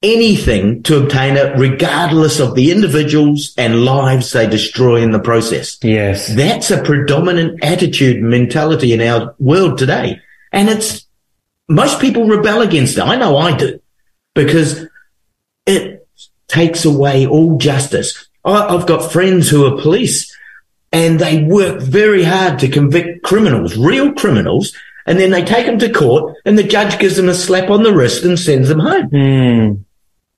anything 0.01 0.81
to 0.81 1.03
obtain 1.03 1.37
it, 1.37 1.55
regardless 1.59 2.39
of 2.39 2.55
the 2.55 2.71
individuals 2.71 3.53
and 3.59 3.85
lives 3.85 4.31
they 4.31 4.49
destroy 4.49 5.03
in 5.03 5.11
the 5.11 5.19
process. 5.19 5.77
Yes. 5.83 6.27
That's 6.35 6.71
a 6.71 6.81
predominant 6.81 7.63
attitude 7.63 8.17
and 8.17 8.31
mentality 8.31 8.93
in 8.93 9.01
our 9.01 9.35
world 9.37 9.77
today. 9.77 10.19
And 10.51 10.67
it's 10.67 11.05
most 11.69 12.01
people 12.01 12.25
rebel 12.25 12.63
against 12.63 12.97
it. 12.97 13.03
I 13.03 13.15
know 13.15 13.37
I 13.37 13.55
do 13.55 13.79
because 14.33 14.87
it 15.67 16.07
takes 16.47 16.83
away 16.83 17.27
all 17.27 17.59
justice. 17.59 18.27
I, 18.43 18.75
I've 18.75 18.87
got 18.87 19.11
friends 19.11 19.49
who 19.49 19.67
are 19.67 19.79
police 19.79 20.30
and 20.91 21.19
they 21.19 21.43
work 21.43 21.81
very 21.81 22.23
hard 22.23 22.59
to 22.59 22.67
convict 22.67 23.23
criminals, 23.23 23.77
real 23.77 24.13
criminals. 24.13 24.75
And 25.05 25.19
then 25.19 25.31
they 25.31 25.43
take 25.43 25.65
them 25.65 25.79
to 25.79 25.91
court 25.91 26.35
and 26.45 26.57
the 26.57 26.63
judge 26.63 26.99
gives 26.99 27.15
them 27.15 27.29
a 27.29 27.33
slap 27.33 27.69
on 27.69 27.83
the 27.83 27.93
wrist 27.93 28.23
and 28.23 28.37
sends 28.37 28.69
them 28.69 28.79
home. 28.79 29.07
Hmm. 29.07 29.81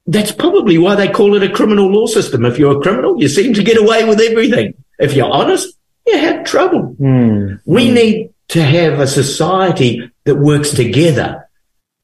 That's 0.06 0.32
probably 0.32 0.78
why 0.78 0.95
they 0.95 1.10
call 1.10 1.36
it 1.36 1.43
a 1.43 1.54
criminal 1.54 1.91
law 1.91 2.06
system. 2.06 2.45
If 2.45 2.58
you're 2.58 2.78
a 2.78 2.82
criminal, 2.82 3.22
you 3.22 3.28
seem 3.28 3.54
to 3.56 3.64
get 3.64 3.82
away 3.82 4.06
with 4.06 4.22
everything. 4.22 4.74
If 4.99 5.14
you're 5.14 5.32
honest, 5.32 5.76
you 6.06 6.18
have 6.18 6.45
trouble. 6.45 6.95
Hmm. 6.97 7.56
We 7.66 7.91
need 7.91 8.34
to 8.49 8.64
have 8.64 8.99
a 8.99 9.08
society 9.08 10.12
that 10.26 10.36
works 10.36 10.72
together 10.72 11.49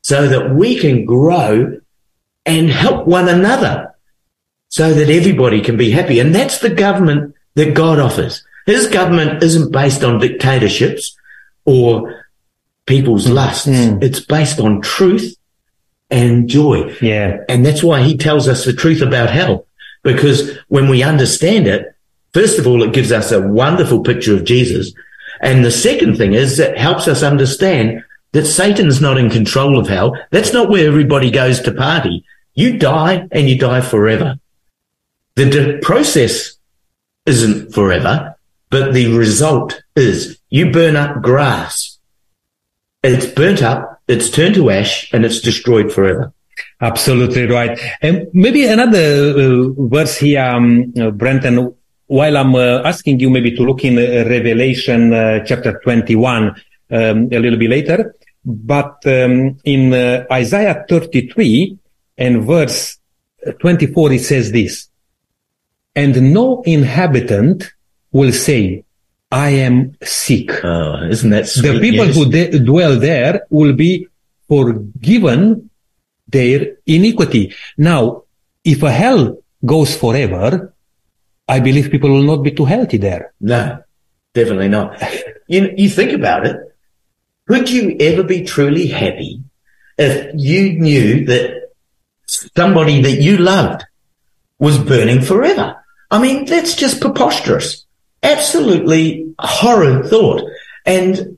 so 0.03 0.27
that 0.27 0.55
we 0.55 0.79
can 0.79 1.05
grow 1.05 1.79
and 2.45 2.69
help 2.69 3.07
one 3.07 3.29
another 3.29 3.93
so 4.69 4.93
that 4.93 5.09
everybody 5.09 5.61
can 5.61 5.77
be 5.77 5.91
happy. 5.91 6.19
And 6.19 6.33
that's 6.33 6.59
the 6.59 6.69
government 6.69 7.35
that 7.59 7.75
God 7.75 7.99
offers. 7.99 8.41
His 8.65 8.87
government 8.87 9.43
isn't 9.43 9.73
based 9.73 10.01
on 10.01 10.19
dictatorships 10.19 11.17
or 11.65 12.25
people's 12.85 13.27
hmm. 13.27 13.33
lusts. 13.33 13.65
Hmm. 13.65 14.01
It's 14.01 14.21
based 14.21 14.61
on 14.61 14.81
truth 14.81 15.35
and 16.09 16.47
joy. 16.47 16.95
Yeah. 17.01 17.43
And 17.49 17.65
that's 17.65 17.83
why 17.83 18.01
he 18.01 18.15
tells 18.15 18.47
us 18.47 18.63
the 18.63 18.71
truth 18.71 19.01
about 19.01 19.29
hell. 19.29 19.67
Because 20.03 20.57
when 20.69 20.87
we 20.87 21.03
understand 21.03 21.67
it, 21.67 21.93
first 22.33 22.57
of 22.59 22.65
all, 22.65 22.81
it 22.81 22.93
gives 22.93 23.11
us 23.11 23.33
a 23.33 23.45
wonderful 23.45 24.03
picture 24.03 24.35
of 24.35 24.45
Jesus. 24.45 24.93
And 25.41 25.65
the 25.65 25.71
second 25.71 26.15
thing 26.17 26.33
is 26.33 26.59
it 26.59 26.77
helps 26.77 27.09
us 27.09 27.23
understand 27.23 28.05
that 28.31 28.45
Satan's 28.45 29.01
not 29.01 29.17
in 29.17 29.29
control 29.29 29.77
of 29.77 29.89
hell. 29.89 30.15
That's 30.31 30.53
not 30.53 30.69
where 30.69 30.87
everybody 30.87 31.29
goes 31.29 31.59
to 31.61 31.73
party. 31.73 32.23
You 32.53 32.77
die 32.77 33.27
and 33.33 33.49
you 33.49 33.57
die 33.57 33.81
forever. 33.81 34.39
The 35.35 35.49
d- 35.49 35.77
process 35.81 36.58
isn't 37.29 37.73
forever, 37.73 38.35
but 38.69 38.93
the 38.93 39.15
result 39.15 39.81
is 39.95 40.39
you 40.49 40.71
burn 40.71 40.95
up 40.95 41.21
grass. 41.21 41.97
It's 43.03 43.27
burnt 43.27 43.61
up, 43.61 44.01
it's 44.07 44.29
turned 44.29 44.55
to 44.55 44.69
ash, 44.71 45.13
and 45.13 45.23
it's 45.23 45.39
destroyed 45.39 45.93
forever. 45.93 46.33
Absolutely 46.81 47.45
right. 47.45 47.79
And 48.01 48.27
maybe 48.33 48.65
another 48.65 49.33
uh, 49.37 49.69
verse 49.77 50.17
here, 50.17 50.43
um, 50.43 50.93
uh, 50.99 51.11
Brenton, 51.11 51.73
while 52.07 52.35
I'm 52.35 52.55
uh, 52.55 52.81
asking 52.83 53.19
you 53.19 53.29
maybe 53.29 53.55
to 53.55 53.63
look 53.63 53.85
in 53.85 53.97
uh, 53.97 54.27
Revelation 54.27 55.13
uh, 55.13 55.43
chapter 55.45 55.79
21 55.83 56.49
um, 56.91 57.29
a 57.31 57.39
little 57.39 57.59
bit 57.59 57.69
later, 57.69 58.15
but 58.43 59.05
um, 59.05 59.57
in 59.63 59.93
Isaiah 60.31 60.83
33 60.89 61.77
and 62.17 62.43
verse 62.43 62.97
24, 63.59 64.13
it 64.13 64.21
says 64.21 64.51
this, 64.51 64.88
and 65.99 66.33
no 66.33 66.61
inhabitant 66.75 67.59
will 68.11 68.31
say, 68.31 68.83
I 69.31 69.49
am 69.67 69.75
sick. 70.01 70.49
Oh, 70.63 71.07
isn't 71.13 71.29
that 71.35 71.47
sweet? 71.47 71.71
the 71.71 71.79
people 71.79 72.05
news? 72.05 72.15
who 72.15 72.25
de- 72.31 72.59
dwell 72.59 72.95
there 72.99 73.35
will 73.49 73.73
be 73.73 74.07
forgiven 74.47 75.69
their 76.27 76.59
iniquity. 76.85 77.53
Now, 77.77 78.23
if 78.63 78.81
a 78.83 78.91
hell 78.91 79.21
goes 79.73 79.95
forever, 80.03 80.73
I 81.47 81.59
believe 81.59 81.91
people 81.91 82.11
will 82.11 82.23
not 82.31 82.43
be 82.43 82.51
too 82.51 82.65
healthy 82.65 82.97
there. 82.97 83.33
No, 83.39 83.61
definitely 84.33 84.69
not. 84.69 85.01
You, 85.51 85.73
you 85.75 85.89
think 85.89 86.11
about 86.13 86.45
it. 86.45 86.57
Could 87.47 87.71
you 87.71 87.97
ever 87.99 88.21
be 88.21 88.43
truly 88.45 88.85
happy 88.85 89.41
if 89.97 90.31
you 90.35 90.73
knew 90.73 91.25
that 91.25 91.71
somebody 92.27 93.01
that 93.01 93.17
you 93.25 93.37
loved 93.37 93.81
was 94.59 94.77
burning 94.77 95.21
forever? 95.23 95.67
I 96.11 96.21
mean, 96.21 96.45
that's 96.45 96.75
just 96.75 97.01
preposterous. 97.01 97.85
Absolutely 98.23 99.33
horrid 99.39 100.07
thought. 100.07 100.43
And 100.85 101.37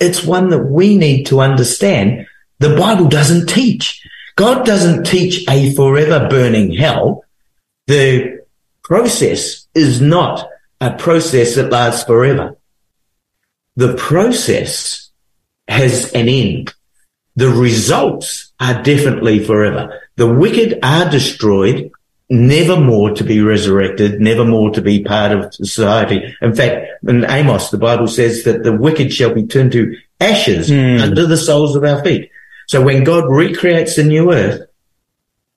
it's 0.00 0.24
one 0.24 0.48
that 0.50 0.64
we 0.64 0.98
need 0.98 1.24
to 1.26 1.40
understand. 1.40 2.26
The 2.58 2.76
Bible 2.76 3.08
doesn't 3.08 3.48
teach. 3.48 4.06
God 4.36 4.66
doesn't 4.66 5.04
teach 5.04 5.48
a 5.48 5.72
forever 5.74 6.28
burning 6.28 6.72
hell. 6.74 7.24
The 7.86 8.44
process 8.82 9.66
is 9.74 10.00
not 10.00 10.48
a 10.80 10.92
process 10.94 11.54
that 11.54 11.70
lasts 11.70 12.04
forever. 12.04 12.56
The 13.76 13.94
process 13.94 15.10
has 15.68 16.12
an 16.12 16.28
end. 16.28 16.74
The 17.36 17.48
results 17.48 18.52
are 18.60 18.82
definitely 18.82 19.44
forever. 19.44 20.00
The 20.16 20.32
wicked 20.32 20.78
are 20.82 21.10
destroyed, 21.10 21.90
never 22.34 22.78
more 22.78 23.10
to 23.12 23.24
be 23.24 23.40
resurrected, 23.40 24.20
never 24.20 24.44
more 24.44 24.70
to 24.70 24.82
be 24.82 25.02
part 25.02 25.32
of 25.32 25.54
society. 25.54 26.36
In 26.42 26.54
fact, 26.54 26.86
in 27.06 27.24
Amos, 27.24 27.70
the 27.70 27.78
Bible 27.78 28.08
says 28.08 28.44
that 28.44 28.62
the 28.62 28.76
wicked 28.76 29.12
shall 29.12 29.32
be 29.32 29.46
turned 29.46 29.72
to 29.72 29.96
ashes 30.20 30.70
under 30.70 31.26
the 31.26 31.36
soles 31.36 31.76
of 31.76 31.84
our 31.84 32.02
feet. 32.02 32.30
So 32.66 32.82
when 32.82 33.04
God 33.04 33.24
recreates 33.28 33.96
the 33.96 34.04
new 34.04 34.32
earth, 34.32 34.68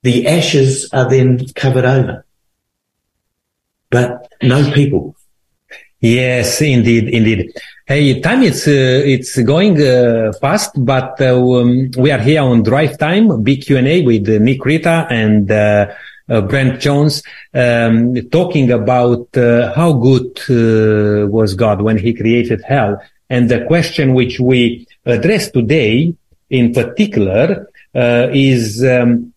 the 0.04 0.28
ashes 0.28 0.90
are 0.94 1.10
then 1.10 1.46
covered 1.56 1.86
over. 1.86 2.26
But 3.90 4.32
no 4.42 4.72
people. 4.72 5.16
Yes, 6.00 6.62
indeed, 6.62 7.10
indeed. 7.10 7.54
Hey, 7.88 8.20
time 8.20 8.44
it's 8.44 8.68
uh, 8.68 9.02
it's 9.06 9.40
going 9.40 9.82
uh, 9.82 10.34
fast, 10.42 10.74
but 10.78 11.20
uh, 11.22 11.34
um, 11.34 11.90
we 11.98 12.12
are 12.12 12.20
here 12.20 12.42
on 12.42 12.62
Drive 12.62 13.00
Time, 13.00 13.42
big 13.42 13.66
Q 13.66 13.78
and 13.78 13.88
A 13.88 14.02
with 14.04 14.30
uh, 14.30 14.38
Nick 14.40 14.60
Creta 14.60 15.08
and 15.10 15.50
uh, 15.50 15.56
uh, 15.56 15.94
Brent 16.28 16.80
Jones, 16.80 17.24
um, 17.54 18.16
talking 18.30 18.72
about 18.72 19.36
uh, 19.38 19.74
how 19.74 19.94
good 19.94 20.40
uh, 20.50 21.28
was 21.28 21.56
God 21.56 21.82
when 21.82 21.98
He 21.98 22.14
created 22.14 22.62
hell, 22.68 23.02
and 23.30 23.50
the 23.50 23.66
question 23.66 24.14
which 24.14 24.40
we 24.40 24.88
address 25.06 25.52
today, 25.52 26.14
in 26.50 26.74
particular, 26.74 27.70
uh, 27.96 28.28
is 28.34 28.84
um, 28.84 29.34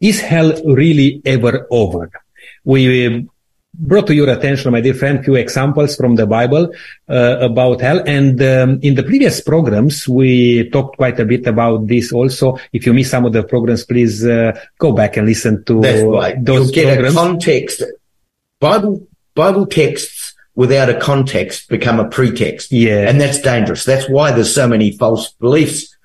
is 0.00 0.20
hell 0.20 0.52
really 0.64 1.20
ever 1.24 1.66
over? 1.70 2.10
We 2.64 3.28
brought 3.78 4.06
to 4.08 4.14
your 4.14 4.28
attention, 4.28 4.72
my 4.72 4.80
dear 4.80 4.94
friend, 4.94 5.24
few 5.24 5.36
examples 5.36 5.96
from 5.96 6.16
the 6.16 6.26
Bible 6.26 6.72
uh, 7.08 7.38
about 7.40 7.80
hell. 7.80 8.02
And 8.06 8.40
um, 8.42 8.80
in 8.82 8.96
the 8.96 9.02
previous 9.02 9.40
programs, 9.40 10.08
we 10.08 10.68
talked 10.70 10.96
quite 10.96 11.18
a 11.20 11.24
bit 11.24 11.46
about 11.46 11.86
this 11.86 12.12
also. 12.12 12.58
If 12.72 12.86
you 12.86 12.92
miss 12.92 13.10
some 13.10 13.24
of 13.24 13.32
the 13.32 13.44
programs, 13.44 13.84
please 13.84 14.26
uh, 14.26 14.58
go 14.78 14.92
back 14.92 15.16
and 15.16 15.26
listen 15.26 15.64
to 15.64 15.80
That's 15.80 16.02
right. 16.02 16.44
those 16.44 16.66
You'll 16.66 16.74
get 16.74 16.94
programs. 16.94 17.14
a 17.14 17.18
context. 17.18 17.82
Bible 18.60 19.06
Bible 19.34 19.66
texts 19.66 20.34
without 20.56 20.88
a 20.88 20.98
context 20.98 21.68
become 21.68 22.00
a 22.00 22.08
pretext. 22.08 22.72
Yeah. 22.72 23.08
And 23.08 23.20
that's 23.20 23.40
dangerous. 23.40 23.84
That's 23.84 24.08
why 24.10 24.32
there's 24.32 24.52
so 24.52 24.66
many 24.66 24.90
false 24.96 25.30
beliefs. 25.34 25.96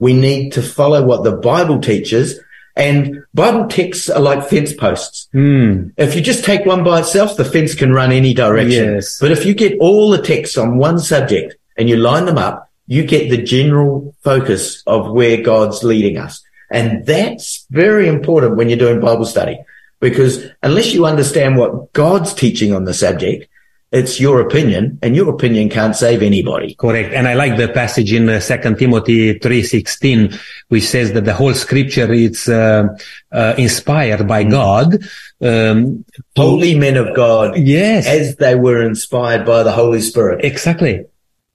We 0.00 0.14
need 0.14 0.50
to 0.54 0.62
follow 0.62 1.04
what 1.06 1.22
the 1.22 1.36
Bible 1.36 1.80
teaches. 1.80 2.40
And 2.76 3.24
Bible 3.34 3.66
texts 3.68 4.08
are 4.08 4.20
like 4.20 4.48
fence 4.48 4.72
posts. 4.72 5.28
Hmm. 5.32 5.88
If 5.96 6.14
you 6.14 6.20
just 6.20 6.44
take 6.44 6.64
one 6.64 6.84
by 6.84 7.00
itself, 7.00 7.36
the 7.36 7.44
fence 7.44 7.74
can 7.74 7.92
run 7.92 8.12
any 8.12 8.32
direction. 8.32 8.94
Yes. 8.94 9.18
But 9.18 9.32
if 9.32 9.44
you 9.44 9.54
get 9.54 9.78
all 9.80 10.10
the 10.10 10.22
texts 10.22 10.56
on 10.56 10.78
one 10.78 10.98
subject 10.98 11.56
and 11.76 11.88
you 11.88 11.96
line 11.96 12.26
them 12.26 12.38
up, 12.38 12.70
you 12.86 13.04
get 13.04 13.30
the 13.30 13.42
general 13.42 14.14
focus 14.22 14.82
of 14.86 15.12
where 15.12 15.42
God's 15.42 15.84
leading 15.84 16.16
us. 16.16 16.42
And 16.70 17.04
that's 17.04 17.66
very 17.70 18.08
important 18.08 18.56
when 18.56 18.68
you're 18.68 18.78
doing 18.78 19.00
Bible 19.00 19.26
study 19.26 19.58
because 20.00 20.46
unless 20.62 20.92
you 20.92 21.06
understand 21.06 21.56
what 21.56 21.92
God's 21.92 22.34
teaching 22.34 22.74
on 22.74 22.84
the 22.84 22.94
subject, 22.94 23.48
It's 23.92 24.20
your 24.20 24.40
opinion 24.40 25.00
and 25.02 25.16
your 25.16 25.28
opinion 25.34 25.68
can't 25.68 25.96
save 25.96 26.22
anybody. 26.22 26.74
Correct. 26.76 27.12
And 27.12 27.26
I 27.26 27.34
like 27.34 27.56
the 27.56 27.66
passage 27.68 28.12
in 28.12 28.28
uh, 28.28 28.38
2 28.38 28.76
Timothy 28.76 29.34
3.16, 29.40 30.38
which 30.68 30.84
says 30.84 31.12
that 31.14 31.24
the 31.24 31.34
whole 31.34 31.54
scripture 31.54 32.12
is 32.12 32.48
uh, 32.48 32.84
uh, 33.32 33.54
inspired 33.58 34.28
by 34.28 34.44
God. 34.44 34.96
Um, 35.40 36.04
Holy 36.36 36.78
men 36.78 36.96
of 36.96 37.16
God 37.16 37.58
Yes. 37.58 38.06
as 38.06 38.36
they 38.36 38.54
were 38.54 38.80
inspired 38.80 39.44
by 39.44 39.64
the 39.64 39.72
Holy 39.72 40.00
Spirit. 40.00 40.44
exactly. 40.44 41.04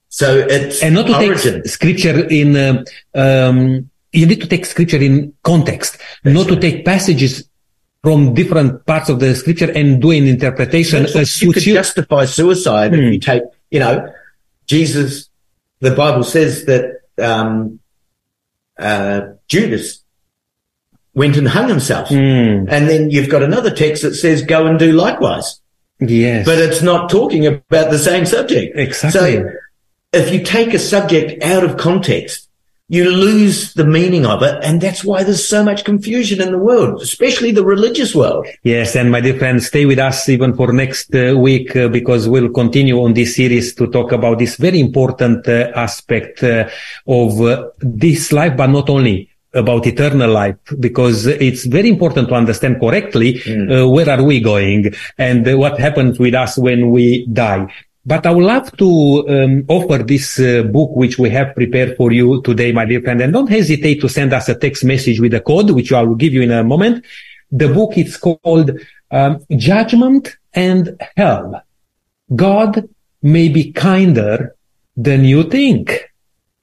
So 0.09 0.45
it's 0.49 0.83
And 0.83 0.95
not 0.95 1.07
to 1.07 1.15
origin. 1.15 1.61
take 1.63 1.67
scripture 1.67 2.25
in, 2.27 2.55
um, 2.57 2.83
um, 3.13 3.89
you 4.11 4.25
need 4.25 4.41
to 4.41 4.47
take 4.47 4.65
scripture 4.65 5.01
in 5.01 5.33
context, 5.43 5.97
not 6.25 6.47
to 6.47 6.55
take 6.57 6.83
passages 6.83 7.47
from 8.05 8.35
different 8.35 8.85
parts 8.85 9.09
of 9.09 9.19
the 9.19 9.33
scripture 9.33 9.71
and 9.71 9.99
do 9.99 10.11
an 10.11 10.27
interpretation 10.27 11.07
as 11.07 11.41
you 11.41 11.51
could 11.51 11.65
you. 11.65 11.73
justify 11.73 12.23
suicide 12.25 12.93
Hmm. 12.93 12.99
if 12.99 13.13
you 13.13 13.19
take, 13.19 13.41
you 13.71 13.79
know, 13.79 14.07
Jesus, 14.67 15.27
the 15.79 15.89
Bible 15.89 16.23
says 16.23 16.65
that, 16.65 17.01
um, 17.17 17.79
uh, 18.77 19.21
Judas 19.47 20.03
went 21.15 21.35
and 21.35 21.47
hung 21.47 21.67
himself. 21.67 22.09
Hmm. 22.09 22.67
And 22.69 22.87
then 22.87 23.09
you've 23.09 23.29
got 23.29 23.41
another 23.41 23.71
text 23.71 24.03
that 24.03 24.13
says 24.13 24.43
go 24.43 24.67
and 24.67 24.77
do 24.77 24.91
likewise, 24.91 25.59
Yes. 25.99 26.45
but 26.45 26.59
it's 26.59 26.83
not 26.83 27.09
talking 27.09 27.47
about 27.47 27.89
the 27.89 27.97
same 27.97 28.27
subject. 28.27 28.77
Exactly. 28.77 29.19
So 29.19 29.49
if 30.13 30.31
you 30.31 30.43
take 30.43 30.75
a 30.75 30.79
subject 30.79 31.41
out 31.43 31.63
of 31.63 31.77
context, 31.77 32.44
you 32.87 33.09
lose 33.09 33.73
the 33.73 33.85
meaning 33.85 34.25
of 34.25 34.43
it. 34.43 34.63
And 34.63 34.79
that's 34.79 35.03
why 35.03 35.23
there's 35.23 35.45
so 35.45 35.63
much 35.63 35.83
confusion 35.83 36.41
in 36.41 36.51
the 36.51 36.57
world, 36.57 37.01
especially 37.01 37.51
the 37.51 37.65
religious 37.65 38.13
world. 38.13 38.45
Yes, 38.63 38.95
and 38.95 39.11
my 39.11 39.21
dear 39.21 39.37
friends, 39.37 39.67
stay 39.67 39.85
with 39.85 39.97
us 39.97 40.29
even 40.29 40.55
for 40.55 40.71
next 40.71 41.13
uh, 41.15 41.35
week 41.37 41.75
uh, 41.75 41.87
because 41.87 42.29
we'll 42.29 42.49
continue 42.49 43.01
on 43.01 43.13
this 43.13 43.35
series 43.35 43.73
to 43.75 43.87
talk 43.87 44.11
about 44.11 44.37
this 44.37 44.57
very 44.57 44.79
important 44.79 45.47
uh, 45.47 45.71
aspect 45.75 46.43
uh, 46.43 46.69
of 47.07 47.41
uh, 47.41 47.69
this 47.79 48.31
life, 48.31 48.55
but 48.55 48.67
not 48.67 48.89
only 48.89 49.29
about 49.55 49.87
eternal 49.87 50.29
life, 50.29 50.57
because 50.79 51.25
it's 51.25 51.65
very 51.65 51.89
important 51.89 52.27
to 52.27 52.35
understand 52.35 52.79
correctly 52.79 53.41
uh, 53.71 53.87
where 53.87 54.09
are 54.09 54.21
we 54.21 54.41
going 54.41 54.93
and 55.17 55.47
uh, 55.47 55.57
what 55.57 55.79
happens 55.79 56.19
with 56.19 56.35
us 56.35 56.57
when 56.57 56.91
we 56.91 57.25
die. 57.27 57.65
But 58.05 58.25
I 58.27 58.31
would 58.31 58.45
love 58.45 58.77
to 58.77 59.25
um, 59.27 59.65
offer 59.67 60.03
this 60.03 60.39
uh, 60.39 60.63
book 60.63 60.95
which 60.95 61.17
we 61.17 61.29
have 61.31 61.55
prepared 61.55 61.97
for 61.97 62.11
you 62.11 62.41
today, 62.43 62.71
my 62.71 62.85
dear 62.85 63.01
friend, 63.01 63.19
and 63.21 63.33
don't 63.33 63.49
hesitate 63.49 63.99
to 64.01 64.09
send 64.09 64.31
us 64.31 64.47
a 64.47 64.55
text 64.55 64.83
message 64.83 65.19
with 65.19 65.33
a 65.33 65.41
code, 65.41 65.71
which 65.71 65.91
I 65.91 66.03
will 66.03 66.15
give 66.15 66.31
you 66.31 66.43
in 66.43 66.51
a 66.51 66.63
moment. 66.63 67.03
The 67.51 67.67
book 67.67 67.97
is 67.97 68.17
called 68.17 68.71
um, 69.09 69.43
Judgment 69.49 70.37
and 70.53 71.01
Hell. 71.17 71.63
God 72.35 72.87
may 73.23 73.49
be 73.49 73.71
kinder 73.71 74.55
than 74.95 75.25
you 75.25 75.43
think. 75.43 76.11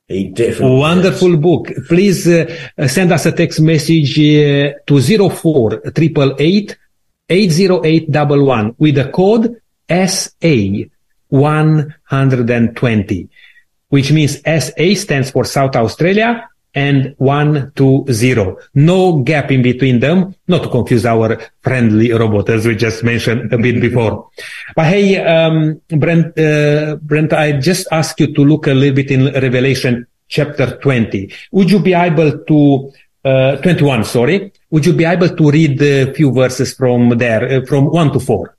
Definitely 0.08 0.44
is. 0.44 0.60
Wonderful 0.60 1.36
book. 1.38 1.72
Please 1.88 2.28
uh, 2.28 2.56
uh, 2.78 2.86
send 2.86 3.10
us 3.12 3.26
a 3.26 3.32
text 3.32 3.60
message 3.60 4.18
uh, 4.18 4.74
to 4.86 5.28
04 5.30 5.82
888 5.86 6.76
80811 7.28 8.76
with 8.78 8.94
the 8.94 9.10
code 9.10 9.56
SA 9.88 10.92
120, 11.32 13.28
which 13.88 14.12
means 14.12 14.42
SA 14.44 14.94
stands 14.94 15.30
for 15.30 15.44
South 15.44 15.74
Australia 15.74 16.46
and 16.74 17.14
120. 17.18 18.56
No 18.74 19.22
gap 19.22 19.50
in 19.50 19.62
between 19.62 20.00
them, 20.00 20.34
not 20.46 20.62
to 20.62 20.68
confuse 20.68 21.06
our 21.06 21.40
friendly 21.62 22.12
robot 22.12 22.50
as 22.50 22.66
we 22.66 22.76
just 22.76 23.02
mentioned 23.02 23.52
a 23.52 23.58
bit 23.58 23.80
before. 23.80 24.28
But 24.76 24.86
hey, 24.86 25.16
um, 25.24 25.80
Brent, 25.88 26.38
uh, 26.38 26.96
Brent, 26.96 27.32
I 27.32 27.52
just 27.52 27.86
asked 27.90 28.20
you 28.20 28.34
to 28.34 28.44
look 28.44 28.66
a 28.66 28.74
little 28.74 28.94
bit 28.94 29.10
in 29.10 29.32
Revelation 29.32 30.06
chapter 30.28 30.76
20. 30.78 31.32
Would 31.52 31.70
you 31.70 31.78
be 31.78 31.94
able 31.94 32.44
to, 32.44 32.92
uh, 33.24 33.56
21, 33.56 34.04
sorry. 34.04 34.52
Would 34.70 34.84
you 34.84 34.92
be 34.92 35.04
able 35.04 35.28
to 35.28 35.50
read 35.50 35.80
a 35.80 36.12
few 36.12 36.30
verses 36.32 36.74
from 36.74 37.16
there, 37.16 37.60
uh, 37.62 37.66
from 37.66 37.86
1 37.86 38.12
to 38.12 38.20
4? 38.20 38.56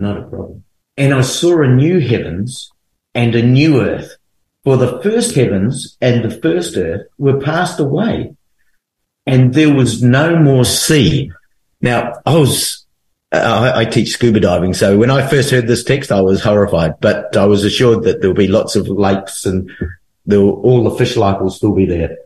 Not 0.00 0.18
a 0.18 0.22
problem. 0.22 0.64
And 0.98 1.14
I 1.14 1.20
saw 1.20 1.62
a 1.62 1.68
new 1.68 2.00
heavens 2.00 2.72
and 3.14 3.34
a 3.36 3.42
new 3.42 3.80
earth. 3.80 4.16
For 4.64 4.76
the 4.76 5.00
first 5.00 5.36
heavens 5.36 5.96
and 6.00 6.24
the 6.24 6.30
first 6.30 6.76
earth 6.76 7.06
were 7.16 7.40
passed 7.40 7.78
away. 7.78 8.34
And 9.24 9.54
there 9.54 9.72
was 9.72 10.02
no 10.02 10.36
more 10.36 10.64
sea. 10.64 11.30
Now, 11.80 12.14
I 12.26 12.34
was, 12.34 12.84
uh, 13.30 13.84
teach 13.84 14.10
scuba 14.10 14.40
diving. 14.40 14.74
So 14.74 14.98
when 14.98 15.10
I 15.10 15.24
first 15.24 15.50
heard 15.50 15.68
this 15.68 15.84
text, 15.84 16.10
I 16.10 16.20
was 16.20 16.42
horrified, 16.42 16.94
but 17.00 17.36
I 17.36 17.46
was 17.46 17.62
assured 17.62 18.02
that 18.02 18.20
there'll 18.20 18.34
be 18.34 18.48
lots 18.48 18.74
of 18.74 18.88
lakes 18.88 19.46
and 19.46 19.70
will, 20.26 20.50
all 20.62 20.82
the 20.82 20.96
fish 20.96 21.16
life 21.16 21.40
will 21.40 21.50
still 21.50 21.74
be 21.74 21.86
there. 21.86 22.16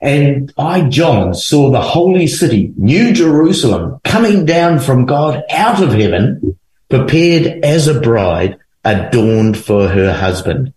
And 0.00 0.52
I, 0.56 0.82
John, 0.88 1.34
saw 1.34 1.70
the 1.70 1.82
holy 1.82 2.26
city, 2.26 2.72
New 2.76 3.12
Jerusalem, 3.12 4.00
coming 4.02 4.46
down 4.46 4.78
from 4.78 5.04
God 5.04 5.42
out 5.50 5.82
of 5.82 5.92
heaven, 5.92 6.58
prepared 6.88 7.64
as 7.64 7.88
a 7.88 8.00
bride 8.00 8.58
adorned 8.84 9.58
for 9.58 9.88
her 9.88 10.12
husband. 10.12 10.72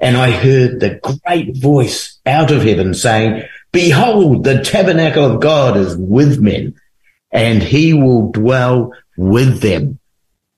And 0.00 0.16
I 0.16 0.30
heard 0.30 0.80
the 0.80 0.98
great 1.24 1.56
voice 1.56 2.18
out 2.26 2.50
of 2.50 2.62
heaven 2.62 2.94
saying, 2.94 3.44
behold, 3.72 4.44
the 4.44 4.62
tabernacle 4.62 5.24
of 5.24 5.40
God 5.40 5.76
is 5.76 5.96
with 5.96 6.40
men 6.40 6.74
and 7.30 7.62
he 7.62 7.92
will 7.92 8.32
dwell 8.32 8.92
with 9.16 9.60
them 9.60 9.98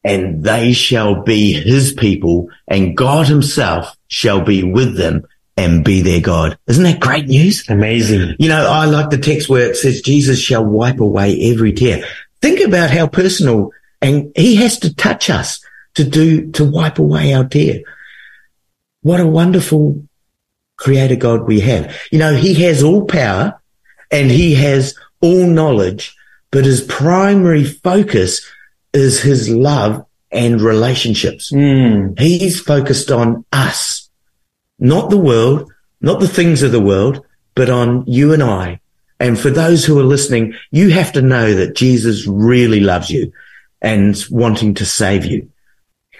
and 0.04 0.42
they 0.44 0.72
shall 0.72 1.22
be 1.22 1.52
his 1.52 1.92
people 1.92 2.48
and 2.66 2.96
God 2.96 3.26
himself 3.26 3.94
shall 4.06 4.40
be 4.40 4.62
with 4.62 4.96
them 4.96 5.26
and 5.56 5.84
be 5.84 6.00
their 6.00 6.20
God. 6.20 6.56
Isn't 6.68 6.84
that 6.84 7.00
great 7.00 7.26
news? 7.26 7.68
Amazing. 7.68 8.36
You 8.38 8.48
know, 8.48 8.66
I 8.66 8.84
like 8.84 9.10
the 9.10 9.18
text 9.18 9.48
where 9.48 9.68
it 9.68 9.76
says 9.76 10.00
Jesus 10.00 10.38
shall 10.38 10.64
wipe 10.64 11.00
away 11.00 11.52
every 11.52 11.72
tear. 11.72 12.04
Think 12.40 12.60
about 12.60 12.90
how 12.90 13.08
personal 13.08 13.72
and 14.00 14.32
he 14.36 14.56
has 14.56 14.78
to 14.80 14.94
touch 14.94 15.30
us 15.30 15.60
to 15.94 16.04
do, 16.04 16.50
to 16.52 16.64
wipe 16.64 16.98
away 16.98 17.32
our 17.32 17.44
tear. 17.44 17.80
What 19.02 19.20
a 19.20 19.26
wonderful 19.26 20.04
creator 20.76 21.16
God 21.16 21.46
we 21.46 21.60
have. 21.60 21.94
You 22.12 22.18
know, 22.18 22.34
he 22.34 22.54
has 22.62 22.82
all 22.82 23.04
power 23.04 23.60
and 24.10 24.30
he 24.30 24.54
has 24.54 24.94
all 25.20 25.46
knowledge, 25.46 26.14
but 26.50 26.64
his 26.64 26.82
primary 26.82 27.64
focus 27.64 28.46
is 28.92 29.20
his 29.20 29.50
love 29.50 30.04
and 30.30 30.60
relationships. 30.60 31.52
Mm. 31.52 32.18
He's 32.18 32.60
focused 32.60 33.10
on 33.10 33.44
us, 33.52 34.08
not 34.78 35.10
the 35.10 35.18
world, 35.18 35.70
not 36.00 36.20
the 36.20 36.28
things 36.28 36.62
of 36.62 36.72
the 36.72 36.80
world, 36.80 37.24
but 37.54 37.70
on 37.70 38.04
you 38.06 38.32
and 38.32 38.42
I. 38.42 38.80
And 39.20 39.38
for 39.38 39.50
those 39.50 39.84
who 39.84 39.98
are 39.98 40.04
listening, 40.04 40.54
you 40.70 40.90
have 40.90 41.12
to 41.12 41.22
know 41.22 41.54
that 41.54 41.74
Jesus 41.74 42.26
really 42.26 42.78
loves 42.78 43.10
you 43.10 43.32
and 43.80 44.16
wanting 44.30 44.74
to 44.74 44.84
save 44.84 45.24
you. 45.24 45.50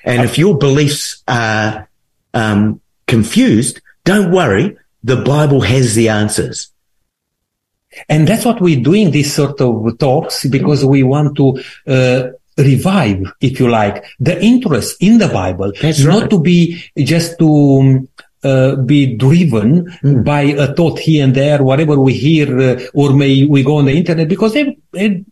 And 0.05 0.23
if 0.23 0.39
your 0.39 0.57
beliefs 0.57 1.23
are 1.27 1.89
um, 2.35 2.81
confused, 3.07 3.81
don't 4.05 4.31
worry. 4.33 4.77
The 5.05 5.17
Bible 5.17 5.61
has 5.61 5.95
the 5.95 6.09
answers. 6.09 6.71
And 8.09 8.29
that's 8.29 8.45
what 8.45 8.61
we're 8.61 8.83
doing 8.83 9.11
these 9.11 9.35
sort 9.35 9.61
of 9.61 9.99
talks 9.99 10.47
because 10.47 10.85
we 10.85 11.03
want 11.03 11.37
to 11.37 11.63
uh, 11.87 12.29
revive, 12.57 13.33
if 13.41 13.59
you 13.59 13.69
like, 13.69 14.05
the 14.21 14.41
interest 14.43 14.97
in 15.01 15.19
the 15.19 15.29
Bible. 15.29 15.73
That's 15.81 16.05
not 16.05 16.23
right. 16.23 16.31
to 16.31 16.41
be 16.41 16.83
just 16.97 17.39
to 17.39 17.49
um, 17.81 18.09
uh, 18.45 18.77
be 18.77 19.17
driven 19.17 19.91
Hmm. 20.01 20.23
by 20.23 20.43
a 20.43 20.73
thought 20.75 20.99
here 21.01 21.25
and 21.25 21.35
there, 21.35 21.63
whatever 21.63 21.99
we 21.99 22.13
hear, 22.15 22.59
uh, 22.61 22.81
or 22.95 23.13
may 23.13 23.45
we 23.45 23.63
go 23.65 23.77
on 23.77 23.87
the 23.87 23.97
internet 23.97 24.29
because 24.29 24.53
they, 24.55 24.77
they- 24.93 25.25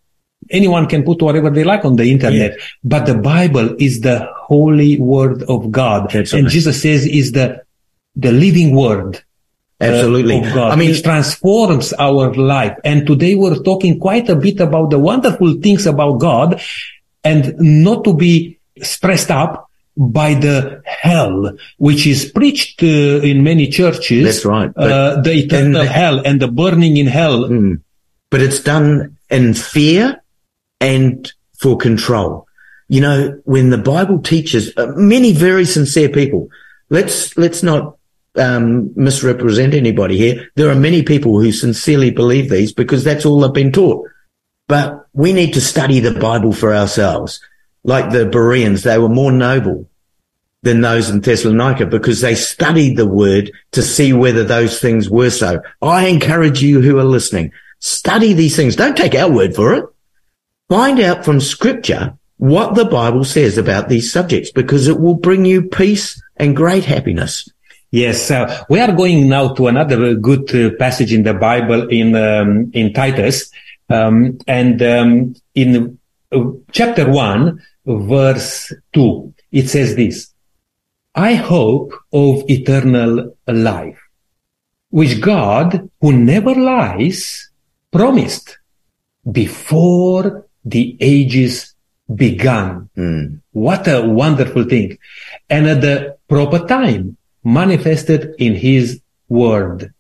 anyone 0.51 0.87
can 0.87 1.03
put 1.03 1.23
whatever 1.23 1.51
they 1.51 1.65
like 1.65 1.85
on 1.85 1.97
the 1.97 2.11
internet. 2.11 2.57
But 2.85 3.07
the 3.07 3.15
Bible 3.17 3.77
is 3.79 4.01
the 4.01 4.29
holy 4.35 4.99
word 4.99 5.43
of 5.45 5.71
God. 5.71 6.11
That's 6.11 6.33
and 6.33 6.45
right. 6.45 6.53
Jesus 6.53 6.83
says 6.83 7.07
is 7.07 7.33
the, 7.33 7.63
the 8.15 8.33
living 8.33 8.75
word 8.75 9.23
Absolutely. 9.81 10.39
of 10.39 10.55
God. 10.55 10.73
I 10.73 10.77
mean, 10.77 10.91
it 10.91 11.03
transforms 11.03 11.93
our 11.95 12.33
life. 12.35 12.77
And 12.85 13.07
today 13.07 13.35
we're 13.35 13.63
talking 13.63 13.99
quite 14.01 14.29
a 14.29 14.37
bit 14.37 14.61
about 14.61 14.91
the 14.91 14.99
wonderful 14.99 15.55
things 15.61 15.87
about 15.87 16.19
God 16.19 16.61
and 17.25 17.55
not 17.59 18.05
to 18.05 18.15
be 18.15 18.59
stressed 18.83 19.31
up 19.31 19.71
by 19.97 20.35
the 20.35 20.83
hell, 20.85 21.57
which 21.79 22.07
is 22.07 22.31
preached 22.31 22.83
uh, 22.83 22.87
in 22.87 23.43
many 23.43 23.69
churches. 23.69 24.25
That's 24.25 24.45
right. 24.45 24.71
Uh, 24.77 25.21
the 25.23 25.33
eternal 25.33 25.81
and- 25.83 25.91
hell 25.91 26.23
and 26.25 26.41
the 26.41 26.49
burning 26.49 26.97
in 26.97 27.07
hell. 27.07 27.49
Mm. 27.49 27.81
but 28.31 28.43
it's 28.43 28.61
done 28.61 29.17
in 29.31 29.55
fear 29.55 30.21
and 30.81 31.33
for 31.59 31.77
control. 31.77 32.47
You 32.89 33.01
know, 33.01 33.41
when 33.45 33.71
the 33.71 33.79
Bible 33.79 34.21
teaches 34.21 34.73
uh, 34.77 34.93
many 34.97 35.33
very 35.33 35.65
sincere 35.65 36.09
people, 36.09 36.49
let's, 36.91 37.37
let's 37.37 37.63
not, 37.63 37.97
um, 38.37 38.93
misrepresent 38.95 39.75
anybody 39.75 40.19
here. 40.19 40.51
There 40.57 40.71
are 40.71 40.75
many 40.75 41.03
people 41.03 41.41
who 41.41 41.53
sincerely 41.53 42.11
believe 42.11 42.51
these 42.51 42.73
because 42.73 43.03
that's 43.03 43.25
all 43.25 43.41
they've 43.41 43.53
been 43.53 43.73
taught. 43.73 44.07
But 44.69 45.07
we 45.13 45.33
need 45.33 45.55
to 45.55 45.61
study 45.61 46.01
the 46.01 46.13
Bible 46.13 46.53
for 46.53 46.75
ourselves. 46.75 47.41
like 47.87 48.11
the 48.11 48.27
Bereans, 48.27 48.83
they 48.83 48.99
were 48.99 49.09
more 49.09 49.31
noble 49.31 49.89
than 50.63 50.81
those 50.81 51.09
in 51.09 51.21
Thessalonica 51.21 51.87
because 51.87 52.21
they 52.21 52.35
studied 52.35 52.97
the 52.97 53.07
word 53.07 53.53
to 53.73 53.81
see 53.81 54.13
whether 54.13 54.43
those 54.43 54.81
things 54.81 55.09
were 55.09 55.31
so. 55.31 55.63
I 55.81 56.09
encourage 56.09 56.61
you 56.61 56.81
who 56.81 56.99
are 56.99 57.05
listening, 57.05 57.53
study 57.79 58.33
these 58.33 58.57
things. 58.57 58.75
Don't 58.75 58.97
take 58.97 59.15
our 59.15 59.31
word 59.31 59.55
for 59.55 59.73
it. 59.73 59.85
Find 60.69 60.99
out 60.99 61.25
from 61.25 61.39
scripture 61.41 62.19
what 62.39 62.75
the 62.75 62.85
Bible 62.85 63.25
says 63.25 63.57
about 63.57 63.89
these 63.89 64.13
subjects 64.13 64.51
because 64.51 64.89
it 64.89 64.99
will 64.99 65.15
bring 65.15 65.45
you 65.45 65.63
peace 65.63 66.21
and 66.37 66.57
great 66.57 66.85
happiness. 66.85 67.49
Yes, 67.93 68.33
uh, 68.33 68.65
we 68.69 68.81
are 68.81 68.91
going 68.91 69.29
now 69.29 69.55
to 69.55 69.69
another 69.69 70.17
good 70.17 70.53
uh, 70.55 70.75
passage 70.77 71.13
in 71.13 71.23
the 71.23 71.35
Bible 71.35 71.89
in 71.89 72.17
um, 72.17 72.73
in 72.75 72.93
Titus, 72.93 73.49
um, 73.89 74.39
and 74.49 74.83
um, 74.83 75.37
in 75.55 75.99
uh, 76.33 76.45
chapter 76.73 77.09
one, 77.09 77.63
verse 77.87 78.73
two, 78.93 79.33
it 79.53 79.69
says 79.69 79.95
this: 79.95 80.35
"I 81.15 81.35
hope 81.35 81.95
of 82.13 82.43
eternal 82.51 83.37
life, 83.47 84.03
which 84.91 85.21
God, 85.21 85.89
who 86.01 86.13
never 86.13 86.57
lies, 86.57 87.51
promised 87.93 88.59
before 89.31 90.45
the 90.75 90.85
ages 91.01 91.55
began." 92.23 92.89
What 93.53 93.83
a 93.89 93.99
wonderful 94.23 94.65
thing! 94.73 94.99
And 95.49 95.67
at 95.75 95.81
the 95.81 96.17
proper 96.29 96.61
time 96.67 97.17
manifested 97.45 98.35
in 98.39 98.55
his 98.55 99.01
word 99.29 99.93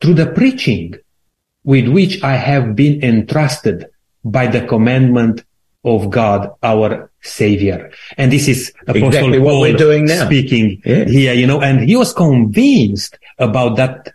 through 0.00 0.14
the 0.14 0.26
preaching 0.26 0.94
with 1.64 1.88
which 1.88 2.22
I 2.22 2.36
have 2.36 2.74
been 2.76 3.02
entrusted 3.02 3.86
by 4.24 4.46
the 4.46 4.62
commandment 4.72 5.44
of 5.84 6.08
God, 6.10 6.50
our 6.62 7.10
savior. 7.20 7.90
And 8.16 8.32
this 8.32 8.48
is 8.48 8.72
Apostle 8.86 9.06
Exactly 9.08 9.38
what 9.38 9.50
Paul 9.52 9.60
we're 9.62 9.76
doing 9.76 10.04
now. 10.06 10.24
speaking 10.26 10.80
Yeah. 10.84 11.04
here, 11.04 11.34
you 11.34 11.46
know, 11.46 11.60
and 11.60 11.76
he 11.88 11.96
was 11.96 12.12
convinced 12.12 13.18
about 13.38 13.76
that 13.76 14.12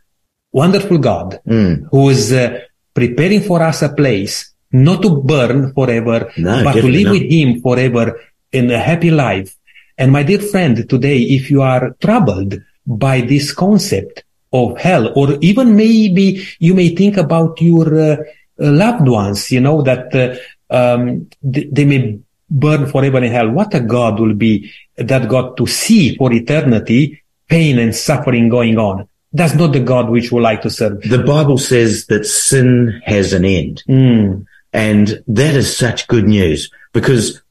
wonderful 0.51 0.97
God 0.97 1.39
Mm. 1.47 1.87
who 1.91 2.09
is 2.09 2.31
uh, 2.33 2.59
preparing 2.93 3.41
for 3.41 3.61
us 3.61 3.81
a 3.83 3.89
place 3.89 4.48
not 4.71 5.01
to 5.01 5.21
burn 5.21 5.73
forever, 5.73 6.31
No, 6.37 6.63
but 6.63 6.73
to 6.73 6.87
live 6.87 7.05
not. 7.05 7.13
with 7.13 7.31
him 7.31 7.61
forever 7.61 8.19
in 8.51 8.69
a 8.71 8.79
happy 8.79 9.11
life. 9.11 9.55
And 9.97 10.11
my 10.11 10.23
dear 10.23 10.39
friend, 10.39 10.87
today, 10.89 11.19
if 11.21 11.51
you 11.51 11.61
are 11.61 11.95
troubled 11.99 12.55
by 12.85 13.21
this 13.21 13.51
concept 13.53 14.23
of 14.53 14.77
hell, 14.79 15.11
or 15.15 15.37
even 15.41 15.75
maybe 15.75 16.45
you 16.59 16.73
may 16.73 16.89
think 16.95 17.17
about 17.17 17.61
your 17.61 17.87
uh, 17.99 18.13
uh, 18.13 18.17
loved 18.57 19.07
ones, 19.07 19.51
you 19.51 19.59
know, 19.59 19.81
that 19.81 20.13
uh, 20.15 20.35
um, 20.73 21.29
th- 21.53 21.67
they 21.71 21.85
may 21.85 22.19
burn 22.49 22.87
forever 22.87 23.23
in 23.23 23.31
hell. 23.31 23.49
What 23.49 23.73
a 23.73 23.79
God 23.79 24.19
will 24.19 24.33
be 24.33 24.71
that 24.97 25.29
God 25.29 25.57
to 25.57 25.67
see 25.67 26.15
for 26.15 26.31
eternity 26.33 27.21
pain 27.47 27.77
and 27.79 27.95
suffering 27.95 28.49
going 28.49 28.77
on. 28.77 29.07
That's 29.33 29.53
not 29.53 29.73
the 29.73 29.79
God 29.81 30.09
which 30.09 30.31
we 30.31 30.41
like 30.41 30.61
to 30.63 30.69
serve. 30.69 31.01
The 31.01 31.23
Bible 31.23 31.57
says 31.57 32.07
that 32.07 32.25
sin 32.25 33.01
has 33.05 33.33
an 33.33 33.45
end. 33.45 33.83
Mm. 33.87 34.45
And 34.73 35.23
that 35.27 35.55
is 35.55 35.75
such 35.75 36.07
good 36.07 36.27
news 36.27 36.69
because 36.93 37.41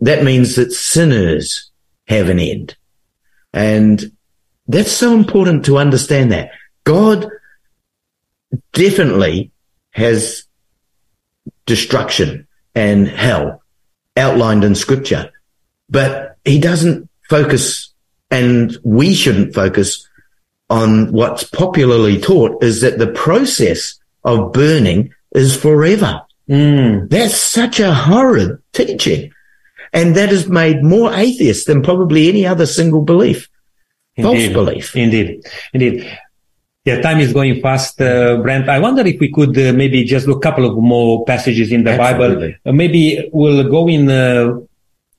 that 0.00 0.24
means 0.24 0.56
that 0.56 0.72
sinners 0.72 1.70
have 2.06 2.28
an 2.28 2.38
end. 2.38 2.76
And 3.52 4.12
that's 4.66 4.92
so 4.92 5.14
important 5.14 5.64
to 5.66 5.78
understand 5.78 6.32
that. 6.32 6.50
God 6.84 7.28
definitely 8.72 9.52
has 9.92 10.44
destruction 11.66 12.46
and 12.74 13.08
hell 13.08 13.62
outlined 14.16 14.64
in 14.64 14.74
scripture, 14.74 15.30
but 15.88 16.36
he 16.44 16.60
doesn't 16.60 17.08
focus 17.28 17.92
and 18.30 18.76
we 18.82 19.14
shouldn't 19.14 19.54
focus 19.54 20.08
on 20.68 21.12
what's 21.12 21.44
popularly 21.44 22.20
taught 22.20 22.62
is 22.62 22.80
that 22.80 22.98
the 22.98 23.06
process 23.06 23.98
of 24.24 24.52
burning 24.52 25.12
is 25.34 25.56
forever. 25.56 26.22
Mm. 26.48 27.08
That's 27.08 27.36
such 27.36 27.80
a 27.80 27.92
horrid 27.92 28.58
teaching. 28.72 29.32
And 29.92 30.16
that 30.16 30.30
has 30.30 30.48
made 30.48 30.82
more 30.82 31.14
atheists 31.14 31.66
than 31.66 31.82
probably 31.82 32.28
any 32.28 32.44
other 32.46 32.66
single 32.66 33.02
belief. 33.02 33.48
False 34.20 34.38
Indeed. 34.38 34.52
belief. 34.52 34.96
Indeed. 34.96 35.46
Indeed. 35.72 36.18
Yeah, 36.84 37.00
time 37.00 37.20
is 37.20 37.32
going 37.32 37.62
fast, 37.62 38.00
uh, 38.02 38.36
Brent. 38.42 38.68
I 38.68 38.78
wonder 38.78 39.06
if 39.06 39.18
we 39.18 39.32
could 39.32 39.56
uh, 39.56 39.72
maybe 39.72 40.04
just 40.04 40.26
look 40.26 40.44
a 40.44 40.48
couple 40.50 40.66
of 40.66 40.76
more 40.76 41.24
passages 41.24 41.72
in 41.72 41.84
the 41.84 41.92
Absolutely. 41.92 42.48
Bible. 42.48 42.58
Uh, 42.66 42.72
maybe 42.72 43.30
we'll 43.32 43.68
go 43.70 43.88
in, 43.88 44.10
uh, 44.10 44.58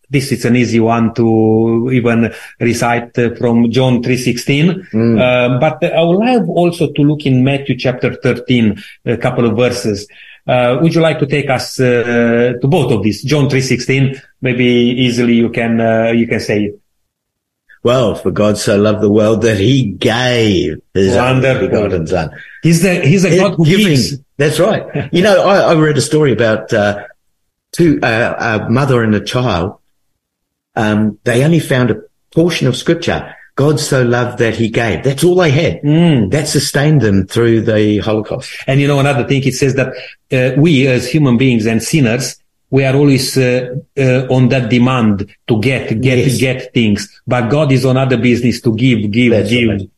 this 0.07 0.31
is 0.31 0.45
an 0.45 0.55
easy 0.55 0.79
one 0.79 1.13
to 1.15 1.89
even 1.91 2.31
recite 2.59 3.17
uh, 3.17 3.33
from 3.35 3.71
John 3.71 4.03
3.16. 4.03 5.17
Uh, 5.19 5.59
but 5.59 5.83
I 5.83 6.03
would 6.03 6.17
like 6.17 6.47
also 6.47 6.91
to 6.91 7.01
look 7.01 7.25
in 7.25 7.43
Matthew 7.43 7.77
chapter 7.79 8.13
13, 8.13 8.77
a 9.05 9.17
couple 9.17 9.45
of 9.47 9.57
verses. 9.57 10.07
Uh, 10.47 10.77
would 10.81 10.93
you 10.93 11.01
like 11.01 11.19
to 11.19 11.25
take 11.25 11.49
us 11.49 11.79
uh, 11.79 12.53
to 12.61 12.67
both 12.67 12.91
of 12.91 13.01
these? 13.03 13.23
John 13.23 13.49
3.16, 13.49 14.21
maybe 14.41 14.65
easily 14.65 15.33
you 15.33 15.49
can, 15.49 15.79
uh, 15.81 16.11
you 16.11 16.27
can 16.27 16.39
say 16.39 16.65
it. 16.65 16.79
Well, 17.83 18.15
for 18.15 18.31
God 18.31 18.57
so 18.57 18.77
loved 18.77 19.01
the 19.01 19.11
world 19.11 19.41
that 19.43 19.57
he 19.59 19.85
gave 19.91 20.81
his 20.93 21.15
Wonderful. 21.15 21.67
begotten 21.67 22.07
son. 22.07 22.31
He's 22.63 22.81
the, 22.81 23.01
he's 23.01 23.25
a 23.25 23.35
God 23.37 23.55
who 23.55 23.65
Giving. 23.65 23.87
gives. 23.87 24.17
That's 24.37 24.59
right. 24.59 25.13
You 25.13 25.21
know, 25.21 25.47
I, 25.47 25.71
I 25.71 25.75
read 25.75 25.97
a 25.97 26.01
story 26.01 26.31
about, 26.33 26.73
uh, 26.73 27.05
two, 27.71 27.99
uh, 28.01 28.63
a 28.65 28.69
mother 28.71 29.03
and 29.03 29.13
a 29.13 29.23
child. 29.23 29.77
Um, 30.75 31.19
they 31.23 31.43
only 31.43 31.59
found 31.59 31.91
a 31.91 32.01
portion 32.33 32.67
of 32.67 32.75
scripture. 32.75 33.34
God 33.55 33.79
so 33.79 34.03
loved 34.03 34.39
that 34.39 34.55
he 34.55 34.69
gave. 34.69 35.03
That's 35.03 35.23
all 35.23 35.35
they 35.35 35.51
had. 35.51 35.81
Mm. 35.81 36.29
That 36.31 36.47
sustained 36.47 37.01
them 37.01 37.25
through 37.25 37.61
the 37.61 37.99
Holocaust. 37.99 38.51
And 38.67 38.81
you 38.81 38.87
know, 38.87 38.99
another 38.99 39.25
thing, 39.25 39.43
it 39.45 39.53
says 39.55 39.75
that 39.75 39.93
uh, 40.31 40.59
we 40.59 40.87
as 40.87 41.07
human 41.09 41.37
beings 41.37 41.65
and 41.65 41.81
sinners, 41.81 42.35
we 42.69 42.83
are 42.83 42.95
always 42.95 43.37
uh, 43.37 43.73
uh, 43.97 44.27
on 44.29 44.49
that 44.49 44.69
demand 44.69 45.33
to 45.47 45.61
get, 45.61 46.01
get, 46.01 46.17
Yes. 46.17 46.37
get 46.39 46.73
things. 46.73 47.21
But 47.25 47.49
God 47.49 47.71
is 47.71 47.85
on 47.85 47.95
other 47.95 48.17
business 48.17 48.59
to 48.61 48.75
give, 48.75 49.09
give, 49.09 49.31
That's 49.31 49.49
give. 49.49 49.69
right. 49.69 49.89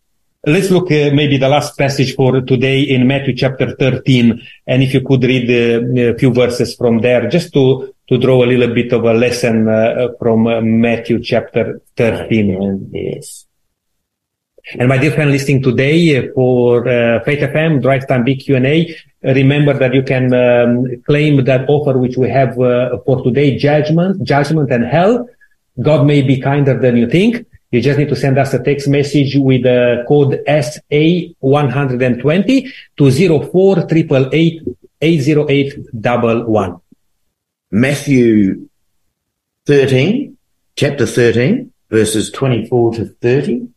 Let's 0.45 0.69
look 0.69 0.91
uh, 0.91 1.09
maybe 1.13 1.37
the 1.37 1.49
last 1.49 1.77
passage 1.77 2.15
for 2.15 2.39
today 2.41 2.81
in 2.81 3.07
Matthew 3.07 3.35
chapter 3.35 3.75
13. 3.75 4.39
And 4.67 4.83
if 4.83 4.93
you 4.93 5.01
could 5.01 5.23
read 5.23 5.49
uh, 5.49 6.11
a 6.13 6.17
few 6.17 6.31
verses 6.31 6.75
from 6.75 6.99
there, 7.01 7.27
just 7.27 7.51
to, 7.53 7.91
to 8.07 8.17
draw 8.19 8.43
a 8.43 8.45
little 8.45 8.73
bit 8.73 8.93
of 8.93 9.03
a 9.03 9.13
lesson 9.13 9.67
uh, 9.67 10.09
from 10.19 10.45
uh, 10.45 10.61
Matthew 10.61 11.23
chapter 11.23 11.81
13. 11.97 12.91
Yes. 12.93 13.46
And 14.73 14.89
my 14.89 14.97
dear 14.97 15.11
friend 15.11 15.31
listening 15.31 15.63
today 15.63 16.17
uh, 16.17 16.23
for 16.35 16.85
uh, 16.85 17.23
Faith 17.23 17.39
FM, 17.39 17.81
Drive 17.81 18.05
Time 18.05 18.25
Big 18.25 18.41
Q&A, 18.41 18.93
remember 19.23 19.73
that 19.73 19.93
you 19.93 20.03
can 20.03 20.33
um, 20.33 21.01
claim 21.05 21.45
that 21.45 21.69
offer 21.69 21.97
which 21.97 22.17
we 22.17 22.29
have 22.29 22.59
uh, 22.59 22.97
for 23.05 23.23
today, 23.23 23.57
judgment, 23.57 24.21
judgment 24.23 24.69
and 24.69 24.83
hell. 24.83 25.25
God 25.81 26.05
may 26.05 26.21
be 26.21 26.41
kinder 26.41 26.77
than 26.77 26.97
you 26.97 27.09
think. 27.09 27.45
You 27.71 27.81
just 27.81 27.97
need 27.97 28.09
to 28.09 28.15
send 28.15 28.37
us 28.37 28.53
a 28.53 28.61
text 28.61 28.89
message 28.89 29.37
with 29.37 29.63
the 29.63 30.03
code 30.05 30.41
SA120 30.45 32.69
to 32.97 33.09
04 33.49 33.87
Matthew 37.71 38.67
13, 39.65 40.37
chapter 40.75 41.05
13, 41.05 41.71
verses 41.89 42.31
24 42.31 42.95
to 42.95 43.05
30. 43.05 43.69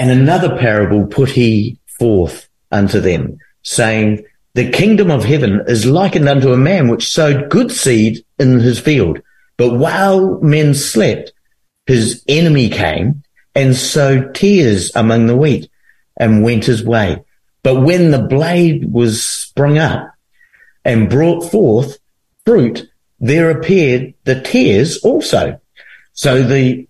And 0.00 0.10
another 0.10 0.56
parable 0.56 1.06
put 1.06 1.28
he 1.28 1.78
forth 1.84 2.48
unto 2.72 3.00
them, 3.00 3.36
saying, 3.60 4.24
The 4.54 4.70
kingdom 4.70 5.10
of 5.10 5.24
heaven 5.24 5.60
is 5.66 5.84
likened 5.84 6.26
unto 6.26 6.54
a 6.54 6.56
man 6.56 6.88
which 6.88 7.06
sowed 7.06 7.50
good 7.50 7.70
seed 7.70 8.24
in 8.38 8.60
his 8.60 8.80
field. 8.80 9.20
But 9.58 9.74
while 9.74 10.40
men 10.40 10.72
slept, 10.72 11.34
his 11.84 12.24
enemy 12.26 12.70
came 12.70 13.24
and 13.54 13.76
sowed 13.76 14.34
tares 14.34 14.90
among 14.96 15.26
the 15.26 15.36
wheat 15.36 15.68
and 16.16 16.42
went 16.42 16.64
his 16.64 16.82
way. 16.82 17.22
But 17.62 17.82
when 17.82 18.10
the 18.10 18.22
blade 18.22 18.90
was 18.90 19.22
sprung 19.22 19.76
up 19.76 20.14
and 20.82 21.10
brought 21.10 21.50
forth 21.50 21.98
fruit, 22.46 22.88
there 23.18 23.50
appeared 23.50 24.14
the 24.24 24.40
tares 24.40 24.96
also. 25.04 25.60
So 26.14 26.42
the 26.42 26.88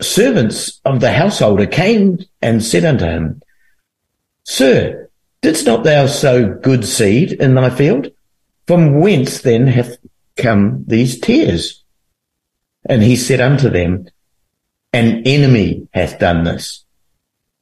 servants 0.00 0.80
of 0.84 1.00
the 1.00 1.12
householder 1.12 1.66
came 1.66 2.18
and 2.42 2.62
said 2.62 2.84
unto 2.84 3.04
him, 3.04 3.42
Sir, 4.44 5.08
didst 5.42 5.66
not 5.66 5.84
thou 5.84 6.06
sow 6.06 6.54
good 6.54 6.84
seed 6.84 7.32
in 7.32 7.54
thy 7.54 7.70
field? 7.70 8.08
From 8.66 9.00
whence 9.00 9.40
then 9.40 9.66
hath 9.66 9.96
come 10.36 10.84
these 10.86 11.18
tares? 11.18 11.82
And 12.88 13.02
he 13.02 13.16
said 13.16 13.40
unto 13.40 13.68
them, 13.68 14.08
An 14.92 15.22
enemy 15.26 15.88
hath 15.92 16.18
done 16.18 16.44
this. 16.44 16.84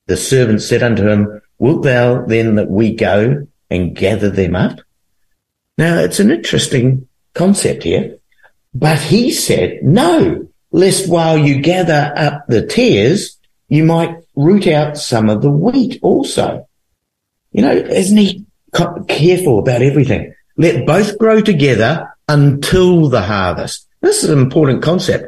The 0.06 0.16
servant 0.16 0.62
said 0.62 0.82
unto 0.82 1.08
him, 1.08 1.40
Wilt 1.58 1.82
thou 1.82 2.24
then 2.24 2.54
that 2.54 2.70
we 2.70 2.94
go 2.94 3.46
and 3.70 3.96
gather 3.96 4.30
them 4.30 4.54
up? 4.54 4.80
Now 5.76 5.98
it's 5.98 6.20
an 6.20 6.30
interesting 6.30 7.08
concept 7.34 7.82
here. 7.82 8.18
But 8.74 8.98
he 8.98 9.32
said, 9.32 9.82
no, 9.82 10.47
lest 10.70 11.08
while 11.08 11.38
you 11.38 11.60
gather 11.60 12.12
up 12.16 12.46
the 12.48 12.66
tares, 12.66 13.36
you 13.68 13.84
might 13.84 14.16
root 14.34 14.66
out 14.66 14.96
some 14.96 15.28
of 15.28 15.42
the 15.42 15.50
wheat 15.50 15.98
also. 16.02 16.66
You 17.52 17.62
know, 17.62 17.72
isn't 17.72 18.16
he 18.16 18.44
careful 19.08 19.58
about 19.58 19.82
everything? 19.82 20.34
Let 20.56 20.86
both 20.86 21.18
grow 21.18 21.40
together 21.40 22.08
until 22.28 23.08
the 23.08 23.22
harvest. 23.22 23.86
This 24.00 24.22
is 24.22 24.30
an 24.30 24.38
important 24.38 24.82
concept. 24.82 25.26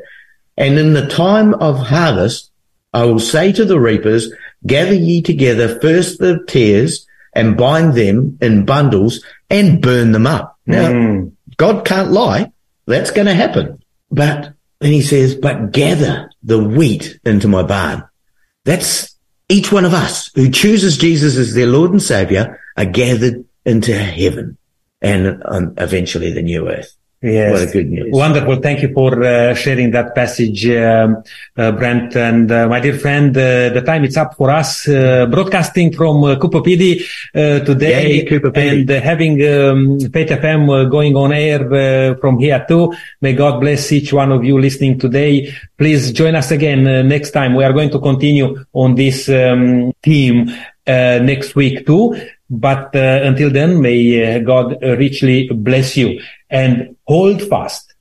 And 0.57 0.78
in 0.78 0.93
the 0.93 1.07
time 1.09 1.55
of 1.55 1.78
harvest, 1.78 2.51
I 2.93 3.05
will 3.05 3.20
say 3.20 3.53
to 3.53 3.64
the 3.64 3.80
reapers, 3.80 4.32
gather 4.66 4.95
ye 4.95 5.22
together 5.22 5.80
first 5.80 6.18
the 6.18 6.45
tares 6.47 7.07
and 7.32 7.57
bind 7.57 7.95
them 7.95 8.36
in 8.43 8.64
bundles 8.66 9.24
and 9.49 9.80
burn 9.80 10.12
them 10.12 10.26
up. 10.26 10.59
Now, 10.66 10.91
Mm. 10.93 11.32
God 11.57 11.84
can't 11.84 12.11
lie. 12.11 12.53
That's 12.86 13.11
going 13.11 13.26
to 13.26 13.34
happen. 13.34 13.82
But 14.11 14.53
then 14.80 14.92
he 14.92 15.02
says, 15.02 15.34
but 15.34 15.72
gather 15.72 16.30
the 16.42 16.62
wheat 16.62 17.18
into 17.24 17.48
my 17.48 17.62
barn. 17.62 18.02
That's 18.64 19.16
each 19.48 19.70
one 19.72 19.84
of 19.84 19.94
us 19.94 20.30
who 20.34 20.50
chooses 20.50 20.96
Jesus 20.96 21.36
as 21.36 21.54
their 21.54 21.66
Lord 21.66 21.90
and 21.90 22.02
Savior 22.02 22.60
are 22.76 22.86
gathered 22.86 23.44
into 23.64 23.94
heaven 23.94 24.56
and 25.02 25.42
um, 25.44 25.74
eventually 25.76 26.32
the 26.32 26.42
new 26.42 26.68
earth. 26.68 26.96
Yes. 27.22 27.52
What 27.52 27.68
a 27.68 27.72
good 27.72 27.90
news. 27.90 28.08
Wonderful. 28.12 28.56
Thank 28.56 28.80
you 28.80 28.94
for 28.94 29.22
uh, 29.22 29.54
sharing 29.54 29.90
that 29.90 30.14
passage, 30.14 30.66
um, 30.70 31.22
uh, 31.54 31.70
Brent. 31.72 32.16
And 32.16 32.50
uh, 32.50 32.66
my 32.66 32.80
dear 32.80 32.98
friend, 32.98 33.36
uh, 33.36 33.68
the 33.68 33.82
time 33.84 34.06
is 34.06 34.16
up 34.16 34.36
for 34.38 34.50
us 34.50 34.88
uh, 34.88 35.26
broadcasting 35.26 35.92
from 35.92 36.24
uh, 36.24 36.36
Coober 36.36 36.64
Pedy 36.64 37.02
uh, 37.34 37.62
today 37.62 38.24
Yay, 38.24 38.40
and 38.54 38.88
having 38.88 39.32
um, 39.46 40.00
Faith 40.00 40.30
FM 40.30 40.70
uh, 40.70 40.88
going 40.88 41.14
on 41.14 41.30
air 41.34 41.60
uh, 41.60 42.14
from 42.20 42.38
here 42.38 42.64
too. 42.66 42.94
May 43.20 43.34
God 43.34 43.60
bless 43.60 43.92
each 43.92 44.14
one 44.14 44.32
of 44.32 44.42
you 44.42 44.58
listening 44.58 44.98
today. 44.98 45.52
Please 45.76 46.12
join 46.12 46.34
us 46.34 46.50
again 46.50 46.86
uh, 46.86 47.02
next 47.02 47.32
time. 47.32 47.54
We 47.54 47.64
are 47.64 47.74
going 47.74 47.90
to 47.90 47.98
continue 47.98 48.64
on 48.72 48.94
this 48.94 49.28
um, 49.28 49.92
theme 50.02 50.48
uh, 50.86 51.18
next 51.22 51.54
week 51.54 51.84
too. 51.84 52.18
But 52.48 52.96
uh, 52.96 53.20
until 53.22 53.50
then, 53.50 53.80
may 53.82 54.36
uh, 54.36 54.38
God 54.38 54.78
richly 54.80 55.48
bless 55.52 55.98
you 55.98 56.18
and 56.51 56.96
hold 57.07 57.42
fast 57.42 57.94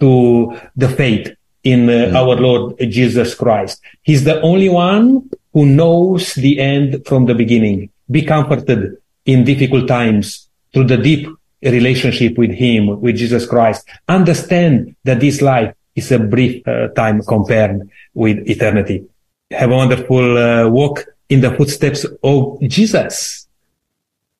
to 0.00 0.58
the 0.76 0.88
faith 0.88 1.34
in 1.62 1.88
uh, 1.90 2.12
our 2.14 2.36
Lord 2.36 2.76
Jesus 2.78 3.34
Christ. 3.34 3.80
He's 4.02 4.24
the 4.24 4.40
only 4.40 4.68
one 4.68 5.30
who 5.52 5.66
knows 5.66 6.34
the 6.34 6.58
end 6.58 7.06
from 7.06 7.26
the 7.26 7.34
beginning. 7.34 7.90
Be 8.10 8.22
comforted 8.22 8.96
in 9.26 9.44
difficult 9.44 9.88
times 9.88 10.48
through 10.72 10.84
the 10.84 10.96
deep 10.96 11.28
relationship 11.62 12.38
with 12.38 12.50
Him, 12.50 13.00
with 13.00 13.16
Jesus 13.16 13.46
Christ. 13.46 13.86
Understand 14.08 14.96
that 15.04 15.20
this 15.20 15.42
life 15.42 15.74
is 15.94 16.10
a 16.12 16.18
brief 16.18 16.66
uh, 16.66 16.88
time 16.88 17.22
compared 17.22 17.88
with 18.14 18.38
eternity. 18.48 19.04
Have 19.50 19.70
a 19.70 19.76
wonderful 19.76 20.38
uh, 20.38 20.68
walk 20.68 21.04
in 21.28 21.40
the 21.40 21.50
footsteps 21.50 22.06
of 22.22 22.60
Jesus. 22.62 23.46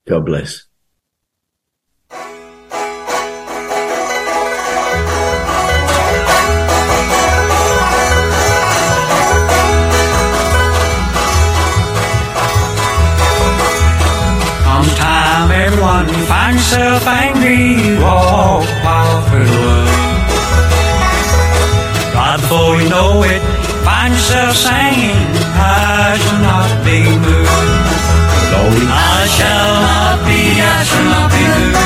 God 0.07 0.24
bless. 0.24 0.69
Everyone 15.81 16.12
finds 16.28 16.61
yourself 16.61 17.07
angry, 17.07 17.97
walk 18.05 18.68
wild 18.85 19.24
through 19.33 19.49
the 19.49 19.61
woods. 19.64 19.97
Right 22.12 22.37
before 22.37 22.76
you 22.76 22.89
know 22.91 23.22
it, 23.24 23.41
find 23.81 24.12
yourself 24.12 24.57
singing, 24.61 25.24
I 25.57 26.20
shall 26.20 26.43
not 26.45 26.85
be 26.85 27.01
moved. 27.24 27.49
I 28.93 29.24
shall 29.33 29.72
not 29.81 30.20
be, 30.28 30.61
I 30.61 30.85
shall 30.85 31.09
not 31.16 31.33
be 31.33 31.49
moved. 31.49 31.81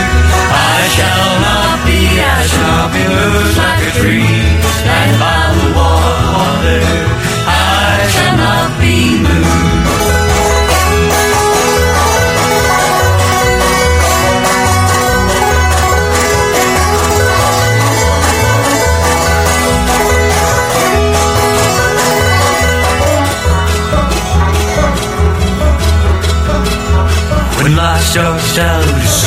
I 0.51 0.91
shall 0.91 1.31
not 1.47 1.87
be, 1.87 2.19
I 2.19 2.43
shall 2.51 2.67
not 2.75 2.91
be 2.91 3.03
moved 3.15 3.57
like 3.63 3.79
a 3.79 3.93
tree 3.95 4.59
standing 4.75 5.23
by 5.23 5.55
the 5.55 5.71
water. 5.71 7.04
your 28.15 28.39
shadows 28.39 29.27